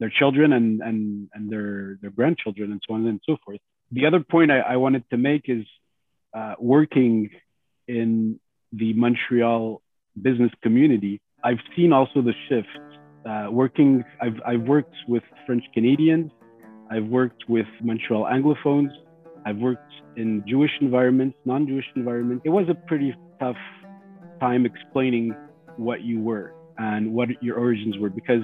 their 0.00 0.10
children 0.10 0.52
and 0.52 0.80
and 0.80 1.28
and 1.34 1.50
their 1.50 1.98
their 2.00 2.10
grandchildren 2.10 2.72
and 2.72 2.80
so 2.86 2.94
on 2.94 3.06
and 3.06 3.20
so 3.24 3.36
forth. 3.44 3.60
The 3.92 4.06
other 4.06 4.20
point 4.20 4.50
I, 4.50 4.60
I 4.60 4.76
wanted 4.76 5.04
to 5.10 5.16
make 5.16 5.48
is 5.48 5.64
uh, 6.34 6.54
working 6.58 7.30
in 7.88 8.40
the 8.72 8.92
Montreal 8.94 9.80
business 10.20 10.50
community, 10.62 11.20
I've 11.42 11.60
seen 11.76 11.92
also 11.92 12.22
the 12.22 12.34
shift. 12.48 12.68
Uh, 13.26 13.50
working, 13.50 14.04
I've, 14.20 14.36
I've 14.46 14.62
worked 14.62 14.94
with 15.08 15.22
French 15.46 15.64
Canadians, 15.74 16.30
I've 16.90 17.06
worked 17.06 17.44
with 17.48 17.66
Montreal 17.82 18.24
Anglophones, 18.24 18.90
I've 19.44 19.56
worked 19.56 19.92
in 20.16 20.44
Jewish 20.46 20.70
environments, 20.80 21.36
non 21.44 21.66
Jewish 21.66 21.86
environments. 21.96 22.42
It 22.46 22.50
was 22.50 22.66
a 22.68 22.74
pretty 22.74 23.14
tough 23.40 23.56
time 24.40 24.64
explaining 24.64 25.34
what 25.76 26.02
you 26.02 26.20
were 26.20 26.54
and 26.78 27.12
what 27.12 27.28
your 27.42 27.56
origins 27.58 27.98
were 27.98 28.10
because, 28.10 28.42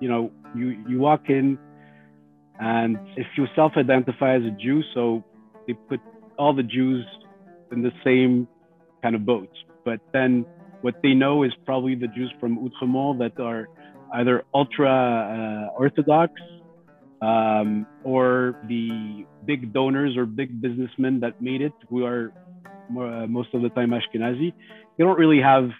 you 0.00 0.08
know, 0.08 0.30
you, 0.54 0.84
you 0.88 0.98
walk 0.98 1.28
in 1.28 1.58
and 2.60 2.98
if 3.16 3.26
you 3.36 3.46
self 3.56 3.72
identify 3.76 4.36
as 4.36 4.42
a 4.42 4.50
Jew, 4.50 4.82
so 4.94 5.24
they 5.66 5.72
put 5.88 6.00
all 6.38 6.54
the 6.54 6.62
Jews 6.62 7.04
in 7.72 7.82
the 7.82 7.92
same 8.04 8.46
kind 9.02 9.14
of 9.14 9.24
boat. 9.24 9.48
But 9.84 10.00
then 10.12 10.44
what 10.82 10.96
they 11.02 11.14
know 11.14 11.42
is 11.42 11.52
probably 11.64 11.94
the 11.94 12.08
Jews 12.08 12.32
from 12.38 12.58
Outremont 12.58 13.18
that 13.18 13.42
are 13.42 13.68
either 14.14 14.44
ultra 14.54 14.90
uh, 14.90 15.78
Orthodox 15.78 16.32
um, 17.22 17.86
or 18.04 18.56
the 18.68 19.26
big 19.44 19.72
donors 19.72 20.16
or 20.16 20.26
big 20.26 20.60
businessmen 20.60 21.20
that 21.20 21.40
made 21.40 21.60
it, 21.62 21.72
who 21.88 22.04
are 22.04 22.32
more, 22.88 23.06
uh, 23.06 23.26
most 23.26 23.52
of 23.54 23.62
the 23.62 23.68
time 23.70 23.90
Ashkenazi. 23.90 24.52
They 24.96 25.04
don't 25.04 25.18
really 25.18 25.40
have 25.40 25.70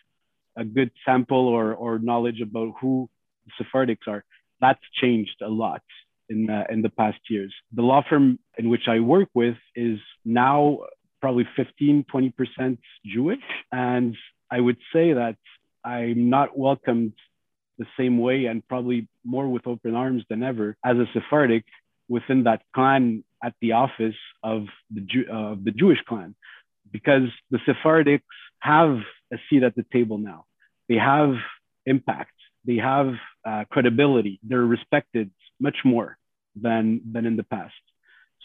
a 0.56 0.64
good 0.64 0.90
sample 1.04 1.46
or, 1.48 1.74
or 1.74 1.98
knowledge 1.98 2.40
about 2.40 2.74
who 2.80 3.08
the 3.46 3.64
Sephardics 3.64 4.06
are. 4.06 4.24
That's 4.60 4.80
changed 5.00 5.36
a 5.42 5.48
lot 5.48 5.82
in, 6.28 6.50
uh, 6.50 6.64
in 6.70 6.82
the 6.82 6.90
past 6.90 7.18
years. 7.28 7.52
The 7.72 7.82
law 7.82 8.02
firm 8.08 8.38
in 8.58 8.68
which 8.68 8.88
I 8.88 9.00
work 9.00 9.28
with 9.34 9.56
is 9.74 9.98
now 10.24 10.80
probably 11.20 11.46
15, 11.56 12.04
20% 12.12 12.78
Jewish. 13.06 13.38
And 13.72 14.16
I 14.50 14.60
would 14.60 14.78
say 14.92 15.12
that 15.12 15.36
I'm 15.84 16.28
not 16.28 16.56
welcomed 16.56 17.14
the 17.80 17.86
same 18.00 18.16
way 18.26 18.38
and 18.50 18.66
probably 18.72 19.00
more 19.34 19.48
with 19.54 19.66
open 19.66 19.92
arms 20.04 20.22
than 20.30 20.40
ever 20.50 20.68
as 20.90 20.96
a 21.04 21.06
Sephardic 21.14 21.64
within 22.16 22.40
that 22.48 22.60
clan 22.74 23.02
at 23.42 23.54
the 23.62 23.72
office 23.84 24.20
of 24.52 24.58
the, 24.94 25.02
Jew, 25.10 25.24
uh, 25.36 25.54
the 25.66 25.72
Jewish 25.82 26.02
clan. 26.08 26.30
because 26.92 27.28
the 27.50 27.58
Sephardics 27.66 28.22
have 28.60 28.98
a 29.32 29.36
seat 29.48 29.62
at 29.62 29.74
the 29.74 29.84
table 29.92 30.18
now. 30.18 30.44
They 30.88 30.96
have 30.96 31.34
impact. 31.86 32.34
They 32.66 32.76
have 32.76 33.14
uh, 33.44 33.64
credibility. 33.70 34.40
They're 34.42 34.60
respected 34.78 35.30
much 35.60 35.78
more 35.84 36.18
than 36.60 37.00
than 37.12 37.26
in 37.26 37.36
the 37.36 37.44
past. 37.44 37.82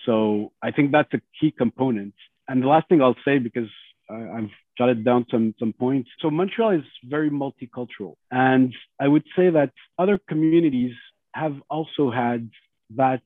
So 0.06 0.52
I 0.62 0.72
think 0.72 0.92
that's 0.92 1.14
a 1.14 1.22
key 1.40 1.52
component. 1.52 2.14
And 2.48 2.62
the 2.62 2.68
last 2.68 2.88
thing 2.88 3.02
I'll 3.02 3.24
say, 3.26 3.40
because 3.40 3.70
I've 4.10 4.49
jotted 4.78 5.03
down 5.03 5.26
some 5.32 5.56
some 5.60 5.74
points. 5.74 6.10
So 6.20 6.30
Montreal 6.30 6.72
is 6.72 6.84
very 7.03 7.30
multicultural, 7.30 8.16
and 8.32 8.74
I 8.99 9.08
would 9.08 9.24
say 9.36 9.49
that 9.49 9.72
other 9.97 10.20
communities 10.28 10.93
have 11.34 11.56
also 11.70 12.12
had 12.12 12.49
that 12.95 13.22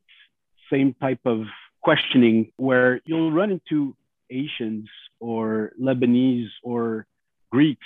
same 0.71 0.93
type 1.01 1.19
of 1.25 1.43
questioning 1.81 2.51
where 2.57 3.01
you'll 3.05 3.31
run 3.31 3.51
into 3.51 3.95
Asians 4.29 4.87
or 5.19 5.71
Lebanese 5.81 6.49
or 6.63 7.05
Greeks 7.51 7.85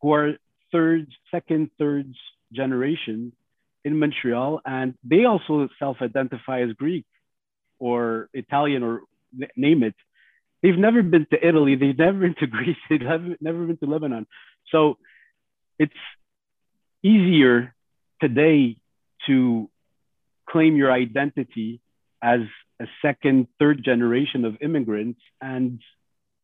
who 0.00 0.12
are 0.12 0.36
third, 0.72 1.06
second, 1.30 1.70
third 1.78 2.12
generation 2.52 3.32
in 3.84 3.98
Montreal, 3.98 4.60
and 4.64 4.94
they 5.04 5.24
also 5.24 5.68
self-identify 5.78 6.62
as 6.62 6.72
Greek 6.72 7.04
or 7.78 8.28
Italian 8.32 8.82
or 8.82 9.02
name 9.56 9.82
it. 9.82 9.94
They've 10.62 10.76
never 10.76 11.02
been 11.02 11.26
to 11.30 11.46
Italy. 11.46 11.76
They've 11.76 11.96
never 11.96 12.18
been 12.18 12.34
to 12.40 12.46
Greece. 12.56 12.76
They've 12.88 13.00
never 13.00 13.66
been 13.66 13.76
to 13.78 13.86
Lebanon. 13.86 14.26
So 14.70 14.98
it's 15.78 15.92
easier 17.02 17.74
today 18.20 18.76
to 19.26 19.70
claim 20.48 20.76
your 20.76 20.90
identity 20.92 21.80
as 22.22 22.40
a 22.80 22.86
second, 23.02 23.48
third 23.58 23.84
generation 23.84 24.44
of 24.44 24.56
immigrants 24.60 25.20
and 25.40 25.80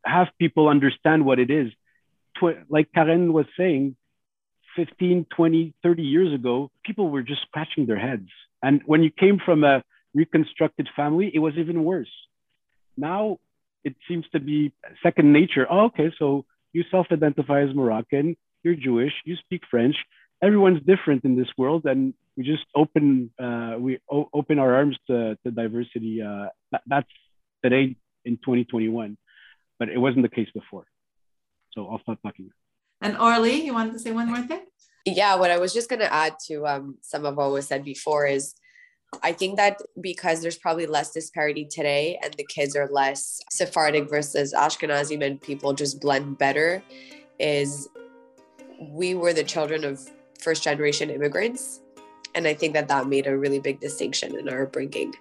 have 0.04 0.28
people 0.38 0.68
understand 0.68 1.24
what 1.24 1.38
it 1.38 1.50
is. 1.50 1.72
Like 2.68 2.90
Karene 2.92 3.32
was 3.32 3.46
saying, 3.56 3.96
15, 4.76 5.26
20, 5.34 5.74
30 5.82 6.02
years 6.02 6.34
ago, 6.34 6.70
people 6.84 7.08
were 7.08 7.22
just 7.22 7.42
scratching 7.42 7.86
their 7.86 7.98
heads. 7.98 8.28
And 8.62 8.82
when 8.86 9.02
you 9.02 9.10
came 9.10 9.38
from 9.44 9.62
a 9.62 9.82
reconstructed 10.14 10.88
family, 10.96 11.30
it 11.32 11.38
was 11.38 11.54
even 11.56 11.84
worse. 11.84 12.10
Now 12.96 13.38
it 13.84 13.94
seems 14.08 14.24
to 14.32 14.40
be 14.40 14.72
second 15.02 15.32
nature. 15.32 15.66
Oh, 15.70 15.86
okay, 15.86 16.12
so 16.18 16.44
you 16.72 16.84
self 16.90 17.06
identify 17.12 17.62
as 17.62 17.74
Moroccan, 17.74 18.36
you're 18.62 18.74
Jewish, 18.74 19.12
you 19.24 19.36
speak 19.36 19.62
French. 19.70 19.96
Everyone's 20.42 20.82
different 20.84 21.24
in 21.24 21.36
this 21.36 21.48
world, 21.56 21.84
and 21.84 22.12
we 22.36 22.44
just 22.44 22.64
open 22.74 23.30
uh, 23.38 23.76
we 23.78 23.98
o- 24.10 24.28
open 24.32 24.58
our 24.58 24.74
arms 24.74 24.96
to, 25.06 25.38
to 25.44 25.50
diversity. 25.50 26.20
Uh, 26.22 26.48
that, 26.72 26.82
that's 26.86 27.10
today 27.62 27.96
in 28.24 28.36
2021, 28.38 29.16
but 29.78 29.88
it 29.88 29.98
wasn't 29.98 30.22
the 30.22 30.28
case 30.28 30.48
before. 30.52 30.86
So 31.72 31.86
I'll 31.88 32.00
stop 32.00 32.18
talking. 32.22 32.50
And 33.00 33.16
Orly, 33.18 33.64
you 33.64 33.74
wanted 33.74 33.92
to 33.92 33.98
say 33.98 34.12
one 34.12 34.28
more 34.28 34.42
thing? 34.42 34.62
Yeah, 35.04 35.36
what 35.36 35.50
I 35.50 35.58
was 35.58 35.74
just 35.74 35.88
going 35.90 36.00
to 36.00 36.12
add 36.12 36.34
to 36.46 36.66
um, 36.66 36.98
some 37.02 37.26
of 37.26 37.36
what 37.36 37.50
was 37.50 37.66
said 37.66 37.84
before 37.84 38.26
is 38.26 38.54
I 39.22 39.32
think 39.32 39.56
that 39.56 39.80
because 40.00 40.42
there's 40.42 40.58
probably 40.58 40.86
less 40.86 41.12
disparity 41.12 41.64
today 41.64 42.18
and 42.22 42.32
the 42.34 42.44
kids 42.44 42.76
are 42.76 42.88
less 42.88 43.40
Sephardic 43.50 44.08
versus 44.08 44.54
Ashkenazi 44.54 45.22
and 45.24 45.40
people 45.40 45.72
just 45.72 46.00
blend 46.00 46.38
better, 46.38 46.82
is 47.38 47.88
we 48.80 49.14
were 49.14 49.32
the 49.32 49.44
children 49.44 49.84
of 49.84 50.00
first 50.40 50.62
generation 50.62 51.10
immigrants. 51.10 51.80
And 52.34 52.46
I 52.46 52.54
think 52.54 52.74
that 52.74 52.88
that 52.88 53.06
made 53.06 53.26
a 53.26 53.36
really 53.36 53.60
big 53.60 53.80
distinction 53.80 54.38
in 54.38 54.48
our 54.48 54.64
upbringing. 54.64 55.14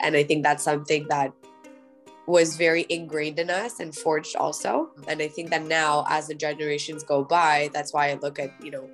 And 0.00 0.16
I 0.16 0.22
think 0.22 0.42
that's 0.42 0.62
something 0.62 1.06
that 1.08 1.32
was 2.26 2.56
very 2.56 2.86
ingrained 2.88 3.38
in 3.38 3.50
us 3.50 3.80
and 3.80 3.94
forged 3.94 4.36
also. 4.36 4.90
And 5.08 5.20
I 5.20 5.28
think 5.28 5.50
that 5.50 5.62
now, 5.62 6.04
as 6.08 6.28
the 6.28 6.34
generations 6.34 7.02
go 7.02 7.24
by, 7.24 7.70
that's 7.72 7.92
why 7.92 8.10
I 8.10 8.14
look 8.14 8.38
at, 8.38 8.52
you 8.62 8.70
know, 8.70 8.88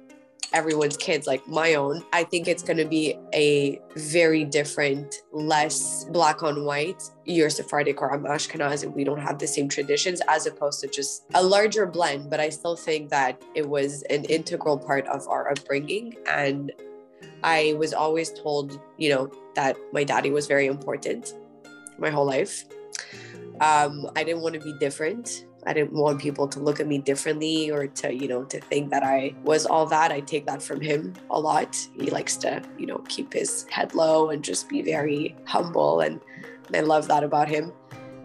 everyone's 0.53 0.97
kids, 0.97 1.27
like 1.27 1.47
my 1.47 1.75
own, 1.75 2.05
I 2.13 2.25
think 2.25 2.49
it's 2.49 2.63
going 2.63 2.77
to 2.79 2.85
be 2.85 3.17
a 3.35 3.81
very 3.97 4.45
different, 4.45 5.23
less 5.33 6.05
black 6.05 6.43
on 6.43 6.65
white. 6.65 7.03
You're 7.25 7.51
Sephardic 7.51 8.01
or 8.01 8.13
I'm 8.13 8.25
Ashkenaz, 8.25 8.91
we 8.93 9.05
don't 9.05 9.21
have 9.21 9.39
the 9.39 9.47
same 9.47 9.69
traditions, 9.69 10.21
as 10.29 10.47
opposed 10.47 10.81
to 10.81 10.89
just 10.89 11.25
a 11.35 11.43
larger 11.43 11.87
blend. 11.87 12.31
But 12.31 12.41
I 12.41 12.49
still 12.49 12.77
think 12.77 13.11
that 13.11 13.43
it 13.55 13.69
was 13.69 14.03
an 14.05 14.25
integral 14.25 14.79
part 14.79 15.07
of 15.07 15.27
our 15.29 15.51
upbringing. 15.51 16.17
And 16.27 16.73
I 17.43 17.75
was 17.79 17.93
always 17.93 18.33
told, 18.33 18.81
you 18.97 19.11
know, 19.11 19.31
that 19.55 19.77
my 19.93 20.05
daddy 20.05 20.31
was 20.31 20.47
very 20.47 20.67
important 20.67 21.35
my 22.01 22.11
whole 22.11 22.27
life 22.27 22.65
um, 23.61 24.09
I 24.17 24.25
didn't 24.25 24.43
want 24.43 24.55
to 24.55 24.61
be 24.61 24.73
different. 24.79 25.47
I 25.69 25.75
didn't 25.75 25.93
want 25.93 26.19
people 26.19 26.49
to 26.49 26.61
look 26.61 26.81
at 26.81 26.87
me 26.87 26.97
differently 26.97 27.71
or 27.71 27.87
to, 27.87 28.11
you 28.11 28.27
know, 28.27 28.43
to 28.45 28.59
think 28.59 28.91
that 28.91 29.03
I 29.03 29.35
was 29.45 29.67
all 29.67 29.85
that. 29.85 30.11
I 30.11 30.21
take 30.21 30.47
that 30.47 30.63
from 30.63 30.81
him 30.81 31.13
a 31.31 31.39
lot. 31.39 31.77
He 31.95 32.09
likes 32.09 32.39
to, 32.39 32.63
you 32.79 32.87
know, 32.87 33.05
keep 33.07 33.35
his 33.35 33.67
head 33.69 33.95
low 33.95 34.31
and 34.31 34.43
just 34.43 34.71
be 34.71 34.81
very 34.81 35.37
humble. 35.45 36.01
And 36.01 36.23
I 36.73 36.81
love 36.81 37.07
that 37.09 37.23
about 37.23 37.51
him. 37.51 37.75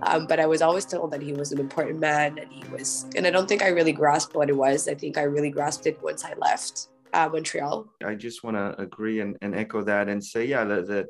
Um, 0.03 0.25
but 0.25 0.39
I 0.39 0.45
was 0.45 0.61
always 0.61 0.85
told 0.85 1.11
that 1.11 1.21
he 1.21 1.33
was 1.33 1.51
an 1.51 1.59
important 1.59 1.99
man 1.99 2.39
and 2.39 2.49
he 2.49 2.63
was, 2.69 3.07
and 3.17 3.27
I 3.27 3.29
don't 3.29 3.49
think 3.49 3.61
I 3.61 3.67
really 3.67 3.91
grasped 3.91 4.35
what 4.35 4.49
it 4.49 4.55
was. 4.55 4.87
I 4.87 4.95
think 4.95 5.17
I 5.17 5.23
really 5.23 5.51
grasped 5.51 5.85
it 5.85 6.01
once 6.01 6.23
I 6.23 6.35
left 6.35 6.87
uh, 7.11 7.27
Montreal. 7.27 7.89
I 8.05 8.15
just 8.15 8.45
want 8.45 8.55
to 8.55 8.81
agree 8.81 9.19
and, 9.19 9.35
and 9.41 9.53
echo 9.53 9.83
that 9.83 10.07
and 10.07 10.23
say, 10.23 10.45
yeah, 10.45 10.63
that, 10.63 10.87
that, 10.87 11.07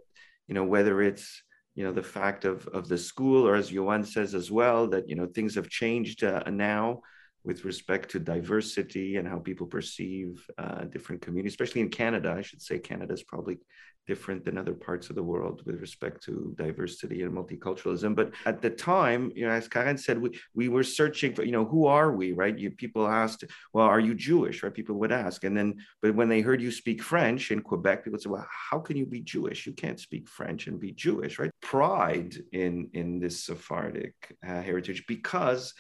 you 0.48 0.56
know, 0.56 0.64
whether 0.64 1.00
it's, 1.00 1.43
you 1.76 1.84
know 1.84 1.92
the 1.92 2.04
fact 2.04 2.46
of 2.46 2.68
of 2.68 2.88
the 2.88 2.98
school 2.98 3.48
or 3.48 3.56
as 3.56 3.72
Yohan 3.72 4.06
says 4.06 4.36
as 4.36 4.52
well 4.52 4.88
that 4.88 5.10
you 5.10 5.16
know 5.16 5.28
things 5.28 5.56
have 5.56 5.70
changed 5.70 6.24
uh, 6.24 6.44
now 6.50 7.02
with 7.44 7.66
respect 7.66 8.10
to 8.12 8.20
diversity 8.20 9.18
and 9.18 9.28
how 9.28 9.38
people 9.38 9.68
perceive 9.68 10.46
uh, 10.58 10.86
different 10.86 11.22
communities 11.22 11.54
especially 11.54 11.82
in 11.82 11.90
Canada. 11.90 12.34
I 12.38 12.42
should 12.42 12.62
say 12.62 12.80
Canada 12.80 13.14
is 13.14 13.24
probably 13.24 13.60
different 14.08 14.44
than 14.44 14.58
other 14.58 14.74
parts 14.74 15.10
of 15.10 15.16
the 15.16 15.24
world 15.24 15.62
with 15.66 15.80
respect 15.80 16.24
to 16.24 16.54
diversity 16.58 17.24
and 17.24 17.34
multiculturalism. 17.34 18.16
But 18.16 18.34
at 18.46 18.62
the 18.62 18.70
time, 18.70 19.32
you 19.36 19.46
know, 19.46 19.52
as 19.52 19.68
Karene 19.68 20.00
said, 20.00 20.22
we, 20.22 20.40
we 20.54 20.70
were 20.70 20.84
searching 20.84 21.34
for, 21.34 21.44
you 21.44 21.52
know, 21.52 21.66
who 21.66 21.86
are 21.86 22.12
we, 22.12 22.34
right? 22.34 22.58
You 22.58 22.72
people 22.72 23.08
asked, 23.08 23.46
well, 23.74 23.88
are 23.88 24.00
you 24.00 24.14
Jewish, 24.14 24.64
right? 24.64 24.74
People 24.74 24.96
would 24.96 25.12
ask. 25.12 25.44
And 25.44 25.56
then, 25.56 25.76
but 26.02 26.16
when 26.16 26.30
they 26.30 26.42
heard 26.42 26.62
you 26.62 26.72
speak 26.72 27.02
French 27.02 27.52
in 27.52 27.62
Quebec, 27.62 28.04
people 28.04 28.20
said, 28.20 28.32
well, 28.32 28.48
how 28.50 28.80
can 28.80 28.98
you 28.98 29.06
be 29.06 29.22
Jewish? 29.22 29.66
You 29.66 29.74
can't 29.74 30.00
speak 30.00 30.28
French 30.28 30.68
and 30.68 30.80
be 30.80 30.92
Jewish, 30.92 31.40
right? 31.40 31.52
Pride 31.62 32.36
in, 32.52 32.90
in 32.94 33.20
this 33.20 33.44
Sephardic 33.44 34.14
uh, 34.46 34.62
heritage 34.62 35.06
because 35.08 35.74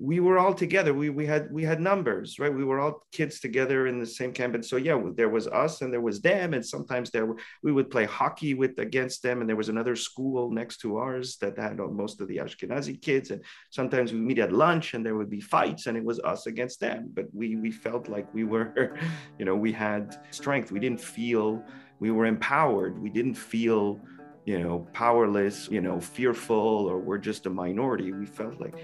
we 0.00 0.20
were 0.20 0.38
all 0.38 0.54
together. 0.54 0.94
We 0.94 1.10
we 1.10 1.26
had 1.26 1.50
we 1.50 1.64
had 1.64 1.80
numbers, 1.80 2.38
right? 2.38 2.54
We 2.54 2.64
were 2.64 2.78
all 2.78 3.04
kids 3.10 3.40
together 3.40 3.88
in 3.88 3.98
the 3.98 4.06
same 4.06 4.32
camp, 4.32 4.54
and 4.54 4.64
so 4.64 4.76
yeah, 4.76 5.00
there 5.16 5.28
was 5.28 5.48
us 5.48 5.82
and 5.82 5.92
there 5.92 6.00
was 6.00 6.20
them, 6.20 6.54
and 6.54 6.64
sometimes 6.64 7.10
there 7.10 7.26
were, 7.26 7.36
we 7.64 7.72
would 7.72 7.90
play 7.90 8.04
hockey 8.04 8.54
with 8.54 8.78
against 8.78 9.24
them, 9.24 9.40
and 9.40 9.48
there 9.48 9.56
was 9.56 9.68
another 9.68 9.96
school 9.96 10.52
next 10.52 10.78
to 10.78 10.98
ours 10.98 11.36
that 11.38 11.58
had 11.58 11.78
most 11.78 12.20
of 12.20 12.28
the 12.28 12.36
Ashkenazi 12.36 13.00
kids, 13.02 13.32
and 13.32 13.42
sometimes 13.70 14.12
we 14.12 14.20
meet 14.20 14.38
at 14.38 14.52
lunch, 14.52 14.94
and 14.94 15.04
there 15.04 15.16
would 15.16 15.30
be 15.30 15.40
fights, 15.40 15.86
and 15.86 15.96
it 15.96 16.04
was 16.04 16.20
us 16.20 16.46
against 16.46 16.78
them. 16.78 17.10
But 17.12 17.26
we 17.34 17.56
we 17.56 17.72
felt 17.72 18.08
like 18.08 18.32
we 18.32 18.44
were, 18.44 18.96
you 19.38 19.44
know, 19.44 19.56
we 19.56 19.72
had 19.72 20.16
strength. 20.30 20.70
We 20.70 20.78
didn't 20.78 21.00
feel 21.00 21.64
we 21.98 22.12
were 22.12 22.26
empowered. 22.26 23.02
We 23.02 23.10
didn't 23.10 23.34
feel 23.34 24.00
you 24.48 24.58
know, 24.58 24.88
powerless, 24.94 25.68
you 25.70 25.82
know, 25.82 26.00
fearful, 26.00 26.86
or 26.88 26.98
we're 26.98 27.18
just 27.18 27.44
a 27.44 27.50
minority. 27.50 28.12
We 28.12 28.24
felt 28.24 28.58
like, 28.58 28.74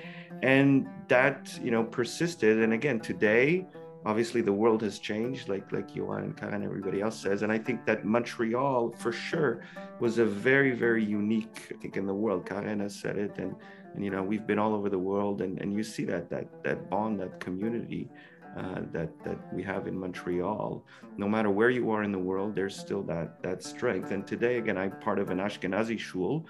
and 0.42 0.86
that, 1.08 1.58
you 1.62 1.70
know, 1.70 1.84
persisted. 1.84 2.62
And 2.62 2.72
again, 2.72 3.00
today, 3.00 3.66
obviously 4.04 4.40
the 4.40 4.52
world 4.52 4.82
has 4.82 4.98
changed, 4.98 5.48
like 5.48 5.70
like 5.72 5.94
Yohan 5.94 6.24
and 6.24 6.36
Karene, 6.36 6.64
everybody 6.64 7.00
else 7.00 7.18
says. 7.18 7.42
And 7.42 7.50
I 7.50 7.58
think 7.58 7.86
that 7.86 8.04
Montreal, 8.04 8.94
for 8.98 9.12
sure, 9.12 9.62
was 10.00 10.18
a 10.18 10.24
very, 10.24 10.72
very 10.72 11.04
unique, 11.04 11.72
I 11.72 11.76
think, 11.80 11.96
in 11.96 12.06
the 12.06 12.14
world. 12.14 12.46
Karene 12.46 12.80
has 12.80 12.94
said 12.94 13.16
it, 13.18 13.38
and 13.38 13.54
and 13.94 14.04
you 14.04 14.10
know, 14.10 14.22
we've 14.22 14.46
been 14.46 14.58
all 14.58 14.74
over 14.74 14.88
the 14.88 14.98
world, 14.98 15.40
and 15.40 15.60
and 15.60 15.72
you 15.72 15.82
see 15.82 16.04
that 16.04 16.30
that 16.30 16.46
that 16.64 16.90
bond, 16.90 17.20
that 17.20 17.40
community 17.40 18.08
uh, 18.56 18.80
that 18.92 19.10
that 19.24 19.38
we 19.52 19.62
have 19.62 19.86
in 19.86 19.98
Montreal. 19.98 20.84
No 21.16 21.28
matter 21.28 21.50
where 21.50 21.70
you 21.70 21.90
are 21.90 22.02
in 22.02 22.12
the 22.12 22.18
world, 22.18 22.54
there's 22.54 22.78
still 22.78 23.02
that 23.04 23.42
that 23.42 23.62
strength. 23.62 24.10
And 24.10 24.26
today, 24.26 24.58
again, 24.58 24.76
I'm 24.76 24.92
part 25.00 25.18
of 25.18 25.30
an 25.30 25.38
Ashkenazi 25.38 25.98
shul 25.98 26.46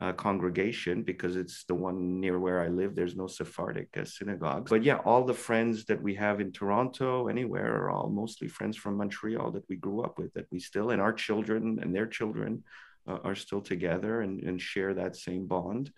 uh, 0.00 0.12
congregation 0.12 1.02
because 1.02 1.36
it's 1.36 1.64
the 1.64 1.74
one 1.74 2.20
near 2.20 2.38
where 2.38 2.60
I 2.62 2.68
live. 2.68 2.94
There's 2.94 3.16
no 3.16 3.26
Sephardic 3.26 3.90
uh. 3.92 4.68
But 4.68 4.84
yeah, 4.84 4.98
all 5.04 5.24
the 5.24 5.34
friends 5.34 5.84
that 5.86 6.00
we 6.00 6.14
have 6.14 6.40
in 6.40 6.52
Toronto, 6.52 7.28
anywhere, 7.28 7.74
are 7.82 7.90
all 7.90 8.08
mostly 8.08 8.48
friends 8.48 8.76
from 8.76 8.96
Montreal 8.96 9.50
that 9.52 9.68
we 9.68 9.76
grew 9.76 10.02
up 10.02 10.18
with, 10.18 10.32
that 10.34 10.46
we 10.52 10.60
still, 10.60 10.90
and 10.90 11.02
our 11.02 11.12
children 11.12 11.78
and 11.82 11.94
their 11.94 12.06
children 12.06 12.62
uh, 13.08 13.18
are 13.24 13.34
still 13.34 13.60
together 13.60 14.20
and, 14.20 14.42
and 14.42 14.60
share 14.60 14.94
that 14.94 15.16
same 15.16 15.46
bond. 15.46 15.90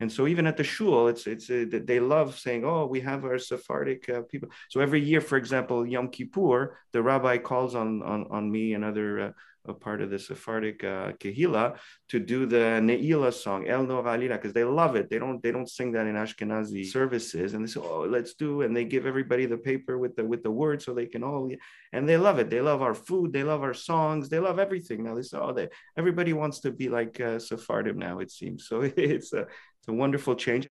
And 0.00 0.12
so 0.12 0.26
even 0.26 0.46
at 0.46 0.56
the 0.56 0.64
shul, 0.64 1.08
it's 1.08 1.26
it's 1.26 1.48
uh, 1.48 1.64
they 1.70 2.00
love 2.00 2.38
saying, 2.38 2.64
"Oh, 2.64 2.86
we 2.86 3.00
have 3.00 3.24
our 3.24 3.38
Sephardic 3.38 4.08
uh, 4.08 4.22
people." 4.22 4.50
So 4.68 4.80
every 4.80 5.00
year, 5.00 5.20
for 5.20 5.36
example, 5.36 5.86
Yom 5.86 6.08
Kippur, 6.08 6.78
the 6.92 7.02
rabbi 7.02 7.38
calls 7.38 7.74
on 7.74 8.02
on 8.02 8.26
on 8.30 8.50
me 8.50 8.74
and 8.74 8.84
other 8.84 9.20
uh, 9.20 9.30
a 9.68 9.74
part 9.74 10.00
of 10.00 10.10
the 10.10 10.18
Sephardic 10.18 10.84
uh, 10.84 11.12
Kehila 11.12 11.78
to 12.08 12.20
do 12.20 12.46
the 12.46 12.80
Ne'ilah 12.82 13.32
song 13.32 13.66
El 13.68 13.84
Nora 13.84 14.16
Alila 14.16 14.32
because 14.32 14.52
they 14.52 14.64
love 14.64 14.96
it. 14.96 15.10
They 15.10 15.18
don't 15.18 15.42
they 15.42 15.52
don't 15.52 15.68
sing 15.68 15.92
that 15.92 16.06
in 16.06 16.14
Ashkenazi 16.14 16.86
services, 16.86 17.54
and 17.54 17.64
they 17.64 17.70
say, 17.70 17.80
"Oh, 17.80 18.06
let's 18.08 18.34
do," 18.34 18.62
and 18.62 18.76
they 18.76 18.84
give 18.84 19.06
everybody 19.06 19.46
the 19.46 19.58
paper 19.58 19.98
with 19.98 20.16
the 20.16 20.24
with 20.24 20.42
the 20.42 20.50
words 20.50 20.84
so 20.84 20.94
they 20.94 21.06
can 21.06 21.24
all, 21.24 21.50
and 21.92 22.08
they 22.08 22.16
love 22.16 22.38
it. 22.38 22.50
They 22.50 22.60
love 22.60 22.82
our 22.82 22.94
food, 22.94 23.32
they 23.32 23.42
love 23.42 23.62
our 23.62 23.74
songs, 23.74 24.28
they 24.28 24.38
love 24.38 24.58
everything. 24.58 25.04
Now 25.04 25.14
they 25.14 25.22
say, 25.22 25.38
"Oh, 25.38 25.52
they, 25.52 25.68
everybody 25.96 26.32
wants 26.32 26.60
to 26.60 26.70
be 26.70 26.88
like 26.88 27.20
uh, 27.20 27.38
Sephardim 27.38 27.98
now." 27.98 28.20
It 28.20 28.30
seems 28.30 28.66
so. 28.68 28.82
It's 28.96 29.32
a 29.32 29.46
it's 29.86 29.92
a 29.92 29.96
wonderful 29.96 30.34
change. 30.34 30.68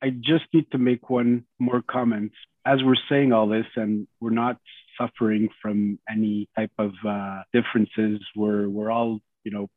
I 0.00 0.10
just 0.10 0.44
need 0.52 0.70
to 0.70 0.78
make 0.78 1.10
one 1.10 1.44
more 1.58 1.82
comment. 1.82 2.32
As 2.64 2.82
we're 2.84 2.94
saying 3.08 3.32
all 3.32 3.48
this, 3.48 3.66
and 3.74 4.06
we're 4.20 4.30
not 4.30 4.58
suffering 4.96 5.48
from 5.60 5.98
any 6.08 6.48
type 6.56 6.70
of 6.78 6.92
uh, 7.06 7.42
differences. 7.52 8.20
We're 8.36 8.68
we're 8.68 8.92
all 8.92 9.20
you 9.42 9.50
know 9.50 9.68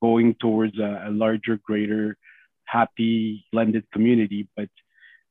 going 0.00 0.36
towards 0.40 0.78
a, 0.78 1.04
a 1.08 1.10
larger, 1.10 1.58
greater, 1.62 2.16
happy, 2.64 3.44
blended 3.52 3.84
community. 3.92 4.48
But 4.56 4.70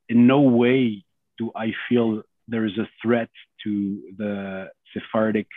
in 0.07 0.27
no 0.27 0.41
way 0.41 1.03
do 1.39 1.51
I 1.55 1.71
feel 1.89 2.21
there 2.47 2.65
is 2.65 2.77
a 2.77 2.87
threat 3.01 3.29
to 3.63 4.01
the 4.17 4.69
Sephardic 4.93 5.47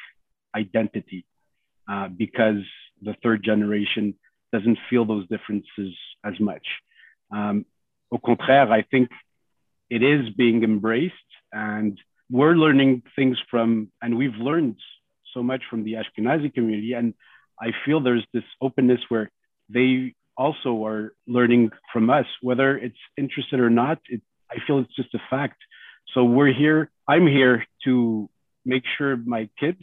identity 0.54 1.26
uh, 1.86 2.08
because 2.08 2.62
the 3.02 3.14
third 3.22 3.44
generation 3.44 4.14
doesn't 4.52 4.78
feel 4.88 5.04
those 5.04 5.28
differences 5.28 5.94
as 6.24 6.40
much. 6.40 6.66
Um, 7.30 7.66
au 8.10 8.18
contraire, 8.18 8.70
I 8.72 8.82
think 8.82 9.10
it 9.90 10.02
is 10.02 10.30
being 10.30 10.62
embraced 10.62 11.14
and 11.52 11.98
we're 12.30 12.54
learning 12.54 13.02
things 13.14 13.38
from, 13.50 13.90
and 14.02 14.16
we've 14.16 14.34
learned 14.34 14.76
so 15.32 15.42
much 15.42 15.62
from 15.70 15.84
the 15.84 15.94
Ashkenazi 15.94 16.52
community. 16.52 16.92
And 16.92 17.14
I 17.60 17.72
feel 17.84 18.00
there's 18.00 18.26
this 18.32 18.44
openness 18.60 19.00
where 19.08 19.30
they 19.68 20.14
also 20.36 20.84
are 20.86 21.14
learning 21.26 21.70
from 21.92 22.10
us, 22.10 22.26
whether 22.42 22.76
it's 22.76 22.98
interested 23.16 23.60
or 23.60 23.70
not. 23.70 23.98
It, 24.08 24.22
I 24.50 24.56
feel 24.66 24.80
it's 24.80 24.94
just 24.94 25.14
a 25.14 25.20
fact. 25.30 25.58
So 26.14 26.24
we're 26.24 26.52
here. 26.52 26.90
I'm 27.06 27.26
here 27.26 27.64
to 27.84 28.28
make 28.64 28.84
sure 28.98 29.16
my 29.16 29.48
kids 29.58 29.82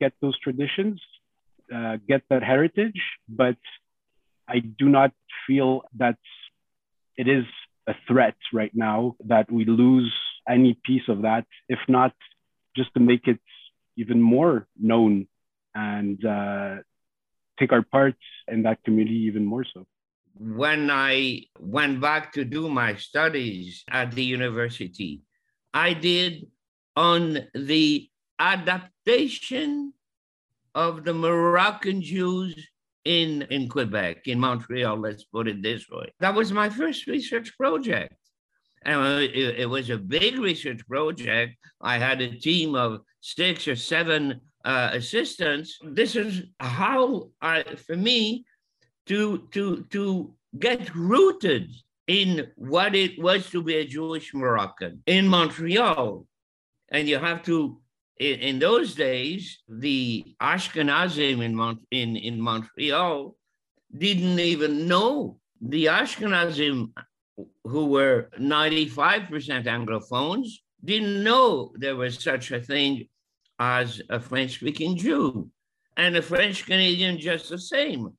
get 0.00 0.12
those 0.20 0.38
traditions, 0.40 1.00
uh, 1.74 1.98
get 2.08 2.22
that 2.30 2.42
heritage, 2.42 3.00
but 3.28 3.56
I 4.48 4.58
do 4.58 4.88
not 4.88 5.12
feel 5.46 5.82
that 5.96 6.18
it 7.16 7.28
is 7.28 7.44
a 7.86 7.94
threat 8.08 8.36
right 8.52 8.72
now 8.74 9.16
that 9.26 9.50
we 9.50 9.64
lose 9.64 10.12
any 10.48 10.78
piece 10.84 11.08
of 11.08 11.22
that, 11.22 11.46
if 11.68 11.78
not 11.88 12.12
just 12.76 12.92
to 12.94 13.00
make 13.00 13.26
it 13.26 13.40
even 13.96 14.20
more 14.20 14.66
known 14.78 15.26
and 15.74 16.24
uh, 16.24 16.76
take 17.58 17.72
our 17.72 17.82
part 17.82 18.16
in 18.48 18.62
that 18.62 18.82
community 18.84 19.16
even 19.16 19.44
more 19.44 19.64
so. 19.64 19.86
When 20.36 20.90
I 20.90 21.42
went 21.60 22.00
back 22.00 22.32
to 22.32 22.44
do 22.44 22.68
my 22.68 22.96
studies 22.96 23.84
at 23.88 24.12
the 24.12 24.24
university, 24.24 25.22
I 25.72 25.94
did 25.94 26.46
on 26.96 27.46
the 27.54 28.08
adaptation 28.38 29.92
of 30.74 31.04
the 31.04 31.14
Moroccan 31.14 32.02
Jews 32.02 32.54
in, 33.04 33.42
in 33.50 33.68
Quebec, 33.68 34.26
in 34.26 34.40
Montreal, 34.40 34.96
let's 34.98 35.24
put 35.24 35.48
it 35.48 35.62
this 35.62 35.88
way. 35.90 36.12
That 36.20 36.34
was 36.34 36.52
my 36.52 36.68
first 36.70 37.06
research 37.06 37.56
project. 37.56 38.14
And 38.84 39.22
it, 39.22 39.60
it 39.60 39.68
was 39.68 39.90
a 39.90 39.96
big 39.96 40.38
research 40.38 40.86
project. 40.86 41.56
I 41.80 41.98
had 41.98 42.20
a 42.20 42.38
team 42.38 42.74
of 42.74 43.00
six 43.20 43.66
or 43.66 43.76
seven 43.76 44.40
uh, 44.64 44.90
assistants. 44.92 45.78
This 45.82 46.16
is 46.16 46.42
how 46.60 47.30
I, 47.40 47.62
for 47.86 47.96
me, 47.96 48.44
to 49.06 49.48
to 49.52 49.84
to 49.90 50.34
get 50.58 50.94
rooted 50.94 51.70
in 52.06 52.48
what 52.56 52.94
it 52.94 53.18
was 53.18 53.48
to 53.50 53.62
be 53.62 53.76
a 53.76 53.86
Jewish 53.86 54.34
Moroccan 54.34 55.02
in 55.06 55.28
Montreal, 55.28 56.26
and 56.90 57.08
you 57.08 57.18
have 57.18 57.42
to. 57.44 57.80
In, 58.18 58.40
in 58.40 58.58
those 58.58 58.94
days, 58.94 59.58
the 59.68 60.24
Ashkenazim 60.40 61.42
in, 61.42 61.54
Mont, 61.54 61.80
in, 61.90 62.16
in 62.16 62.40
Montreal 62.40 63.36
didn't 63.96 64.38
even 64.38 64.86
know 64.86 65.38
the 65.60 65.86
Ashkenazim 65.86 66.92
who 67.64 67.86
were 67.86 68.30
95% 68.38 69.28
Anglophones 69.66 70.48
didn't 70.84 71.24
know 71.24 71.72
there 71.76 71.96
was 71.96 72.22
such 72.22 72.52
a 72.52 72.60
thing 72.60 73.08
as 73.58 74.02
a 74.10 74.20
French 74.20 74.56
speaking 74.56 74.96
Jew. 74.96 75.50
And 75.96 76.16
a 76.16 76.22
French 76.22 76.66
Canadian 76.66 77.18
just 77.18 77.48
the 77.48 77.58
same. 77.58 78.10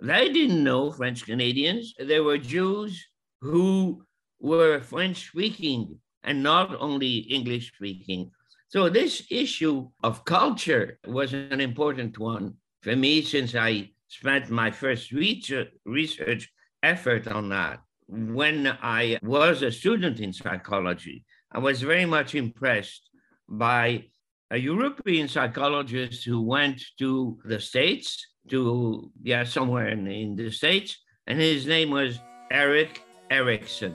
They 0.00 0.32
didn't 0.32 0.64
know 0.64 0.90
French 0.90 1.24
Canadians. 1.24 1.94
There 1.98 2.24
were 2.24 2.38
Jews 2.38 3.06
who 3.40 4.04
were 4.40 4.80
French 4.80 5.28
speaking 5.28 6.00
and 6.24 6.42
not 6.42 6.74
only 6.80 7.18
English 7.18 7.72
speaking. 7.74 8.30
So, 8.70 8.88
this 8.88 9.26
issue 9.30 9.88
of 10.02 10.24
culture 10.24 10.98
was 11.06 11.32
an 11.32 11.60
important 11.60 12.18
one 12.18 12.54
for 12.82 12.96
me 12.96 13.22
since 13.22 13.54
I 13.54 13.90
spent 14.08 14.48
my 14.48 14.70
first 14.70 15.12
research 15.12 16.52
effort 16.82 17.28
on 17.28 17.50
that 17.50 17.80
when 18.10 18.66
I 18.82 19.18
was 19.22 19.62
a 19.62 19.70
student 19.70 20.18
in 20.20 20.32
psychology, 20.32 21.24
I 21.52 21.58
was 21.58 21.82
very 21.82 22.06
much 22.06 22.34
impressed 22.34 23.08
by 23.48 24.06
a 24.50 24.56
European 24.56 25.28
psychologist 25.28 26.24
who 26.24 26.42
went 26.42 26.82
to 26.98 27.38
the 27.44 27.60
States, 27.60 28.26
to, 28.48 29.12
yeah, 29.22 29.44
somewhere 29.44 29.88
in, 29.88 30.06
in 30.08 30.34
the 30.34 30.50
States, 30.50 30.98
and 31.26 31.38
his 31.38 31.66
name 31.66 31.90
was 31.90 32.18
Erik 32.50 33.02
Erikson. 33.30 33.94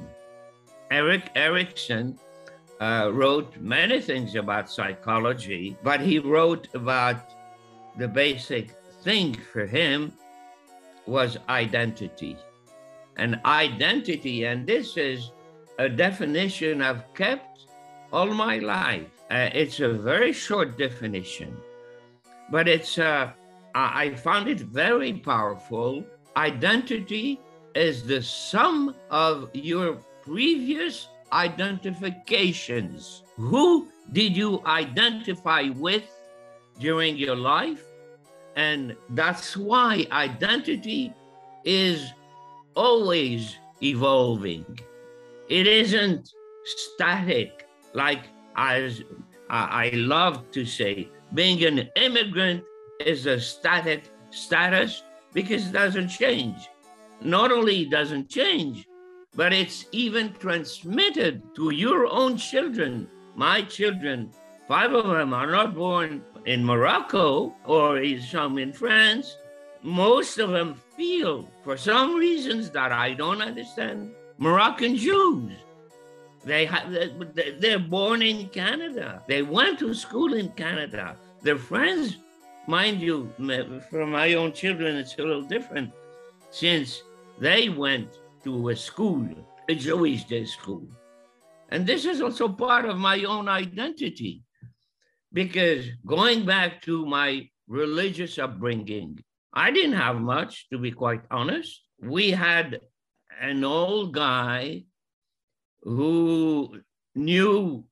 Erik 0.91 1.29
Erikson 1.35 2.17
uh, 2.79 3.09
wrote 3.13 3.55
many 3.57 4.01
things 4.01 4.35
about 4.35 4.69
psychology, 4.69 5.77
but 5.83 6.01
he 6.01 6.19
wrote 6.19 6.67
about 6.73 7.31
the 7.97 8.07
basic 8.07 8.71
thing 9.03 9.33
for 9.53 9.65
him 9.65 10.11
was 11.05 11.37
identity 11.47 12.37
And 13.17 13.39
identity. 13.45 14.45
And 14.45 14.67
this 14.67 14.97
is 14.97 15.31
a 15.79 15.87
definition 15.87 16.81
I've 16.81 17.13
kept 17.13 17.67
all 18.11 18.27
my 18.33 18.59
life. 18.59 19.07
Uh, 19.31 19.49
it's 19.53 19.79
a 19.79 19.89
very 19.89 20.33
short 20.33 20.77
definition, 20.77 21.55
but 22.51 22.67
it's 22.67 22.99
uh, 22.99 23.31
I 23.73 24.15
found 24.15 24.47
it 24.47 24.59
very 24.59 25.13
powerful. 25.13 26.03
Identity 26.35 27.39
is 27.73 28.03
the 28.03 28.21
sum 28.21 28.95
of 29.09 29.49
your 29.53 29.95
previous 30.23 31.07
identifications. 31.31 33.23
Who 33.37 33.89
did 34.11 34.35
you 34.37 34.61
identify 34.65 35.69
with 35.75 36.03
during 36.79 37.17
your 37.17 37.35
life? 37.35 37.83
And 38.55 38.95
that's 39.09 39.57
why 39.57 40.07
identity 40.11 41.13
is 41.63 42.11
always 42.75 43.57
evolving. 43.81 44.65
It 45.49 45.67
isn't 45.67 46.31
static, 46.65 47.67
like 47.93 48.23
as 48.55 49.03
I 49.49 49.91
love 49.93 50.49
to 50.51 50.65
say, 50.65 51.09
being 51.33 51.63
an 51.65 51.89
immigrant 51.95 52.63
is 53.05 53.25
a 53.25 53.39
static 53.39 54.05
status 54.29 55.03
because 55.33 55.67
it 55.67 55.73
doesn't 55.73 56.09
change. 56.09 56.69
Not 57.21 57.51
only 57.51 57.85
doesn't 57.85 58.29
change, 58.29 58.87
but 59.35 59.51
it's 59.51 59.85
even 59.91 60.33
transmitted 60.33 61.41
to 61.55 61.71
your 61.71 62.07
own 62.07 62.37
children. 62.37 63.07
My 63.35 63.61
children, 63.63 64.31
five 64.67 64.93
of 64.93 65.07
them 65.07 65.33
are 65.33 65.51
not 65.51 65.75
born 65.75 66.23
in 66.45 66.63
Morocco 66.63 67.53
or 67.65 68.01
some 68.19 68.57
in 68.57 68.71
France. 68.71 69.37
Most 69.81 70.39
of 70.39 70.49
them 70.51 70.75
feel, 70.95 71.49
for 71.63 71.77
some 71.77 72.15
reasons 72.15 72.69
that 72.71 72.91
I 72.91 73.13
don't 73.13 73.41
understand, 73.41 74.11
Moroccan 74.37 74.95
Jews. 74.95 75.51
They 76.43 76.65
have, 76.67 76.93
they're 77.59 77.79
born 77.79 78.21
in 78.21 78.49
Canada. 78.49 79.23
They 79.27 79.41
went 79.41 79.79
to 79.79 79.93
school 79.93 80.33
in 80.33 80.49
Canada. 80.49 81.17
Their 81.41 81.57
friends, 81.57 82.17
mind 82.67 83.01
you, 83.01 83.31
for 83.89 84.05
my 84.05 84.35
own 84.35 84.53
children, 84.53 84.95
it's 84.95 85.15
a 85.17 85.23
little 85.23 85.41
different 85.41 85.91
since 86.51 87.01
they 87.39 87.69
went 87.69 88.19
to 88.45 88.69
a 88.69 88.75
school, 88.75 89.27
a 89.67 89.75
Jewish 89.75 90.23
day 90.23 90.45
school. 90.45 90.87
And 91.69 91.85
this 91.85 92.05
is 92.05 92.21
also 92.21 92.47
part 92.47 92.85
of 92.85 92.97
my 92.97 93.23
own 93.23 93.49
identity 93.49 94.43
because 95.33 95.85
going 96.05 96.45
back 96.45 96.81
to 96.83 97.05
my 97.05 97.49
religious 97.67 98.39
upbringing, 98.39 99.19
I 99.53 99.71
didn't 99.71 99.97
have 99.97 100.21
much, 100.21 100.69
to 100.69 100.77
be 100.77 100.91
quite 100.91 101.23
honest. 101.31 101.81
We 101.99 102.31
had 102.31 102.79
an 103.41 103.63
old 103.63 104.13
guy 104.13 104.83
who 105.81 106.81
knew, 107.15 107.85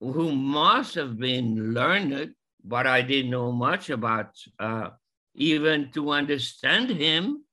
who 0.00 0.32
must 0.32 0.94
have 0.96 1.18
been 1.18 1.72
learned, 1.72 2.34
but 2.64 2.86
I 2.86 3.02
didn't 3.02 3.30
know 3.30 3.52
much 3.52 3.90
about 3.90 4.34
uh, 4.58 4.90
even 5.34 5.90
to 5.92 6.10
understand 6.10 6.90
him. 6.90 7.44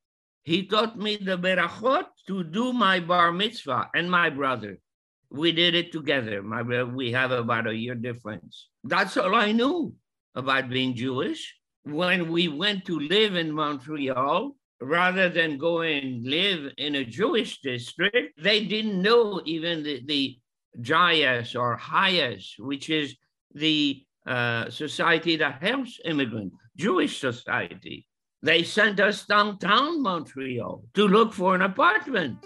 He 0.43 0.65
taught 0.65 0.97
me 0.97 1.17
the 1.17 1.37
berachot 1.37 2.10
to 2.27 2.43
do 2.43 2.73
my 2.73 2.99
bar 2.99 3.31
mitzvah 3.31 3.89
and 3.95 4.09
my 4.09 4.29
brother. 4.29 4.77
We 5.29 5.51
did 5.51 5.75
it 5.75 5.91
together. 5.91 6.43
My 6.43 6.61
we 6.83 7.11
have 7.11 7.31
about 7.31 7.67
a 7.67 7.75
year 7.75 7.95
difference. 7.95 8.67
That's 8.83 9.15
all 9.17 9.35
I 9.35 9.51
knew 9.51 9.93
about 10.35 10.69
being 10.69 10.95
Jewish. 10.95 11.55
When 11.83 12.31
we 12.31 12.47
went 12.47 12.85
to 12.85 12.99
live 12.99 13.35
in 13.35 13.51
Montreal, 13.51 14.55
rather 14.81 15.29
than 15.29 15.57
go 15.57 15.81
and 15.81 16.25
live 16.25 16.73
in 16.77 16.95
a 16.95 17.05
Jewish 17.05 17.61
district, 17.61 18.41
they 18.41 18.65
didn't 18.65 19.01
know 19.01 19.41
even 19.45 19.83
the, 19.83 20.01
the 20.05 20.37
JIAS 20.79 21.55
or 21.55 21.77
HIAS, 21.77 22.55
which 22.59 22.89
is 22.89 23.15
the 23.53 24.03
uh, 24.25 24.69
society 24.69 25.35
that 25.37 25.61
helps 25.61 25.99
immigrant, 26.05 26.53
Jewish 26.77 27.19
society. 27.19 28.05
They 28.43 28.63
sent 28.63 28.99
us 28.99 29.25
downtown 29.25 30.01
Montreal 30.01 30.83
to 30.95 31.07
look 31.07 31.33
for 31.33 31.53
an 31.53 31.61
apartment. 31.61 32.43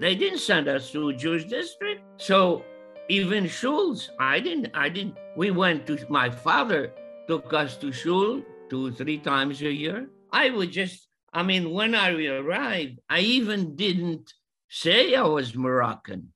They 0.00 0.14
didn't 0.14 0.40
send 0.40 0.68
us 0.68 0.90
to 0.92 1.10
a 1.10 1.14
Jewish 1.14 1.44
district. 1.44 2.02
So 2.16 2.64
even 3.08 3.44
shuls, 3.44 4.08
I 4.18 4.40
didn't, 4.40 4.70
I 4.74 4.88
didn't, 4.88 5.14
we 5.36 5.50
went 5.50 5.86
to, 5.86 5.98
my 6.08 6.28
father 6.28 6.92
took 7.28 7.52
us 7.52 7.76
to 7.78 7.92
shul 7.92 8.42
two, 8.68 8.92
three 8.92 9.18
times 9.18 9.62
a 9.62 9.72
year. 9.72 10.08
I 10.32 10.50
would 10.50 10.72
just, 10.72 11.08
I 11.32 11.42
mean, 11.42 11.70
when 11.70 11.94
I 11.94 12.10
arrived, 12.26 12.98
I 13.08 13.20
even 13.20 13.76
didn't 13.76 14.32
say 14.68 15.14
I 15.14 15.22
was 15.22 15.54
Moroccan 15.54 16.32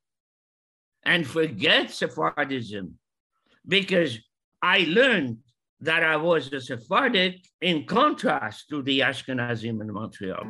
and 1.04 1.26
forget 1.26 1.88
Sephardism 1.88 2.92
because 3.66 4.18
I 4.62 4.86
learned 4.88 5.38
that 5.82 6.04
I 6.04 6.16
was 6.16 6.52
a 6.52 6.60
Sephardic 6.60 7.44
in 7.60 7.84
contrast 7.86 8.68
to 8.70 8.82
the 8.82 9.00
Ashkenazim 9.00 9.80
in 9.80 9.92
Montreal. 9.92 10.44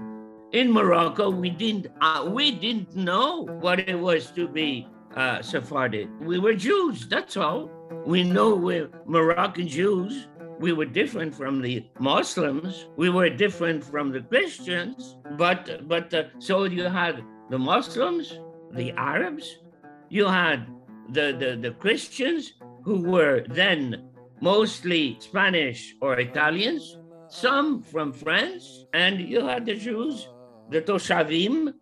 In 0.52 0.70
Morocco, 0.70 1.30
we 1.30 1.48
didn't 1.48 1.86
uh, 2.00 2.28
we 2.28 2.50
didn't 2.50 2.94
know 2.94 3.46
what 3.60 3.80
it 3.80 3.98
was 3.98 4.30
to 4.32 4.46
be 4.46 4.86
uh, 5.16 5.40
Sephardic. 5.40 6.08
We 6.20 6.38
were 6.38 6.54
Jews. 6.54 7.08
That's 7.08 7.36
all. 7.38 7.70
We 8.06 8.22
know 8.22 8.54
we're 8.54 8.90
Moroccan 9.06 9.66
Jews. 9.66 10.28
We 10.60 10.72
were 10.72 10.84
different 10.84 11.34
from 11.34 11.62
the 11.62 11.86
Muslims. 11.98 12.86
We 12.96 13.08
were 13.08 13.30
different 13.30 13.82
from 13.82 14.12
the 14.12 14.20
Christians. 14.20 15.16
But 15.38 15.88
but 15.88 16.12
uh, 16.12 16.24
so 16.38 16.64
you 16.64 16.84
had 16.84 17.24
the 17.48 17.58
Muslims, 17.58 18.38
the 18.72 18.92
Arabs, 18.92 19.58
you 20.10 20.26
had 20.26 20.66
the, 21.08 21.36
the, 21.38 21.56
the 21.56 21.70
Christians 21.72 22.52
who 22.84 23.02
were 23.02 23.44
then 23.48 24.11
mostly 24.42 25.16
Spanish 25.20 25.94
or 26.02 26.18
Italians, 26.18 26.98
some 27.28 27.80
from 27.80 28.12
France, 28.12 28.84
and 28.92 29.20
you 29.20 29.46
had 29.46 29.64
the 29.64 29.76
Jews, 29.76 30.28
the 30.68 30.82
Toshavim, 30.82 31.72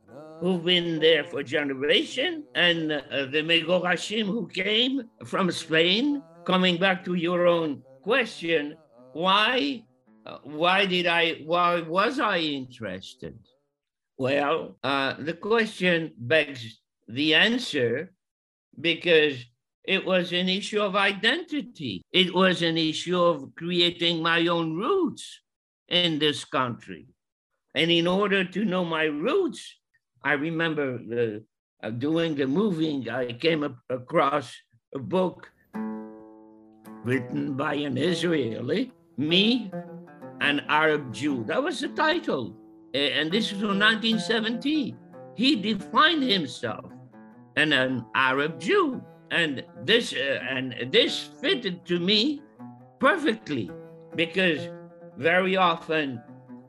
who've 0.40 0.62
been 0.62 1.00
there 1.00 1.24
for 1.24 1.42
generation, 1.42 2.44
and 2.54 2.92
uh, 2.92 3.24
the 3.32 3.42
Megorashim 3.42 4.26
who 4.26 4.46
came 4.46 5.08
from 5.24 5.50
Spain. 5.50 6.22
Coming 6.44 6.76
back 6.76 7.04
to 7.06 7.14
your 7.14 7.46
own 7.46 7.82
question, 8.02 8.76
why, 9.14 9.82
uh, 10.26 10.38
why 10.44 10.84
did 10.84 11.06
I, 11.06 11.40
why 11.44 11.80
was 11.80 12.20
I 12.20 12.38
interested? 12.38 13.38
Well, 14.18 14.76
uh, 14.84 15.14
the 15.18 15.32
question 15.32 16.12
begs 16.18 16.80
the 17.08 17.34
answer 17.34 18.12
because 18.78 19.44
it 19.85 20.05
was 20.05 20.33
an 20.33 20.49
issue 20.49 20.81
of 20.81 20.95
identity. 20.97 22.03
It 22.12 22.35
was 22.35 22.62
an 22.62 22.76
issue 22.76 23.20
of 23.20 23.55
creating 23.57 24.22
my 24.22 24.47
own 24.47 24.76
roots 24.76 25.41
in 25.89 26.18
this 26.18 26.45
country. 26.45 27.07
And 27.74 27.91
in 27.91 28.07
order 28.07 28.45
to 28.45 28.64
know 28.64 28.85
my 28.85 29.05
roots, 29.05 29.76
I 30.22 30.33
remember 30.33 30.99
the, 30.99 31.45
uh, 31.83 31.91
doing 31.91 32.35
the 32.35 32.47
moving, 32.47 33.09
I 33.09 33.33
came 33.33 33.62
up 33.62 33.76
across 33.89 34.55
a 34.95 34.99
book 34.99 35.51
written 37.05 37.57
by 37.57 37.74
an 37.74 37.97
Israeli, 37.97 38.93
Me, 39.16 39.70
an 40.41 40.61
Arab 40.68 41.12
Jew. 41.12 41.45
That 41.45 41.62
was 41.62 41.81
the 41.81 41.89
title. 41.89 42.57
And 42.93 43.31
this 43.31 43.53
was 43.53 43.62
in 43.62 43.78
1970. 43.78 44.97
He 45.37 45.57
defined 45.57 46.22
himself 46.22 46.93
as 47.57 47.70
an 47.70 48.05
Arab 48.14 48.61
Jew. 48.61 49.03
And 49.31 49.64
this 49.85 50.12
uh, 50.12 50.41
and 50.49 50.74
this 50.91 51.31
fitted 51.41 51.85
to 51.87 52.01
me 52.01 52.43
perfectly 52.99 53.70
because 54.16 54.68
very 55.16 55.57
often 55.57 56.20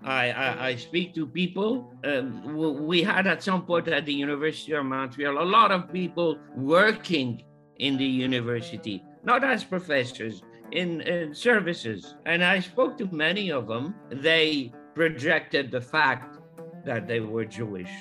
I, 0.03 0.31
I, 0.31 0.67
I 0.67 0.75
speak 0.75 1.13
to 1.15 1.27
people. 1.27 1.91
Um, 2.03 2.55
we 2.85 3.03
had 3.03 3.27
at 3.27 3.43
some 3.43 3.65
point 3.65 3.87
at 3.87 4.05
the 4.05 4.13
University 4.13 4.73
of 4.73 4.85
Montreal 4.85 5.41
a 5.41 5.45
lot 5.45 5.71
of 5.71 5.91
people 5.91 6.37
working 6.55 7.43
in 7.77 7.97
the 7.97 8.05
university, 8.05 9.03
not 9.23 9.43
as 9.43 9.63
professors, 9.63 10.41
in, 10.71 11.01
in 11.01 11.35
services. 11.35 12.15
And 12.25 12.43
I 12.43 12.59
spoke 12.59 12.97
to 12.99 13.05
many 13.07 13.51
of 13.51 13.67
them. 13.67 13.95
They 14.09 14.71
projected 14.95 15.71
the 15.71 15.81
fact 15.81 16.39
that 16.85 17.07
they 17.07 17.19
were 17.19 17.45
Jewish. 17.45 17.91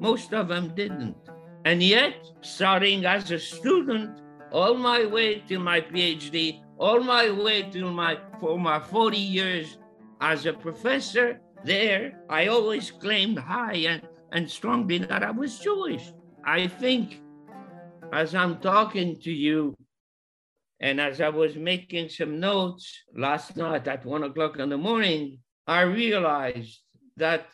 Most 0.00 0.32
of 0.32 0.48
them 0.48 0.74
didn't. 0.74 1.16
And 1.64 1.82
yet, 1.82 2.14
starting 2.40 3.04
as 3.04 3.30
a 3.30 3.38
student, 3.38 4.20
all 4.50 4.74
my 4.74 5.04
way 5.04 5.40
to 5.48 5.58
my 5.58 5.80
PhD, 5.80 6.62
all 6.78 7.00
my 7.00 7.30
way 7.30 7.62
to 7.70 7.90
my 7.90 8.18
for 8.40 8.58
my 8.58 8.80
40 8.80 9.18
years 9.18 9.76
as 10.20 10.46
a 10.46 10.52
professor 10.52 11.40
there, 11.64 12.18
I 12.28 12.46
always 12.46 12.90
claimed 12.90 13.38
high 13.38 13.84
and, 13.88 14.02
and 14.32 14.50
strongly 14.50 14.98
that 14.98 15.22
I 15.22 15.30
was 15.30 15.58
Jewish. 15.58 16.12
I 16.44 16.66
think 16.66 17.20
as 18.12 18.34
I'm 18.34 18.58
talking 18.58 19.20
to 19.20 19.32
you, 19.32 19.76
and 20.80 20.98
as 20.98 21.20
I 21.20 21.28
was 21.28 21.56
making 21.56 22.08
some 22.08 22.40
notes 22.40 22.90
last 23.14 23.56
night 23.56 23.86
at 23.86 24.06
one 24.06 24.24
o'clock 24.24 24.58
in 24.58 24.70
the 24.70 24.78
morning, 24.78 25.40
I 25.66 25.82
realized 25.82 26.80
that 27.18 27.48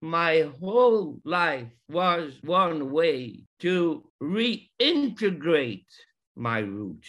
my 0.00 0.50
whole 0.58 1.20
life 1.24 1.68
was 1.88 2.40
one 2.42 2.90
way 2.90 3.44
to 3.62 4.02
reintegrate 4.20 5.86
my 6.34 6.58
roots. 6.58 7.08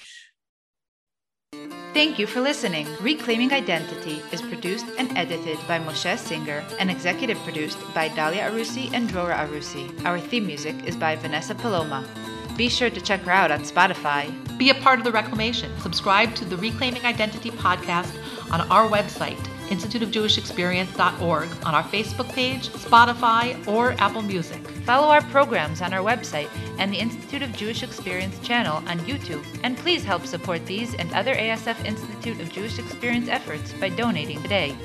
Thank 1.93 2.17
you 2.17 2.27
for 2.27 2.41
listening. 2.41 2.87
Reclaiming 3.01 3.51
Identity 3.51 4.21
is 4.31 4.41
produced 4.41 4.85
and 4.97 5.15
edited 5.17 5.57
by 5.67 5.79
Moshe 5.79 6.17
Singer 6.17 6.63
and 6.79 6.89
executive 6.89 7.37
produced 7.39 7.77
by 7.93 8.09
Dalia 8.09 8.49
Arusi 8.49 8.91
and 8.93 9.09
Drora 9.09 9.35
Arusi. 9.37 10.03
Our 10.05 10.19
theme 10.19 10.47
music 10.47 10.75
is 10.85 10.95
by 10.95 11.15
Vanessa 11.15 11.55
Paloma. 11.55 12.07
Be 12.55 12.69
sure 12.69 12.89
to 12.89 13.01
check 13.01 13.21
her 13.21 13.31
out 13.31 13.51
on 13.51 13.61
Spotify. 13.61 14.23
Be 14.57 14.69
a 14.69 14.75
part 14.75 14.99
of 14.99 15.05
the 15.05 15.11
reclamation. 15.11 15.71
Subscribe 15.79 16.35
to 16.35 16.45
the 16.45 16.57
Reclaiming 16.57 17.05
Identity 17.05 17.49
podcast 17.49 18.13
on 18.51 18.61
our 18.69 18.87
website 18.87 19.52
instituteofjewishexperience.org 19.69 21.49
on 21.65 21.75
our 21.75 21.83
Facebook 21.83 22.31
page, 22.33 22.69
Spotify, 22.69 23.67
or 23.67 23.93
Apple 23.99 24.21
Music. 24.21 24.65
Follow 24.85 25.07
our 25.07 25.21
programs 25.23 25.81
on 25.81 25.93
our 25.93 26.01
website 26.01 26.49
and 26.79 26.91
the 26.91 26.97
Institute 26.97 27.41
of 27.41 27.53
Jewish 27.53 27.83
Experience 27.83 28.39
channel 28.39 28.77
on 28.87 28.99
YouTube. 28.99 29.45
And 29.63 29.77
please 29.77 30.03
help 30.03 30.25
support 30.25 30.65
these 30.65 30.93
and 30.95 31.11
other 31.13 31.35
ASF 31.35 31.85
Institute 31.85 32.39
of 32.41 32.51
Jewish 32.51 32.79
Experience 32.79 33.29
efforts 33.29 33.73
by 33.73 33.89
donating 33.89 34.41
today. 34.41 34.75